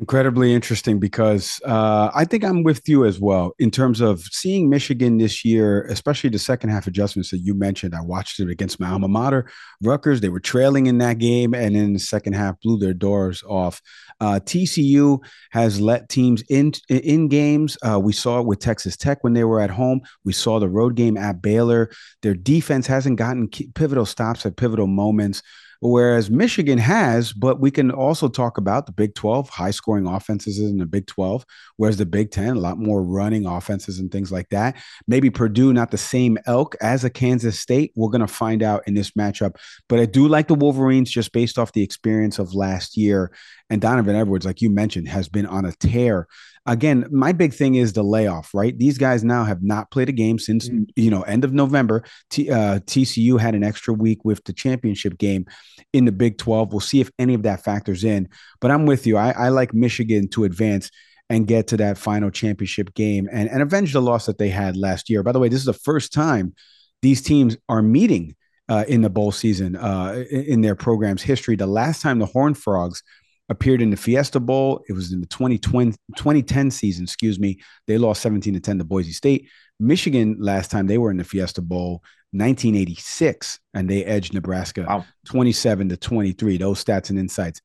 Incredibly 0.01 0.55
interesting 0.55 0.99
because 0.99 1.61
uh, 1.67 2.11
I 2.15 2.25
think 2.25 2.43
I'm 2.43 2.63
with 2.63 2.89
you 2.89 3.05
as 3.05 3.21
well 3.21 3.53
in 3.59 3.71
terms 3.71 4.01
of 4.01 4.23
seeing 4.23 4.71
Michigan 4.71 5.19
this 5.19 5.45
year, 5.45 5.83
especially 5.91 6.31
the 6.31 6.39
second 6.39 6.71
half 6.71 6.87
adjustments 6.87 7.31
that 7.33 7.41
you 7.41 7.53
mentioned. 7.53 7.95
I 7.95 8.01
watched 8.01 8.41
it 8.41 8.49
against 8.49 8.81
my 8.81 8.89
alma 8.89 9.09
mater, 9.09 9.51
Rutgers. 9.83 10.23
They 10.23 10.31
were 10.31 10.41
trailing 10.41 10.87
in 10.87 10.97
that 10.99 11.19
game, 11.19 11.53
and 11.53 11.77
in 11.77 11.93
the 11.93 11.99
second 11.99 12.33
half, 12.33 12.59
blew 12.63 12.79
their 12.79 12.95
doors 12.95 13.43
off. 13.47 13.83
Uh, 14.23 14.41
TCU 14.43 15.23
has 15.51 15.79
let 15.83 16.09
teams 16.09 16.43
in 16.49 16.73
in 16.89 17.29
games. 17.29 17.77
Uh, 17.87 18.01
we 18.01 18.15
saw 18.15 18.41
it 18.41 18.47
with 18.47 18.59
Texas 18.59 18.97
Tech 18.97 19.23
when 19.23 19.35
they 19.35 19.45
were 19.45 19.61
at 19.61 19.69
home. 19.69 20.01
We 20.25 20.33
saw 20.33 20.59
the 20.59 20.69
road 20.71 20.95
game 20.95 21.19
at 21.19 21.43
Baylor. 21.43 21.91
Their 22.23 22.33
defense 22.35 22.87
hasn't 22.87 23.19
gotten 23.19 23.49
pivotal 23.49 24.07
stops 24.07 24.47
at 24.47 24.57
pivotal 24.57 24.87
moments 24.87 25.43
whereas 25.81 26.31
Michigan 26.31 26.79
has, 26.79 27.33
but 27.33 27.61
we 27.61 27.71
can 27.71 27.91
also 27.91 28.29
talk 28.29 28.59
about 28.59 28.87
the 28.87 28.93
Big 28.93 29.15
12, 29.15 29.49
high 29.49 29.71
scoring 29.71 30.07
offenses 30.07 30.59
in 30.59 30.77
the 30.77 30.87
Big 30.87 31.07
12, 31.07 31.45
whereas 31.77 31.97
the 31.97 32.07
Big 32.07 32.31
10, 32.31 32.57
a 32.57 32.61
lot 32.61 32.79
more 32.79 33.03
running 33.03 33.47
offenses 33.47 33.99
and 33.99 34.13
things 34.13 34.31
like 34.31 34.49
that. 34.51 34.77
Maybe 35.09 35.31
Purdue, 35.31 35.73
not 35.73 35.91
the 35.91 35.99
same 35.99 36.39
elk 36.47 36.77
as 36.81 37.05
a 37.05 37.11
Kansas 37.11 37.59
State. 37.59 37.93
We're 37.97 38.11
going 38.11 38.21
to 38.21 38.27
find 38.27 38.63
out 38.63 38.83
in 38.87 38.95
this 38.95 39.13
matchup. 39.13 39.57
But 39.89 40.01
I 40.01 40.05
do 40.05 40.29
like 40.29 40.49
the 40.49 40.55
Wolverines 40.55 41.11
just 41.11 41.33
based 41.33 41.59
off 41.59 41.73
the 41.73 41.83
experience 41.83 42.39
of 42.39 42.55
last 42.55 42.97
year. 42.97 43.33
And 43.71 43.81
Donovan 43.81 44.17
Edwards, 44.17 44.45
like 44.45 44.61
you 44.61 44.69
mentioned, 44.69 45.09
has 45.09 45.29
been 45.29 45.47
on 45.47 45.65
a 45.65 45.73
tear 45.73 46.27
again, 46.67 47.07
my 47.11 47.33
big 47.33 47.53
thing 47.53 47.75
is 47.75 47.93
the 47.93 48.03
layoff, 48.03 48.53
right? 48.55 48.77
These 48.79 48.99
guys 48.99 49.25
now 49.25 49.45
have 49.45 49.63
not 49.63 49.91
played 49.91 50.09
a 50.09 50.13
game 50.13 50.39
since 50.39 50.69
mm-hmm. 50.69 50.85
you 50.97 51.11
know 51.11 51.23
end 51.23 51.45
of 51.45 51.53
November. 51.53 52.05
T, 52.31 52.51
uh, 52.51 52.81
TCU 52.81 53.39
had 53.39 53.55
an 53.55 53.65
extra 53.65 53.95
week 53.95 54.25
with 54.25 54.43
the 54.45 54.53
championship 54.53 55.19
game 55.19 55.47
in 55.93 56.05
the 56.05 56.13
Big 56.13 56.39
Twelve. 56.39 56.73
We'll 56.73 56.81
see 56.81 57.01
if 57.01 57.11
any 57.19 57.35
of 57.35 57.43
that 57.43 57.65
factors 57.65 58.05
in. 58.05 58.29
But 58.61 58.71
I'm 58.71 58.87
with 58.87 59.07
you. 59.07 59.17
I, 59.17 59.31
I 59.33 59.49
like 59.49 59.75
Michigan 59.75 60.29
to 60.29 60.45
advance 60.45 60.91
and 61.29 61.47
get 61.47 61.69
to 61.69 61.77
that 61.77 61.97
final 61.97 62.31
championship 62.31 62.93
game 62.95 63.29
and, 63.31 63.49
and 63.49 63.63
avenge 63.63 63.93
the 63.93 64.03
loss 64.03 64.27
that 64.27 64.39
they 64.39 64.49
had 64.49 64.77
last 64.77 65.09
year. 65.09 65.23
By 65.23 65.33
the 65.33 65.39
way, 65.39 65.49
this 65.49 65.61
is 65.61 65.67
the 65.67 65.73
first 65.73 66.13
time 66.13 66.55
these 67.03 67.23
teams 67.23 67.57
are 67.69 67.83
meeting 67.83 68.35
uh, 68.69 68.85
in 68.89 69.03
the 69.03 69.11
bowl 69.11 69.33
season 69.33 69.77
uh, 69.77 70.25
in 70.31 70.61
their 70.61 70.75
program's 70.75 71.23
history. 71.23 71.57
The 71.57 71.67
last 71.67 72.03
time 72.03 72.19
the 72.19 72.27
Horned 72.27 72.59
Frogs 72.59 73.03
appeared 73.51 73.83
in 73.83 73.91
the 73.91 73.97
Fiesta 73.97 74.41
Bowl. 74.41 74.83
It 74.89 74.93
was 74.93 75.13
in 75.13 75.21
the 75.21 75.27
2020, 75.27 75.93
2010 76.17 76.71
season, 76.71 77.05
excuse 77.05 77.39
me. 77.39 77.61
They 77.87 77.99
lost 77.99 78.23
17 78.23 78.55
to 78.55 78.61
10 78.61 78.79
to 78.79 78.85
Boise 78.85 79.13
State. 79.13 79.49
Michigan, 79.79 80.37
last 80.39 80.71
time 80.71 80.87
they 80.87 80.99
were 80.99 81.11
in 81.11 81.17
the 81.17 81.25
Fiesta 81.25 81.61
Bowl, 81.61 82.03
1986, 82.33 83.59
and 83.75 83.91
they 83.91 84.05
edged 84.05 84.33
Nebraska 84.33 84.85
wow. 84.89 85.05
27 85.27 85.89
to 85.89 85.97
23. 85.97 86.59
Those 86.59 86.83
stats 86.83 87.11
and 87.11 87.19
insights 87.19 87.61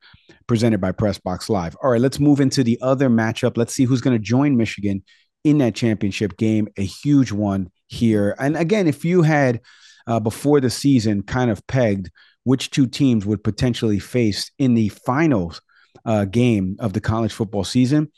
presented 0.47 0.81
by 0.81 0.91
Pressbox 0.91 1.49
Live. 1.49 1.77
All 1.83 1.91
right, 1.91 2.01
let's 2.01 2.19
move 2.19 2.39
into 2.41 2.63
the 2.63 2.79
other 2.81 3.09
matchup. 3.09 3.55
Let's 3.55 3.73
see 3.73 3.85
who's 3.85 4.01
going 4.01 4.17
to 4.17 4.23
join 4.23 4.57
Michigan 4.57 5.03
in 5.43 5.59
that 5.59 5.75
championship 5.75 6.35
game. 6.37 6.67
A 6.77 6.83
huge 6.83 7.31
one 7.31 7.69
here. 7.87 8.35
And 8.39 8.57
again, 8.57 8.87
if 8.87 9.05
you 9.05 9.21
had 9.21 9.61
uh, 10.07 10.19
before 10.19 10.59
the 10.59 10.69
season 10.71 11.21
kind 11.21 11.51
of 11.51 11.65
pegged 11.67 12.09
which 12.45 12.69
two 12.69 12.87
teams 12.87 13.25
would 13.25 13.43
potentially 13.43 13.99
face 13.99 14.51
in 14.57 14.75
the 14.75 14.89
finals 14.89 15.61
uh, 16.05 16.25
game 16.25 16.77
of 16.79 16.93
the 16.93 17.01
college 17.01 17.33
football 17.33 17.63
season. 17.63 18.11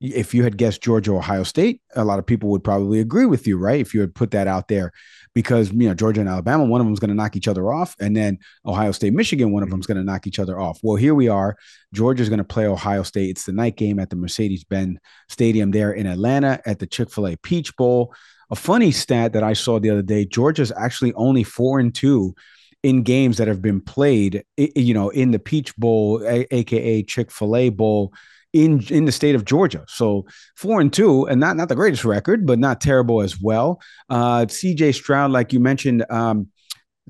If 0.00 0.32
you 0.32 0.44
had 0.44 0.56
guessed 0.56 0.80
Georgia, 0.80 1.12
Ohio 1.12 1.42
State, 1.42 1.82
a 1.96 2.04
lot 2.04 2.20
of 2.20 2.26
people 2.26 2.50
would 2.50 2.62
probably 2.62 3.00
agree 3.00 3.26
with 3.26 3.48
you, 3.48 3.58
right? 3.58 3.80
If 3.80 3.94
you 3.94 4.00
had 4.00 4.14
put 4.14 4.30
that 4.30 4.46
out 4.46 4.68
there, 4.68 4.92
because 5.34 5.72
you 5.72 5.88
know 5.88 5.94
Georgia 5.94 6.20
and 6.20 6.28
Alabama, 6.28 6.64
one 6.64 6.80
of 6.80 6.86
them 6.86 6.92
is 6.92 7.00
going 7.00 7.08
to 7.08 7.16
knock 7.16 7.34
each 7.34 7.48
other 7.48 7.72
off, 7.72 7.96
and 7.98 8.16
then 8.16 8.38
Ohio 8.64 8.92
State, 8.92 9.12
Michigan, 9.12 9.50
one 9.50 9.64
of 9.64 9.70
them 9.70 9.80
is 9.80 9.86
going 9.86 9.98
to 9.98 10.04
knock 10.04 10.28
each 10.28 10.38
other 10.38 10.60
off. 10.60 10.78
Well, 10.84 10.94
here 10.94 11.16
we 11.16 11.26
are. 11.26 11.56
Georgia 11.92 12.22
is 12.22 12.28
going 12.28 12.38
to 12.38 12.44
play 12.44 12.66
Ohio 12.66 13.02
State. 13.02 13.30
It's 13.30 13.44
the 13.44 13.52
night 13.52 13.76
game 13.76 13.98
at 13.98 14.08
the 14.08 14.16
Mercedes-Benz 14.16 14.98
Stadium 15.28 15.72
there 15.72 15.92
in 15.92 16.06
Atlanta 16.06 16.60
at 16.64 16.78
the 16.78 16.86
Chick 16.86 17.10
Fil 17.10 17.28
A 17.28 17.36
Peach 17.36 17.74
Bowl. 17.76 18.14
A 18.50 18.56
funny 18.56 18.92
stat 18.92 19.32
that 19.32 19.42
I 19.42 19.52
saw 19.52 19.80
the 19.80 19.90
other 19.90 20.02
day: 20.02 20.24
Georgia's 20.24 20.72
actually 20.76 21.12
only 21.14 21.42
four 21.42 21.80
and 21.80 21.92
two 21.92 22.36
in 22.82 23.02
games 23.02 23.38
that 23.38 23.48
have 23.48 23.60
been 23.60 23.80
played, 23.80 24.44
you 24.56 24.94
know, 24.94 25.08
in 25.10 25.30
the 25.30 25.38
Peach 25.38 25.76
Bowl, 25.76 26.22
aka 26.26 27.02
Chick 27.02 27.30
Fil 27.30 27.56
A 27.56 27.68
Bowl, 27.70 28.12
in 28.52 28.82
in 28.90 29.04
the 29.04 29.12
state 29.12 29.34
of 29.34 29.44
Georgia. 29.44 29.84
So 29.88 30.26
four 30.56 30.80
and 30.80 30.92
two, 30.92 31.26
and 31.26 31.40
not 31.40 31.56
not 31.56 31.68
the 31.68 31.74
greatest 31.74 32.04
record, 32.04 32.46
but 32.46 32.58
not 32.58 32.80
terrible 32.80 33.20
as 33.20 33.40
well. 33.40 33.80
Uh, 34.08 34.46
C.J. 34.48 34.92
Stroud, 34.92 35.30
like 35.30 35.52
you 35.52 35.60
mentioned. 35.60 36.04
Um, 36.10 36.48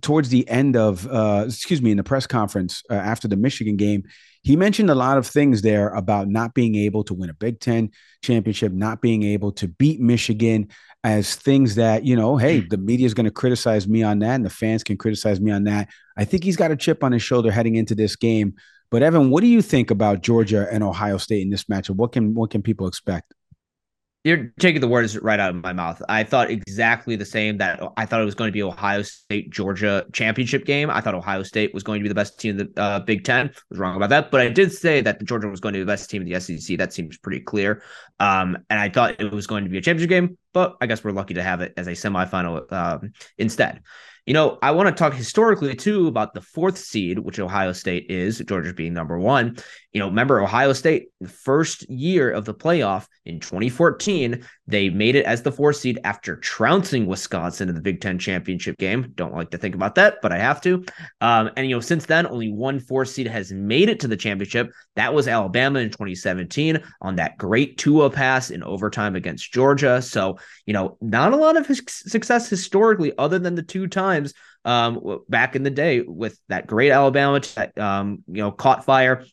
towards 0.00 0.28
the 0.28 0.48
end 0.48 0.76
of 0.76 1.06
uh, 1.08 1.44
excuse 1.46 1.82
me 1.82 1.90
in 1.90 1.96
the 1.96 2.04
press 2.04 2.26
conference 2.26 2.82
uh, 2.90 2.94
after 2.94 3.26
the 3.26 3.36
michigan 3.36 3.76
game 3.76 4.04
he 4.42 4.54
mentioned 4.54 4.90
a 4.90 4.94
lot 4.94 5.18
of 5.18 5.26
things 5.26 5.62
there 5.62 5.88
about 5.88 6.28
not 6.28 6.54
being 6.54 6.76
able 6.76 7.02
to 7.02 7.14
win 7.14 7.30
a 7.30 7.34
big 7.34 7.58
10 7.58 7.90
championship 8.22 8.72
not 8.72 9.00
being 9.00 9.22
able 9.24 9.50
to 9.50 9.66
beat 9.66 10.00
michigan 10.00 10.68
as 11.04 11.36
things 11.36 11.76
that 11.76 12.04
you 12.04 12.16
know 12.16 12.36
hey 12.36 12.60
mm. 12.60 12.68
the 12.70 12.76
media 12.76 13.06
is 13.06 13.14
going 13.14 13.24
to 13.24 13.30
criticize 13.30 13.86
me 13.86 14.02
on 14.02 14.18
that 14.18 14.34
and 14.34 14.44
the 14.44 14.50
fans 14.50 14.82
can 14.82 14.96
criticize 14.96 15.40
me 15.40 15.50
on 15.50 15.64
that 15.64 15.88
i 16.16 16.24
think 16.24 16.42
he's 16.42 16.56
got 16.56 16.70
a 16.70 16.76
chip 16.76 17.04
on 17.04 17.12
his 17.12 17.22
shoulder 17.22 17.50
heading 17.50 17.76
into 17.76 17.94
this 17.94 18.16
game 18.16 18.54
but 18.90 19.02
evan 19.02 19.30
what 19.30 19.42
do 19.42 19.46
you 19.46 19.62
think 19.62 19.90
about 19.90 20.22
georgia 20.22 20.66
and 20.72 20.82
ohio 20.82 21.16
state 21.16 21.42
in 21.42 21.50
this 21.50 21.64
matchup 21.64 21.96
what 21.96 22.12
can 22.12 22.34
what 22.34 22.50
can 22.50 22.62
people 22.62 22.88
expect 22.88 23.32
you're 24.24 24.52
taking 24.58 24.80
the 24.80 24.88
words 24.88 25.16
right 25.18 25.38
out 25.38 25.54
of 25.54 25.62
my 25.62 25.72
mouth. 25.72 26.02
I 26.08 26.24
thought 26.24 26.50
exactly 26.50 27.14
the 27.14 27.24
same 27.24 27.58
that 27.58 27.80
I 27.96 28.04
thought 28.04 28.20
it 28.20 28.24
was 28.24 28.34
going 28.34 28.48
to 28.48 28.52
be 28.52 28.62
Ohio 28.62 29.02
State 29.02 29.50
Georgia 29.50 30.04
championship 30.12 30.66
game. 30.66 30.90
I 30.90 31.00
thought 31.00 31.14
Ohio 31.14 31.44
State 31.44 31.72
was 31.72 31.84
going 31.84 32.00
to 32.00 32.02
be 32.02 32.08
the 32.08 32.14
best 32.14 32.38
team 32.38 32.58
in 32.58 32.70
the 32.74 32.82
uh, 32.82 33.00
Big 33.00 33.24
Ten. 33.24 33.46
I 33.46 33.52
was 33.70 33.78
wrong 33.78 33.96
about 33.96 34.10
that, 34.10 34.30
but 34.30 34.40
I 34.40 34.48
did 34.48 34.72
say 34.72 35.00
that 35.02 35.22
Georgia 35.24 35.48
was 35.48 35.60
going 35.60 35.72
to 35.72 35.78
be 35.78 35.82
the 35.82 35.86
best 35.86 36.10
team 36.10 36.22
in 36.22 36.28
the 36.28 36.40
SEC. 36.40 36.76
That 36.78 36.92
seems 36.92 37.16
pretty 37.16 37.40
clear. 37.40 37.82
Um, 38.18 38.58
and 38.68 38.80
I 38.80 38.88
thought 38.88 39.20
it 39.20 39.32
was 39.32 39.46
going 39.46 39.64
to 39.64 39.70
be 39.70 39.78
a 39.78 39.80
championship 39.80 40.10
game, 40.10 40.36
but 40.52 40.76
I 40.80 40.86
guess 40.86 41.02
we're 41.02 41.12
lucky 41.12 41.34
to 41.34 41.42
have 41.42 41.60
it 41.60 41.74
as 41.76 41.86
a 41.86 41.92
semifinal 41.92 42.70
um, 42.72 43.12
instead. 43.36 43.82
You 44.26 44.34
know, 44.34 44.58
I 44.60 44.72
want 44.72 44.88
to 44.88 44.94
talk 44.94 45.14
historically 45.14 45.74
too 45.74 46.06
about 46.06 46.34
the 46.34 46.42
fourth 46.42 46.76
seed, 46.76 47.18
which 47.18 47.40
Ohio 47.40 47.72
State 47.72 48.10
is, 48.10 48.42
Georgia 48.46 48.74
being 48.74 48.92
number 48.92 49.18
one. 49.18 49.56
You 49.94 50.00
know, 50.00 50.08
remember 50.08 50.42
Ohio 50.42 50.74
State, 50.74 51.08
the 51.18 51.30
first 51.30 51.88
year 51.88 52.30
of 52.30 52.44
the 52.44 52.52
playoff 52.52 53.06
in 53.24 53.40
2014, 53.40 54.44
they 54.68 54.90
made 54.90 55.16
it 55.16 55.24
as 55.24 55.42
the 55.42 55.50
four 55.50 55.72
seed 55.72 55.98
after 56.04 56.36
trouncing 56.36 57.06
Wisconsin 57.06 57.70
in 57.70 57.74
the 57.74 57.80
Big 57.80 58.02
Ten 58.02 58.18
championship 58.18 58.76
game. 58.76 59.12
Don't 59.14 59.34
like 59.34 59.50
to 59.50 59.58
think 59.58 59.74
about 59.74 59.94
that, 59.94 60.18
but 60.20 60.30
I 60.30 60.36
have 60.36 60.60
to. 60.60 60.84
Um, 61.22 61.50
and, 61.56 61.66
you 61.66 61.74
know, 61.74 61.80
since 61.80 62.04
then, 62.04 62.26
only 62.26 62.52
one 62.52 62.78
four 62.78 63.06
seed 63.06 63.26
has 63.26 63.50
made 63.50 63.88
it 63.88 63.98
to 64.00 64.08
the 64.08 64.16
championship. 64.16 64.70
That 64.94 65.14
was 65.14 65.26
Alabama 65.26 65.78
in 65.78 65.88
2017 65.88 66.82
on 67.00 67.16
that 67.16 67.38
great 67.38 67.78
Tua 67.78 68.10
pass 68.10 68.50
in 68.50 68.62
overtime 68.62 69.16
against 69.16 69.52
Georgia. 69.54 70.02
So, 70.02 70.38
you 70.66 70.74
know, 70.74 70.98
not 71.00 71.32
a 71.32 71.36
lot 71.36 71.56
of 71.56 71.66
success 71.66 72.50
historically, 72.50 73.14
other 73.16 73.38
than 73.38 73.54
the 73.54 73.62
two 73.62 73.86
times 73.86 74.34
um, 74.66 75.20
back 75.30 75.56
in 75.56 75.62
the 75.62 75.70
day 75.70 76.02
with 76.02 76.38
that 76.50 76.66
great 76.66 76.90
Alabama, 76.90 77.40
um, 77.78 78.22
you 78.28 78.42
know, 78.42 78.50
caught 78.50 78.84
fire 78.84 79.24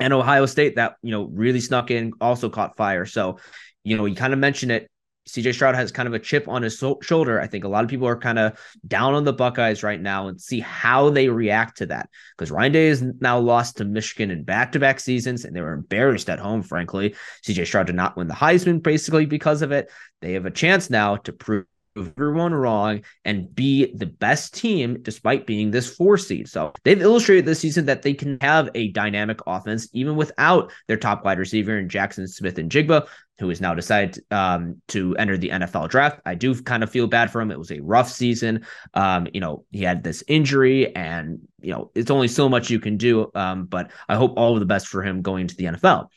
and 0.00 0.14
Ohio 0.14 0.46
State 0.46 0.76
that 0.76 0.96
you 1.02 1.10
know 1.10 1.24
really 1.24 1.60
snuck 1.60 1.90
in, 1.90 2.14
also 2.20 2.48
caught 2.48 2.76
fire. 2.76 3.04
So, 3.04 3.38
you 3.84 3.96
know, 3.96 4.04
you 4.04 4.14
kind 4.14 4.32
of 4.32 4.38
mentioned 4.38 4.72
it. 4.72 4.90
CJ 5.28 5.54
Stroud 5.54 5.74
has 5.74 5.92
kind 5.92 6.08
of 6.08 6.14
a 6.14 6.18
chip 6.18 6.48
on 6.48 6.62
his 6.62 6.78
so- 6.78 6.98
shoulder. 7.02 7.40
I 7.40 7.46
think 7.46 7.64
a 7.64 7.68
lot 7.68 7.84
of 7.84 7.90
people 7.90 8.08
are 8.08 8.16
kind 8.16 8.38
of 8.38 8.58
down 8.86 9.14
on 9.14 9.24
the 9.24 9.32
Buckeyes 9.32 9.82
right 9.82 10.00
now 10.00 10.28
and 10.28 10.40
see 10.40 10.60
how 10.60 11.10
they 11.10 11.28
react 11.28 11.78
to 11.78 11.86
that. 11.86 12.08
Because 12.36 12.50
Ryan 12.50 12.72
Day 12.72 12.86
is 12.86 13.02
now 13.20 13.38
lost 13.38 13.76
to 13.76 13.84
Michigan 13.84 14.30
in 14.30 14.44
back 14.44 14.72
to 14.72 14.80
back 14.80 14.98
seasons, 14.98 15.44
and 15.44 15.54
they 15.54 15.60
were 15.60 15.74
embarrassed 15.74 16.30
at 16.30 16.38
home, 16.38 16.62
frankly. 16.62 17.14
CJ 17.46 17.66
Stroud 17.66 17.86
did 17.86 17.96
not 17.96 18.16
win 18.16 18.28
the 18.28 18.34
Heisman 18.34 18.82
basically 18.82 19.26
because 19.26 19.62
of 19.62 19.72
it. 19.72 19.90
They 20.20 20.32
have 20.32 20.46
a 20.46 20.50
chance 20.50 20.90
now 20.90 21.16
to 21.16 21.32
prove 21.32 21.66
everyone 21.96 22.54
wrong 22.54 23.02
and 23.24 23.54
be 23.54 23.92
the 23.94 24.06
best 24.06 24.54
team 24.54 24.98
despite 25.02 25.46
being 25.46 25.70
this 25.70 25.94
four 25.94 26.16
seed. 26.16 26.48
So 26.48 26.72
they've 26.84 27.00
illustrated 27.00 27.46
this 27.46 27.60
season 27.60 27.86
that 27.86 28.02
they 28.02 28.14
can 28.14 28.38
have 28.40 28.70
a 28.74 28.88
dynamic 28.88 29.40
offense 29.46 29.88
even 29.92 30.16
without 30.16 30.72
their 30.88 30.96
top 30.96 31.24
wide 31.24 31.38
receiver 31.38 31.78
in 31.78 31.88
Jaxon 31.88 32.28
Smith-Njigba, 32.28 33.06
who 33.38 33.48
has 33.48 33.60
now 33.60 33.74
decided 33.74 34.22
um, 34.30 34.80
to 34.88 35.16
enter 35.16 35.36
the 35.36 35.48
NFL 35.48 35.88
draft. 35.88 36.20
I 36.26 36.34
do 36.34 36.54
kind 36.62 36.82
of 36.82 36.90
feel 36.90 37.06
bad 37.06 37.30
for 37.30 37.40
him. 37.40 37.50
It 37.50 37.58
was 37.58 37.72
a 37.72 37.80
rough 37.80 38.10
season. 38.10 38.66
Um, 38.94 39.26
you 39.32 39.40
know, 39.40 39.64
he 39.70 39.82
had 39.82 40.02
this 40.04 40.22
injury, 40.28 40.94
and 40.94 41.40
you 41.62 41.72
know, 41.72 41.90
it's 41.94 42.10
only 42.10 42.28
so 42.28 42.48
much 42.48 42.70
you 42.70 42.80
can 42.80 42.96
do. 42.98 43.30
Um, 43.34 43.64
but 43.64 43.90
I 44.08 44.16
hope 44.16 44.34
all 44.36 44.54
of 44.54 44.60
the 44.60 44.66
best 44.66 44.88
for 44.88 45.02
him 45.02 45.22
going 45.22 45.46
to 45.46 45.56
the 45.56 45.64
NFL 45.64 46.08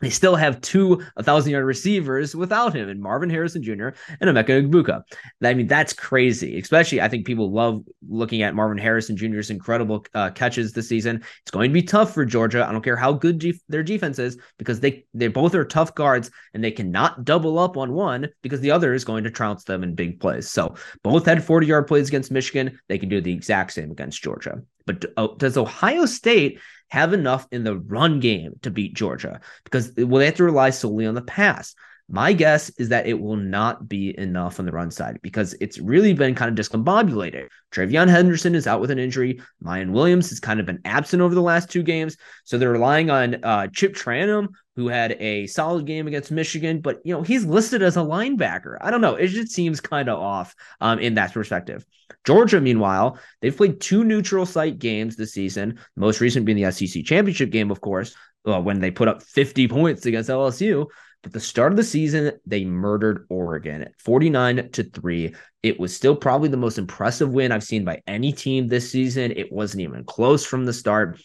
they 0.00 0.10
still 0.10 0.36
have 0.36 0.60
two 0.60 0.96
1,000 1.14 1.52
yard 1.52 1.64
receivers 1.64 2.36
without 2.36 2.74
him, 2.74 2.88
and 2.88 3.00
Marvin 3.00 3.30
Harrison 3.30 3.62
Jr. 3.62 3.88
and 4.20 4.30
Emeka 4.30 4.68
Egbuka. 4.68 5.02
I 5.42 5.54
mean, 5.54 5.66
that's 5.66 5.92
crazy. 5.92 6.58
Especially, 6.58 7.00
I 7.00 7.08
think 7.08 7.26
people 7.26 7.50
love 7.50 7.82
looking 8.06 8.42
at 8.42 8.54
Marvin 8.54 8.78
Harrison 8.78 9.16
Jr.'s 9.16 9.50
incredible 9.50 10.04
uh, 10.14 10.30
catches 10.30 10.72
this 10.72 10.88
season. 10.88 11.24
It's 11.42 11.50
going 11.50 11.70
to 11.70 11.74
be 11.74 11.82
tough 11.82 12.12
for 12.12 12.24
Georgia. 12.24 12.66
I 12.66 12.72
don't 12.72 12.84
care 12.84 12.96
how 12.96 13.12
good 13.12 13.42
their 13.68 13.82
defense 13.82 14.18
is 14.18 14.38
because 14.58 14.80
they 14.80 15.06
they 15.14 15.28
both 15.28 15.54
are 15.54 15.64
tough 15.64 15.94
guards, 15.94 16.30
and 16.52 16.62
they 16.62 16.70
cannot 16.70 17.24
double 17.24 17.58
up 17.58 17.76
on 17.76 17.92
one 17.92 18.28
because 18.42 18.60
the 18.60 18.70
other 18.70 18.92
is 18.92 19.04
going 19.04 19.24
to 19.24 19.30
trounce 19.30 19.64
them 19.64 19.82
in 19.82 19.94
big 19.94 20.20
plays. 20.20 20.50
So 20.50 20.74
both 21.02 21.24
had 21.24 21.42
40 21.42 21.66
yard 21.66 21.86
plays 21.86 22.08
against 22.08 22.30
Michigan. 22.30 22.78
They 22.88 22.98
can 22.98 23.08
do 23.08 23.20
the 23.20 23.32
exact 23.32 23.72
same 23.72 23.90
against 23.90 24.22
Georgia. 24.22 24.62
But 24.86 25.04
uh, 25.16 25.28
does 25.36 25.56
Ohio 25.56 26.06
State 26.06 26.60
have 26.88 27.12
enough 27.12 27.46
in 27.50 27.64
the 27.64 27.76
run 27.76 28.20
game 28.20 28.54
to 28.62 28.70
beat 28.70 28.94
Georgia? 28.94 29.40
Because 29.64 29.92
will 29.96 30.18
they 30.18 30.26
have 30.26 30.36
to 30.36 30.44
rely 30.44 30.70
solely 30.70 31.06
on 31.06 31.14
the 31.14 31.22
pass? 31.22 31.74
My 32.08 32.32
guess 32.32 32.70
is 32.78 32.90
that 32.90 33.08
it 33.08 33.20
will 33.20 33.36
not 33.36 33.88
be 33.88 34.16
enough 34.16 34.60
on 34.60 34.66
the 34.66 34.70
run 34.70 34.92
side 34.92 35.18
because 35.22 35.56
it's 35.60 35.80
really 35.80 36.12
been 36.12 36.36
kind 36.36 36.56
of 36.56 36.64
discombobulated. 36.64 37.48
TreVeyon 37.72 38.08
Henderson 38.08 38.54
is 38.54 38.68
out 38.68 38.80
with 38.80 38.92
an 38.92 38.98
injury. 39.00 39.40
Miyan 39.64 39.90
Williams 39.90 40.28
has 40.30 40.38
kind 40.38 40.60
of 40.60 40.66
been 40.66 40.80
absent 40.84 41.20
over 41.20 41.34
the 41.34 41.42
last 41.42 41.68
two 41.68 41.82
games. 41.82 42.16
So 42.44 42.58
they're 42.58 42.70
relying 42.70 43.10
on 43.10 43.42
uh, 43.42 43.66
Chip 43.72 43.94
Trayanum, 43.94 44.48
who 44.76 44.88
had 44.88 45.12
a 45.12 45.46
solid 45.46 45.86
game 45.86 46.06
against 46.06 46.30
Michigan, 46.30 46.80
but 46.80 47.00
you 47.04 47.14
know, 47.14 47.22
he's 47.22 47.44
listed 47.44 47.82
as 47.82 47.96
a 47.96 48.00
linebacker. 48.00 48.76
I 48.80 48.90
don't 48.90 49.00
know. 49.00 49.16
It 49.16 49.28
just 49.28 49.52
seems 49.52 49.80
kind 49.80 50.08
of 50.08 50.18
off 50.18 50.54
um, 50.80 50.98
in 50.98 51.14
that 51.14 51.32
perspective. 51.32 51.84
Georgia, 52.24 52.60
meanwhile, 52.60 53.18
they've 53.40 53.56
played 53.56 53.80
two 53.80 54.04
neutral 54.04 54.44
site 54.46 54.78
games 54.78 55.16
this 55.16 55.32
season, 55.32 55.78
most 55.96 56.20
recent 56.20 56.44
being 56.44 56.62
the 56.62 56.70
SEC 56.70 57.04
championship 57.04 57.50
game, 57.50 57.70
of 57.70 57.80
course, 57.80 58.14
uh, 58.46 58.60
when 58.60 58.80
they 58.80 58.90
put 58.90 59.08
up 59.08 59.22
50 59.22 59.66
points 59.68 60.06
against 60.06 60.30
LSU. 60.30 60.86
At 61.24 61.32
the 61.32 61.40
start 61.40 61.72
of 61.72 61.76
the 61.76 61.82
season, 61.82 62.32
they 62.46 62.64
murdered 62.64 63.26
Oregon 63.28 63.88
49 63.98 64.70
to 64.72 64.84
3. 64.84 65.34
It 65.64 65.80
was 65.80 65.96
still 65.96 66.14
probably 66.14 66.50
the 66.50 66.56
most 66.56 66.78
impressive 66.78 67.30
win 67.30 67.50
I've 67.50 67.64
seen 67.64 67.84
by 67.84 68.02
any 68.06 68.32
team 68.32 68.68
this 68.68 68.92
season. 68.92 69.32
It 69.32 69.50
wasn't 69.50 69.80
even 69.80 70.04
close 70.04 70.44
from 70.44 70.66
the 70.66 70.72
start. 70.72 71.20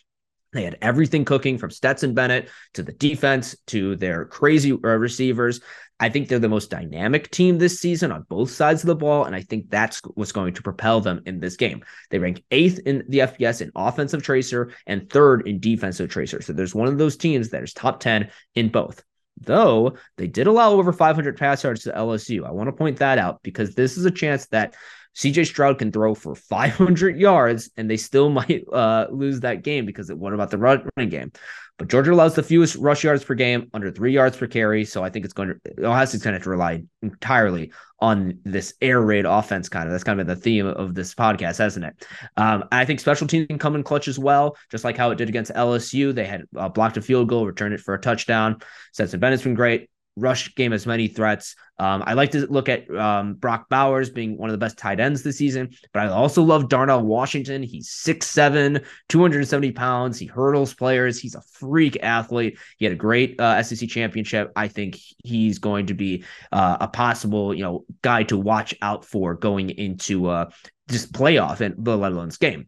They 0.54 0.64
had 0.64 0.78
everything 0.82 1.26
cooking 1.26 1.58
from 1.58 1.72
Stetson 1.72 2.14
Bennett 2.14 2.50
to 2.74 2.84
the 2.84 2.92
defense 2.92 3.56
to 3.68 3.96
their 3.96 4.26
crazy 4.26 4.72
uh, 4.72 4.76
receivers. 4.76 5.62
I 6.00 6.10
think 6.10 6.28
they're 6.28 6.40
the 6.40 6.50
most 6.50 6.72
dynamic 6.72 7.30
team 7.30 7.58
this 7.58 7.80
season 7.80 8.12
on 8.12 8.26
both 8.28 8.50
sides 8.50 8.82
of 8.82 8.88
the 8.88 8.96
ball. 8.96 9.26
And 9.26 9.36
I 9.36 9.42
think 9.44 9.70
that's 9.70 10.02
what's 10.16 10.32
going 10.32 10.56
to 10.56 10.64
propel 10.64 11.00
them 11.00 11.22
in 11.26 11.40
this 11.40 11.56
game. 11.56 11.84
They 12.10 12.18
rank 12.18 12.44
eighth 12.50 12.80
in 12.86 13.04
the 13.08 13.20
FBS 13.20 13.62
in 13.62 13.72
offensive 13.76 14.24
tracer 14.24 14.74
and 14.88 15.10
third 15.10 15.48
in 15.48 15.60
defensive 15.60 16.10
tracer. 16.10 16.42
So 16.42 16.54
there's 16.54 16.76
one 16.76 16.88
of 16.88 16.98
those 16.98 17.18
teams 17.18 17.50
that 17.50 17.64
is 17.64 17.74
top 17.74 18.00
10 18.00 18.30
in 18.56 18.70
both 18.70 19.04
though 19.44 19.96
they 20.18 20.28
did 20.28 20.48
allow 20.48 20.72
over 20.72 20.94
500 20.94 21.38
pass 21.38 21.64
yards 21.64 21.84
to 21.84 21.92
LSU. 21.92 22.46
I 22.46 22.52
want 22.52 22.68
to 22.68 22.74
point 22.74 22.98
that 22.98 23.18
out 23.18 23.42
because 23.44 23.74
this 23.74 23.98
is 23.98 24.06
a 24.06 24.12
chance 24.12 24.46
that 24.48 24.76
CJ 25.16 25.46
Stroud 25.48 25.80
can 25.80 25.92
throw 25.92 26.16
for 26.16 26.36
500 26.36 27.18
yards 27.18 27.70
and 27.78 27.90
they 27.90 27.98
still 27.98 28.30
might 28.40 28.64
uh, 28.72 29.08
lose 29.10 29.42
that 29.42 29.64
game 29.64 29.86
because 29.86 30.12
what 30.12 30.34
about 30.34 30.52
the 30.52 30.58
running 30.58 31.10
game? 31.10 31.32
But 31.78 31.88
Georgia 31.88 32.14
allows 32.14 32.36
the 32.36 32.44
fewest 32.44 32.76
rush 32.76 33.04
yards 33.04 33.24
per 33.24 33.34
game, 33.34 33.68
under 33.74 33.90
three 33.90 34.14
yards 34.14 34.38
per 34.38 34.46
carry. 34.46 34.86
So 34.86 35.04
I 35.04 35.10
think 35.10 35.26
it's 35.26 35.34
going 35.34 35.60
to 35.66 35.88
Ohio 35.88 36.06
State's 36.06 36.24
going 36.24 36.34
to 36.34 36.38
have 36.38 36.44
to 36.44 36.52
rely 36.52 36.84
entirely 37.02 37.72
on 38.00 38.38
this 38.46 38.76
air 38.82 39.02
raid 39.02 39.26
offense. 39.26 39.68
Kind 39.68 39.88
of 39.88 39.92
that's 39.92 40.04
kind 40.04 40.22
of 40.22 40.28
the 40.28 40.36
theme 40.36 40.68
of 40.68 40.94
this 40.94 41.16
podcast, 41.16 41.58
hasn't 41.58 41.86
it? 41.86 42.06
Um, 42.38 42.66
I 42.72 42.86
think 42.86 43.00
special 43.00 43.26
teams 43.26 43.48
can 43.48 43.58
come 43.58 43.76
in 43.76 43.82
clutch 43.82 44.08
as 44.08 44.20
well, 44.20 44.58
just 44.70 44.84
like 44.84 44.96
how 44.96 45.10
it 45.10 45.18
did 45.18 45.30
against 45.30 45.52
LSU. 45.54 46.14
They 46.14 46.26
had 46.26 46.44
uh, 46.56 46.70
blocked 46.70 46.98
a 46.98 47.02
field 47.02 47.30
goal, 47.30 47.48
returned 47.48 47.74
it 47.74 47.82
for 47.82 47.96
a 47.96 48.00
touchdown. 48.00 48.62
Stetson 48.92 49.20
Bennett's 49.20 49.42
been 49.42 49.56
great 49.56 49.90
rush 50.16 50.54
game 50.56 50.74
as 50.74 50.86
many 50.86 51.08
threats. 51.08 51.56
Um, 51.80 52.04
I 52.06 52.14
like 52.14 52.32
to 52.32 52.46
look 52.48 52.70
at 52.70 52.90
um, 52.96 53.34
Brock 53.36 53.68
Bowers 53.70 54.10
being 54.10 54.38
one 54.38 54.50
of 54.50 54.52
the 54.54 54.64
best 54.64 54.78
tight 54.78 55.00
ends 55.00 55.24
this 55.24 55.38
season, 55.38 55.70
but 55.94 56.04
I 56.04 56.10
also 56.10 56.44
love 56.44 56.70
Darnell 56.70 57.02
Washington. 57.02 57.64
He's 57.64 57.90
6'7, 57.90 58.86
270 59.10 59.72
pounds. 59.72 60.20
He 60.20 60.28
hurdles 60.28 60.74
players. 60.74 61.20
He's 61.20 61.36
a 61.36 61.42
freak 61.42 61.98
athlete. 62.04 62.60
He 62.78 62.86
had 62.86 62.94
a 62.94 62.98
great 62.98 63.40
uh, 63.40 63.64
SEC 63.64 63.90
championship. 63.90 64.52
I 64.56 64.68
think 64.68 65.00
he's 65.24 65.60
going 65.60 65.88
to 65.88 65.94
be 65.94 66.24
uh, 66.52 66.78
a 66.82 66.88
possible, 66.88 67.54
you 67.54 67.64
know, 67.64 67.86
guy 68.02 68.24
to 68.24 68.38
watch 68.38 68.76
out 68.82 69.06
for 69.06 69.34
going 69.34 69.72
into 69.72 70.28
uh, 70.28 70.50
just 70.90 71.14
playoff 71.14 71.62
and 71.62 71.76
let 71.88 72.12
alone 72.12 72.28
this 72.28 72.38
game. 72.38 72.68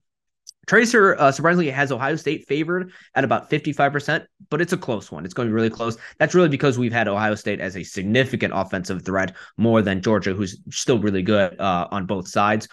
Tracer 0.65 1.15
uh, 1.19 1.31
surprisingly 1.31 1.69
has 1.69 1.91
Ohio 1.91 2.15
State 2.15 2.47
favored 2.47 2.91
at 3.15 3.23
about 3.23 3.49
55%, 3.49 4.25
but 4.49 4.61
it's 4.61 4.71
a 4.71 4.77
close 4.77 5.11
one. 5.11 5.25
It's 5.25 5.33
going 5.33 5.47
to 5.47 5.51
be 5.51 5.55
really 5.55 5.69
close. 5.69 5.97
That's 6.19 6.33
really 6.33 6.49
because 6.49 6.77
we've 6.77 6.93
had 6.93 7.07
Ohio 7.07 7.35
State 7.35 7.59
as 7.59 7.75
a 7.75 7.83
significant 7.83 8.53
offensive 8.55 9.03
threat 9.03 9.35
more 9.57 9.81
than 9.81 10.01
Georgia, 10.01 10.33
who's 10.33 10.61
still 10.69 10.99
really 10.99 11.21
good 11.21 11.59
uh, 11.59 11.87
on 11.91 12.05
both 12.05 12.27
sides. 12.27 12.67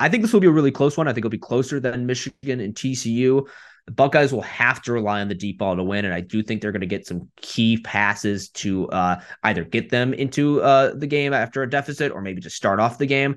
I 0.00 0.08
think 0.08 0.22
this 0.22 0.32
will 0.32 0.40
be 0.40 0.48
a 0.48 0.52
really 0.52 0.72
close 0.72 0.96
one. 0.96 1.06
I 1.06 1.12
think 1.12 1.24
it'll 1.24 1.30
be 1.30 1.38
closer 1.38 1.78
than 1.78 2.06
Michigan 2.06 2.60
and 2.60 2.74
TCU. 2.74 3.46
The 3.86 3.92
Buckeyes 3.92 4.32
will 4.32 4.42
have 4.42 4.82
to 4.82 4.92
rely 4.92 5.20
on 5.20 5.28
the 5.28 5.34
deep 5.34 5.58
ball 5.58 5.76
to 5.76 5.84
win, 5.84 6.04
and 6.04 6.12
I 6.12 6.20
do 6.20 6.42
think 6.42 6.60
they're 6.60 6.72
going 6.72 6.80
to 6.80 6.86
get 6.86 7.06
some 7.06 7.28
key 7.36 7.76
passes 7.76 8.48
to 8.50 8.88
uh, 8.88 9.20
either 9.44 9.62
get 9.62 9.90
them 9.90 10.12
into 10.12 10.60
uh, 10.60 10.94
the 10.96 11.06
game 11.06 11.32
after 11.32 11.62
a 11.62 11.70
deficit 11.70 12.10
or 12.10 12.20
maybe 12.20 12.40
just 12.40 12.56
start 12.56 12.80
off 12.80 12.98
the 12.98 13.06
game. 13.06 13.36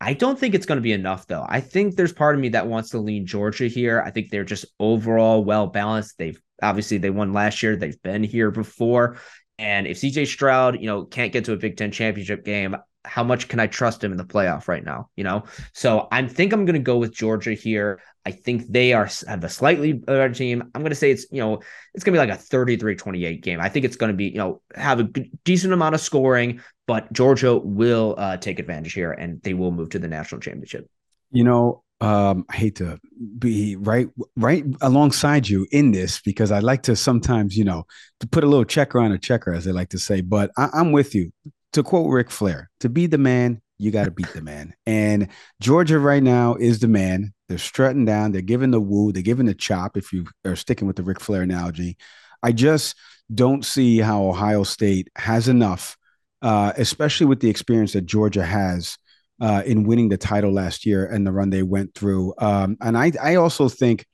I 0.00 0.14
don't 0.14 0.38
think 0.38 0.54
it's 0.54 0.66
going 0.66 0.76
to 0.76 0.82
be 0.82 0.92
enough, 0.92 1.26
though. 1.26 1.44
I 1.48 1.60
think 1.60 1.96
there's 1.96 2.12
part 2.12 2.34
of 2.34 2.40
me 2.40 2.50
that 2.50 2.68
wants 2.68 2.90
to 2.90 2.98
lean 2.98 3.26
Georgia 3.26 3.66
here. 3.66 4.02
I 4.04 4.10
think 4.10 4.30
they're 4.30 4.44
just 4.44 4.66
overall 4.78 5.44
well 5.44 5.66
balanced. 5.66 6.18
They've 6.18 6.40
obviously 6.62 6.98
they 6.98 7.10
won 7.10 7.32
last 7.32 7.62
year. 7.62 7.76
They've 7.76 8.00
been 8.02 8.22
here 8.22 8.50
before. 8.50 9.18
And 9.58 9.86
if 9.88 9.98
CJ 9.98 10.28
Stroud, 10.28 10.80
you 10.80 10.86
know, 10.86 11.04
can't 11.04 11.32
get 11.32 11.44
to 11.46 11.52
a 11.52 11.56
Big 11.56 11.76
Ten 11.76 11.90
championship 11.90 12.44
game, 12.44 12.76
how 13.04 13.24
much 13.24 13.48
can 13.48 13.58
I 13.58 13.66
trust 13.66 14.04
him 14.04 14.12
in 14.12 14.18
the 14.18 14.24
playoff 14.24 14.68
right 14.68 14.84
now? 14.84 15.08
You 15.16 15.24
know, 15.24 15.44
so 15.72 16.06
I 16.12 16.26
think 16.26 16.52
I'm 16.52 16.64
going 16.64 16.74
to 16.74 16.80
go 16.80 16.98
with 16.98 17.12
Georgia 17.12 17.54
here. 17.54 18.00
I 18.24 18.30
think 18.30 18.66
they 18.68 18.92
are 18.92 19.08
have 19.26 19.42
a 19.42 19.48
slightly 19.48 19.94
better 19.94 20.32
team. 20.32 20.70
I'm 20.74 20.82
going 20.82 20.90
to 20.90 20.96
say 20.96 21.10
it's 21.10 21.26
you 21.30 21.40
know 21.40 21.60
it's 21.94 22.04
going 22.04 22.14
to 22.14 22.22
be 22.22 22.28
like 22.28 22.38
a 22.38 22.42
33-28 22.42 23.42
game. 23.42 23.60
I 23.60 23.68
think 23.68 23.84
it's 23.84 23.96
going 23.96 24.12
to 24.12 24.16
be 24.16 24.26
you 24.26 24.36
know 24.36 24.60
have 24.74 25.00
a 25.00 25.04
decent 25.44 25.72
amount 25.72 25.94
of 25.94 26.00
scoring, 26.00 26.60
but 26.88 27.12
Georgia 27.12 27.54
will 27.56 28.14
uh, 28.16 28.38
take 28.38 28.58
advantage 28.58 28.94
here 28.94 29.12
and 29.12 29.42
they 29.42 29.52
will 29.52 29.70
move 29.70 29.90
to 29.90 29.98
the 29.98 30.08
national 30.08 30.40
championship. 30.40 30.88
You 31.30 31.44
know, 31.44 31.84
um, 32.00 32.46
I 32.48 32.56
hate 32.56 32.76
to 32.76 32.98
be 33.38 33.76
right 33.76 34.08
right 34.36 34.64
alongside 34.80 35.46
you 35.46 35.66
in 35.70 35.92
this 35.92 36.20
because 36.22 36.50
I 36.50 36.60
like 36.60 36.84
to 36.84 36.96
sometimes, 36.96 37.58
you 37.58 37.64
know, 37.64 37.84
to 38.20 38.26
put 38.26 38.42
a 38.42 38.46
little 38.46 38.64
checker 38.64 38.98
on 39.00 39.12
a 39.12 39.18
checker, 39.18 39.52
as 39.52 39.66
they 39.66 39.72
like 39.72 39.90
to 39.90 39.98
say. 39.98 40.22
But 40.22 40.50
I, 40.56 40.70
I'm 40.72 40.90
with 40.92 41.14
you. 41.14 41.30
To 41.74 41.82
quote 41.82 42.10
Ric 42.10 42.30
Flair, 42.30 42.70
to 42.80 42.88
be 42.88 43.06
the 43.06 43.18
man, 43.18 43.60
you 43.76 43.90
got 43.90 44.06
to 44.06 44.10
beat 44.10 44.32
the 44.32 44.40
man. 44.40 44.72
And 44.86 45.28
Georgia 45.60 45.98
right 45.98 46.22
now 46.22 46.54
is 46.54 46.78
the 46.78 46.88
man. 46.88 47.34
They're 47.50 47.58
strutting 47.58 48.06
down. 48.06 48.32
They're 48.32 48.40
giving 48.40 48.70
the 48.70 48.80
woo. 48.80 49.12
They're 49.12 49.22
giving 49.22 49.44
the 49.44 49.54
chop. 49.54 49.98
If 49.98 50.14
you 50.14 50.26
are 50.46 50.56
sticking 50.56 50.86
with 50.86 50.96
the 50.96 51.02
Ric 51.02 51.20
Flair 51.20 51.42
analogy, 51.42 51.98
I 52.42 52.52
just 52.52 52.96
don't 53.32 53.66
see 53.66 53.98
how 53.98 54.22
Ohio 54.24 54.62
State 54.62 55.08
has 55.16 55.48
enough, 55.48 55.97
uh, 56.42 56.72
especially 56.76 57.26
with 57.26 57.40
the 57.40 57.50
experience 57.50 57.92
that 57.92 58.06
Georgia 58.06 58.44
has 58.44 58.96
uh, 59.40 59.62
in 59.64 59.84
winning 59.84 60.08
the 60.08 60.16
title 60.16 60.52
last 60.52 60.84
year 60.84 61.06
and 61.06 61.26
the 61.26 61.32
run 61.32 61.50
they 61.50 61.62
went 61.62 61.94
through. 61.94 62.34
Um, 62.38 62.76
and 62.80 62.96
I, 62.96 63.12
I 63.22 63.34
also 63.36 63.68
think 63.68 64.06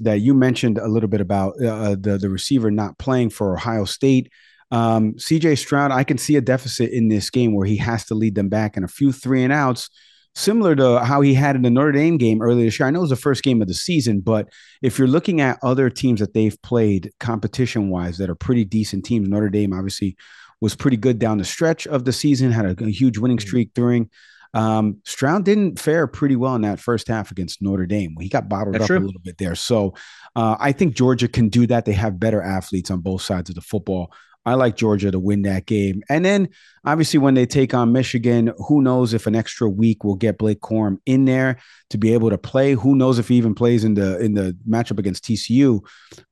that 0.00 0.20
you 0.20 0.34
mentioned 0.34 0.78
a 0.78 0.88
little 0.88 1.08
bit 1.08 1.20
about 1.20 1.62
uh, 1.62 1.94
the 1.98 2.18
the 2.20 2.30
receiver 2.30 2.70
not 2.70 2.98
playing 2.98 3.30
for 3.30 3.54
Ohio 3.54 3.84
State. 3.84 4.32
Um, 4.70 5.14
CJ 5.14 5.58
Stroud, 5.58 5.90
I 5.90 6.04
can 6.04 6.16
see 6.16 6.36
a 6.36 6.40
deficit 6.40 6.90
in 6.90 7.08
this 7.08 7.28
game 7.28 7.54
where 7.54 7.66
he 7.66 7.76
has 7.76 8.06
to 8.06 8.14
lead 8.14 8.34
them 8.34 8.48
back 8.48 8.76
in 8.76 8.84
a 8.84 8.88
few 8.88 9.12
three 9.12 9.42
and 9.42 9.52
outs, 9.52 9.90
similar 10.34 10.74
to 10.76 11.00
how 11.00 11.20
he 11.20 11.34
had 11.34 11.56
in 11.56 11.62
the 11.62 11.70
Notre 11.70 11.92
Dame 11.92 12.18
game 12.18 12.40
earlier 12.40 12.64
this 12.64 12.78
year. 12.78 12.86
I 12.86 12.90
know 12.90 13.00
it 13.00 13.02
was 13.02 13.10
the 13.10 13.16
first 13.16 13.42
game 13.42 13.60
of 13.60 13.68
the 13.68 13.74
season, 13.74 14.20
but 14.20 14.48
if 14.80 14.98
you're 14.98 15.08
looking 15.08 15.40
at 15.40 15.58
other 15.62 15.90
teams 15.90 16.20
that 16.20 16.34
they've 16.34 16.60
played 16.62 17.10
competition 17.18 17.90
wise 17.90 18.16
that 18.18 18.30
are 18.30 18.36
pretty 18.36 18.64
decent 18.64 19.04
teams, 19.04 19.28
Notre 19.28 19.50
Dame 19.50 19.72
obviously 19.72 20.16
was 20.60 20.74
pretty 20.74 20.96
good 20.96 21.18
down 21.18 21.38
the 21.38 21.44
stretch 21.44 21.86
of 21.86 22.04
the 22.04 22.12
season, 22.12 22.50
had 22.50 22.66
a, 22.66 22.84
a 22.84 22.90
huge 22.90 23.18
winning 23.18 23.38
mm. 23.38 23.42
streak 23.42 23.72
during. 23.74 24.10
Um, 24.52 24.98
Stroud 25.04 25.44
didn't 25.44 25.78
fare 25.78 26.06
pretty 26.06 26.36
well 26.36 26.54
in 26.56 26.62
that 26.62 26.80
first 26.80 27.08
half 27.08 27.30
against 27.30 27.62
Notre 27.62 27.86
Dame. 27.86 28.16
He 28.20 28.28
got 28.28 28.48
bottled 28.48 28.74
That's 28.74 28.84
up 28.84 28.88
true. 28.88 28.98
a 28.98 29.06
little 29.06 29.20
bit 29.22 29.38
there. 29.38 29.54
So 29.54 29.94
uh, 30.34 30.56
I 30.58 30.72
think 30.72 30.94
Georgia 30.94 31.28
can 31.28 31.48
do 31.48 31.66
that. 31.68 31.84
They 31.84 31.92
have 31.92 32.18
better 32.18 32.42
athletes 32.42 32.90
on 32.90 33.00
both 33.00 33.22
sides 33.22 33.48
of 33.48 33.54
the 33.54 33.60
football. 33.60 34.12
I 34.46 34.54
like 34.54 34.76
Georgia 34.76 35.10
to 35.10 35.18
win 35.18 35.42
that 35.42 35.66
game. 35.66 36.02
And 36.08 36.24
then 36.24 36.48
obviously 36.84 37.18
when 37.18 37.34
they 37.34 37.44
take 37.44 37.74
on 37.74 37.92
Michigan, 37.92 38.52
who 38.68 38.80
knows 38.80 39.12
if 39.12 39.26
an 39.26 39.36
extra 39.36 39.68
week 39.68 40.02
will 40.02 40.14
get 40.14 40.38
Blake 40.38 40.60
Corum 40.60 40.98
in 41.04 41.26
there 41.26 41.58
to 41.90 41.98
be 41.98 42.14
able 42.14 42.30
to 42.30 42.38
play. 42.38 42.72
Who 42.72 42.96
knows 42.96 43.18
if 43.18 43.28
he 43.28 43.36
even 43.36 43.54
plays 43.54 43.84
in 43.84 43.94
the 43.94 44.18
in 44.18 44.34
the 44.34 44.56
matchup 44.68 44.98
against 44.98 45.24
TCU. 45.24 45.80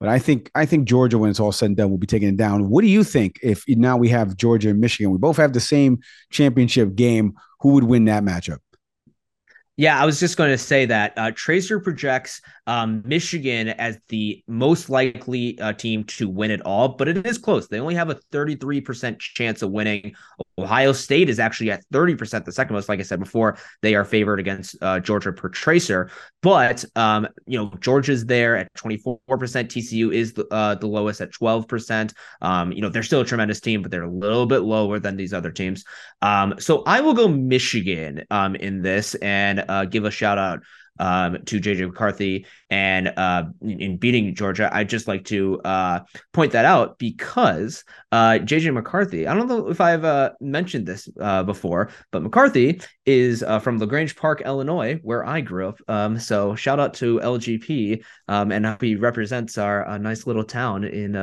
But 0.01 0.09
I 0.09 0.19
think 0.19 0.51
I 0.55 0.65
think 0.65 0.89
Georgia, 0.89 1.19
when 1.19 1.31
it's 1.31 1.41
all 1.41 1.53
said 1.53 1.67
and 1.67 1.77
done, 1.77 1.91
will 1.91 1.99
be 1.99 2.07
taking 2.07 2.29
it 2.29 2.37
down. 2.37 2.71
What 2.71 2.83
do 2.83 2.89
you 2.89 3.05
think 3.05 3.39
if 3.43 3.65
now 3.69 3.97
we 3.97 4.09
have 4.09 4.37
Georgia 4.37 4.71
and 4.71 4.81
Michigan? 4.81 5.13
We 5.13 5.19
both 5.19 5.37
have 5.37 5.53
the 5.53 5.61
same 5.61 5.99
championship 6.31 6.95
game. 6.95 7.35
Who 7.61 7.73
would 7.73 7.85
win 7.85 8.07
that 8.07 8.23
matchup? 8.23 8.59
Yeah, 9.79 10.03
I 10.03 10.05
was 10.07 10.19
just 10.19 10.37
going 10.37 10.51
to 10.51 10.59
say 10.59 10.87
that 10.87 11.13
uh, 11.17 11.31
Tracer 11.37 11.79
projects 11.79 12.43
um, 12.67 13.01
Michigan 13.07 13.69
as 13.69 14.01
the 14.09 14.43
most 14.49 14.91
likely 14.91 15.57
uh, 15.61 15.73
team 15.73 16.03
to 16.05 16.29
win 16.29 16.51
it 16.51 16.61
all, 16.63 16.89
but 16.89 17.07
it 17.07 17.25
is 17.25 17.39
close. 17.39 17.69
They 17.69 17.79
only 17.79 17.95
have 17.95 18.11
a 18.11 18.17
33% 18.17 19.21
chance 19.21 19.63
of 19.63 19.71
winning. 19.71 20.17
Ohio 20.59 20.93
State 20.93 21.29
is 21.29 21.39
actually 21.39 21.71
at 21.71 21.85
30%, 21.93 22.45
the 22.45 22.53
second 22.53 22.75
most. 22.75 22.89
Like 22.89 23.01
I 23.01 23.05
said 23.05 23.21
before, 23.21 23.59
they 23.83 23.95
are 23.95 24.05
favored 24.05 24.41
against 24.41 24.77
uh, 24.83 25.01
Georgia 25.01 25.33
per 25.33 25.49
Tracer. 25.49 26.11
But, 26.43 26.85
um, 26.97 27.29
you 27.47 27.59
know, 27.59 27.73
Georgia's 27.81 28.27
there 28.27 28.57
at 28.57 28.73
24%. 28.75 29.19
TCU 29.29 30.13
is 30.13 30.33
the, 30.33 30.47
uh, 30.49 30.75
the 30.75 30.87
lowest 30.87 31.21
at 31.21 31.33
12%. 31.33 32.13
Um, 32.43 32.73
you 32.73 32.83
know, 32.83 32.89
they're 32.89 33.03
still 33.03 33.21
a 33.21 33.25
tremendous 33.25 33.61
team, 33.61 33.83
but 33.83 33.91
they're 33.91 34.03
a 34.03 34.11
little 34.11 34.47
bit 34.47 34.61
lower 34.61 34.99
than 34.99 35.17
these 35.17 35.33
other 35.33 35.51
teams. 35.51 35.85
Um, 36.23 36.55
so 36.59 36.83
I 36.87 37.01
will 37.01 37.15
go 37.15 37.29
Michigan 37.29 38.25
um, 38.31 38.55
in 38.57 38.83
this 38.83 39.15
and 39.17 39.65
uh, 39.69 39.85
give 39.85 40.05
a 40.05 40.11
shout 40.11 40.39
out 40.39 40.61
um, 40.99 41.39
to 41.47 41.61
JJ 41.61 41.87
McCarthy 41.87 42.47
and 42.71 43.09
uh, 43.17 43.45
in 43.63 43.97
beating 43.97 44.35
Georgia. 44.35 44.71
I'd 44.73 44.89
just 44.89 45.09
like 45.09 45.25
to 45.27 45.61
uh, 45.63 46.01
point 46.33 46.53
that 46.53 46.65
out 46.65 46.99
because 46.99 47.85
uh, 48.13 48.39
JJ 48.41 48.75
McCarthy, 48.75 49.27
I 49.27 49.35
don't 49.35 49.49
know 49.49 49.69
if 49.69 49.81
I've 49.81 50.05
uh, 50.05 50.31
mentioned 50.41 50.87
this 50.87 51.09
uh, 51.21 51.43
before, 51.43 51.91
but 52.11 52.23
McCarthy 52.23 52.81
is 53.07 53.43
uh, 53.43 53.59
from 53.59 53.79
LaGrange 53.79 54.17
Park, 54.17 54.43
Illinois, 54.45 54.99
where 55.03 55.27
I 55.27 55.41
grew 55.41 55.69
up. 55.69 55.81
Um, 55.89 56.19
so 56.19 56.55
shout 56.55 56.81
out 56.81 56.95
to 56.95 57.21
LGP 57.21 58.05
um, 58.29 58.53
and 58.53 58.67
how 58.67 58.77
he 58.81 58.97
represents 58.97 59.59
our 59.59 59.99
nice 59.99 60.27
little 60.27 60.45
town 60.45 60.85
in 60.85 61.17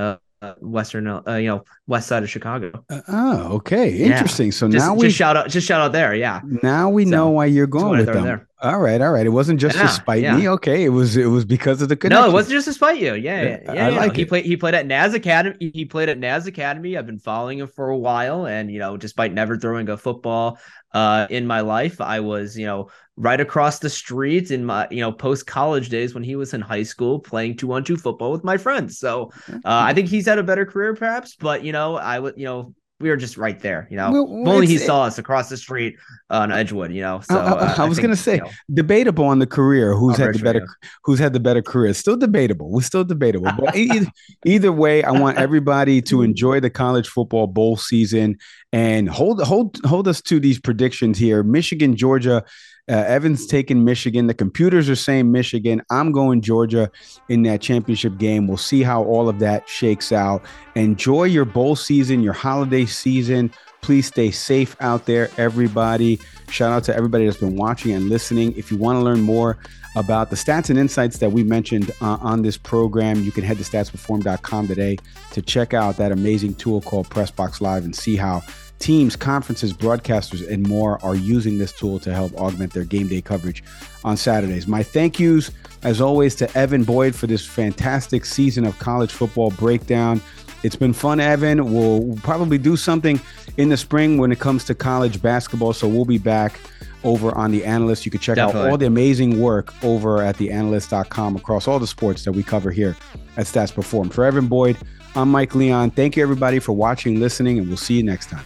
uh, 0.45 0.53
western, 0.59 1.07
uh, 1.07 1.21
you 1.35 1.47
know, 1.47 1.63
west 1.87 2.07
side 2.07 2.23
of 2.23 2.29
Chicago. 2.29 2.71
Uh, 2.89 3.01
oh, 3.07 3.55
okay, 3.55 3.89
interesting. 3.97 4.47
Yeah. 4.47 4.51
So 4.51 4.69
just, 4.69 4.85
now 4.85 4.93
we 4.93 5.07
just 5.07 5.17
shout 5.17 5.37
out, 5.37 5.49
just 5.49 5.67
shout 5.67 5.81
out 5.81 5.91
there. 5.91 6.13
Yeah. 6.13 6.41
Now 6.61 6.89
we 6.89 7.05
so, 7.05 7.11
know 7.11 7.29
why 7.29 7.45
you're 7.45 7.67
going 7.67 7.99
with 7.99 8.13
them. 8.13 8.23
There. 8.23 8.47
All 8.61 8.79
right, 8.79 9.01
all 9.01 9.11
right. 9.11 9.25
It 9.25 9.31
wasn't 9.31 9.59
just 9.59 9.75
yeah, 9.75 9.83
to 9.83 9.87
spite 9.89 10.23
yeah. 10.23 10.37
me. 10.37 10.47
Okay, 10.47 10.85
it 10.85 10.89
was 10.89 11.17
it 11.17 11.25
was 11.25 11.43
because 11.43 11.81
of 11.81 11.89
the 11.89 11.95
connection. 11.95 12.23
No, 12.23 12.29
it 12.29 12.33
wasn't 12.33 12.53
just 12.53 12.65
to 12.67 12.73
spite 12.73 12.99
you. 12.99 13.13
Yeah, 13.13 13.41
yeah. 13.41 13.73
yeah 13.73 13.87
I 13.87 13.89
like. 13.89 14.15
He 14.15 14.23
played 14.23 14.45
he 14.45 14.55
played 14.55 14.73
at 14.73 14.85
Naz 14.85 15.13
Academy. 15.13 15.71
He 15.73 15.83
played 15.83 16.07
at 16.07 16.17
Naz 16.17 16.47
Academy. 16.47 16.97
I've 16.97 17.05
been 17.05 17.19
following 17.19 17.59
him 17.59 17.67
for 17.67 17.89
a 17.89 17.97
while, 17.97 18.47
and 18.47 18.71
you 18.71 18.79
know, 18.79 18.95
despite 18.95 19.33
never 19.33 19.57
throwing 19.57 19.89
a 19.89 19.97
football 19.97 20.57
uh, 20.93 21.27
in 21.29 21.45
my 21.45 21.59
life, 21.59 21.99
I 21.99 22.21
was 22.21 22.57
you 22.57 22.65
know 22.65 22.89
right 23.17 23.41
across 23.41 23.79
the 23.79 23.89
street 23.89 24.51
in 24.51 24.63
my 24.63 24.87
you 24.89 25.01
know 25.01 25.11
post 25.11 25.45
college 25.45 25.89
days 25.89 26.13
when 26.13 26.23
he 26.23 26.37
was 26.37 26.53
in 26.53 26.61
high 26.61 26.83
school 26.83 27.19
playing 27.19 27.57
two 27.57 27.73
on 27.73 27.83
two 27.83 27.97
football 27.97 28.31
with 28.31 28.45
my 28.45 28.55
friends. 28.55 28.99
So 28.99 29.31
uh, 29.49 29.59
I 29.65 29.93
think 29.93 30.07
he's 30.07 30.27
had 30.27 30.39
a 30.39 30.43
better 30.43 30.65
career 30.65 30.95
perhaps, 30.95 31.35
but 31.35 31.65
you 31.65 31.73
know 31.73 31.97
I 31.97 32.19
would 32.19 32.37
you 32.37 32.45
know 32.45 32.73
we 33.05 33.11
were 33.11 33.17
just 33.17 33.37
right 33.37 33.59
there, 33.59 33.87
you 33.91 33.97
know. 33.97 34.11
Well, 34.11 34.55
only 34.55 34.65
he 34.65 34.79
saw 34.79 35.03
us 35.03 35.19
across 35.19 35.47
the 35.47 35.57
street 35.57 35.95
on 36.31 36.51
Edgewood, 36.51 36.91
you 36.91 37.01
know. 37.01 37.19
So 37.19 37.37
I, 37.37 37.43
I, 37.43 37.51
uh, 37.51 37.83
I 37.83 37.87
was 37.87 37.99
gonna 37.99 38.15
say 38.15 38.37
you 38.37 38.41
know, 38.41 38.49
debatable 38.73 39.25
on 39.25 39.37
the 39.37 39.45
career. 39.45 39.93
Who's 39.93 40.17
had 40.17 40.33
the 40.33 40.39
better? 40.39 40.61
Yeah. 40.61 40.89
Who's 41.03 41.19
had 41.19 41.33
the 41.33 41.39
better 41.39 41.61
career? 41.61 41.93
Still 41.93 42.17
debatable. 42.17 42.71
We're 42.71 42.81
still 42.81 43.03
debatable. 43.03 43.51
But 43.59 43.75
either, 43.75 44.07
either 44.45 44.71
way, 44.71 45.03
I 45.03 45.11
want 45.11 45.37
everybody 45.37 46.01
to 46.01 46.21
enjoy 46.23 46.61
the 46.61 46.71
college 46.71 47.07
football 47.07 47.45
bowl 47.45 47.77
season 47.77 48.39
and 48.73 49.07
hold 49.07 49.43
hold 49.43 49.79
hold 49.85 50.07
us 50.07 50.19
to 50.23 50.39
these 50.39 50.59
predictions 50.59 51.19
here. 51.19 51.43
Michigan, 51.43 51.95
Georgia 51.95 52.43
uh, 52.87 52.93
Evan's 52.93 53.47
taking 53.47 53.83
Michigan. 53.83 54.27
The 54.27 54.33
computers 54.33 54.89
are 54.89 54.95
saying 54.95 55.31
Michigan. 55.31 55.81
I'm 55.89 56.11
going 56.11 56.41
Georgia 56.41 56.91
in 57.29 57.43
that 57.43 57.61
championship 57.61 58.17
game. 58.17 58.47
We'll 58.47 58.57
see 58.57 58.83
how 58.83 59.03
all 59.03 59.27
of 59.27 59.39
that 59.39 59.67
shakes 59.67 60.11
out. 60.11 60.43
Enjoy 60.75 61.23
your 61.23 61.45
bowl 61.45 61.75
season, 61.75 62.21
your 62.21 62.33
holiday 62.33 62.85
season. 62.85 63.51
Please 63.81 64.07
stay 64.07 64.31
safe 64.31 64.75
out 64.79 65.05
there, 65.05 65.29
everybody. 65.37 66.19
Shout 66.49 66.71
out 66.71 66.83
to 66.85 66.95
everybody 66.95 67.25
that's 67.25 67.37
been 67.37 67.55
watching 67.55 67.91
and 67.93 68.09
listening. 68.09 68.53
If 68.55 68.71
you 68.71 68.77
want 68.77 68.97
to 68.97 69.01
learn 69.01 69.21
more 69.21 69.57
about 69.95 70.29
the 70.29 70.35
stats 70.35 70.69
and 70.69 70.77
insights 70.77 71.19
that 71.19 71.31
we 71.31 71.43
mentioned 71.43 71.91
uh, 72.01 72.17
on 72.21 72.41
this 72.41 72.57
program, 72.57 73.23
you 73.23 73.31
can 73.31 73.43
head 73.43 73.57
to 73.57 73.63
statsperform.com 73.63 74.67
today 74.67 74.97
to 75.31 75.41
check 75.41 75.73
out 75.73 75.97
that 75.97 76.11
amazing 76.11 76.55
tool 76.55 76.81
called 76.81 77.09
Pressbox 77.09 77.61
Live 77.61 77.85
and 77.85 77.95
see 77.95 78.15
how 78.15 78.41
Teams, 78.79 79.15
conferences, 79.15 79.73
broadcasters, 79.73 80.47
and 80.47 80.67
more 80.67 81.03
are 81.03 81.15
using 81.15 81.57
this 81.57 81.71
tool 81.71 81.99
to 81.99 82.13
help 82.13 82.33
augment 82.35 82.73
their 82.73 82.83
game 82.83 83.07
day 83.07 83.21
coverage 83.21 83.63
on 84.03 84.17
Saturdays. 84.17 84.67
My 84.67 84.83
thank 84.83 85.19
yous, 85.19 85.51
as 85.83 86.01
always, 86.01 86.35
to 86.35 86.57
Evan 86.57 86.83
Boyd 86.83 87.15
for 87.15 87.27
this 87.27 87.45
fantastic 87.45 88.25
season 88.25 88.65
of 88.65 88.77
college 88.79 89.11
football 89.11 89.51
breakdown. 89.51 90.21
It's 90.63 90.75
been 90.75 90.93
fun, 90.93 91.19
Evan. 91.19 91.73
We'll 91.73 92.15
probably 92.23 92.57
do 92.57 92.75
something 92.75 93.19
in 93.57 93.69
the 93.69 93.77
spring 93.77 94.17
when 94.17 94.31
it 94.31 94.39
comes 94.39 94.65
to 94.65 94.75
college 94.75 95.21
basketball. 95.21 95.73
So 95.73 95.87
we'll 95.87 96.05
be 96.05 96.17
back 96.17 96.59
over 97.03 97.33
on 97.35 97.51
the 97.51 97.63
analyst. 97.63 98.05
You 98.05 98.11
can 98.11 98.19
check 98.19 98.35
Definitely. 98.35 98.61
out 98.61 98.71
all 98.71 98.77
the 98.77 98.87
amazing 98.87 99.39
work 99.39 99.73
over 99.83 100.21
at 100.21 100.37
theanalyst.com 100.37 101.35
across 101.35 101.67
all 101.67 101.79
the 101.79 101.87
sports 101.87 102.25
that 102.25 102.31
we 102.31 102.43
cover 102.43 102.71
here 102.71 102.97
at 103.37 103.45
Stats 103.45 103.73
Perform. 103.73 104.09
For 104.09 104.25
Evan 104.25 104.47
Boyd, 104.47 104.77
I'm 105.15 105.29
Mike 105.29 105.55
Leon. 105.55 105.91
Thank 105.91 106.17
you, 106.17 106.23
everybody, 106.23 106.59
for 106.59 106.73
watching, 106.73 107.19
listening, 107.19 107.59
and 107.59 107.67
we'll 107.67 107.77
see 107.77 107.95
you 107.95 108.03
next 108.03 108.29
time. 108.29 108.43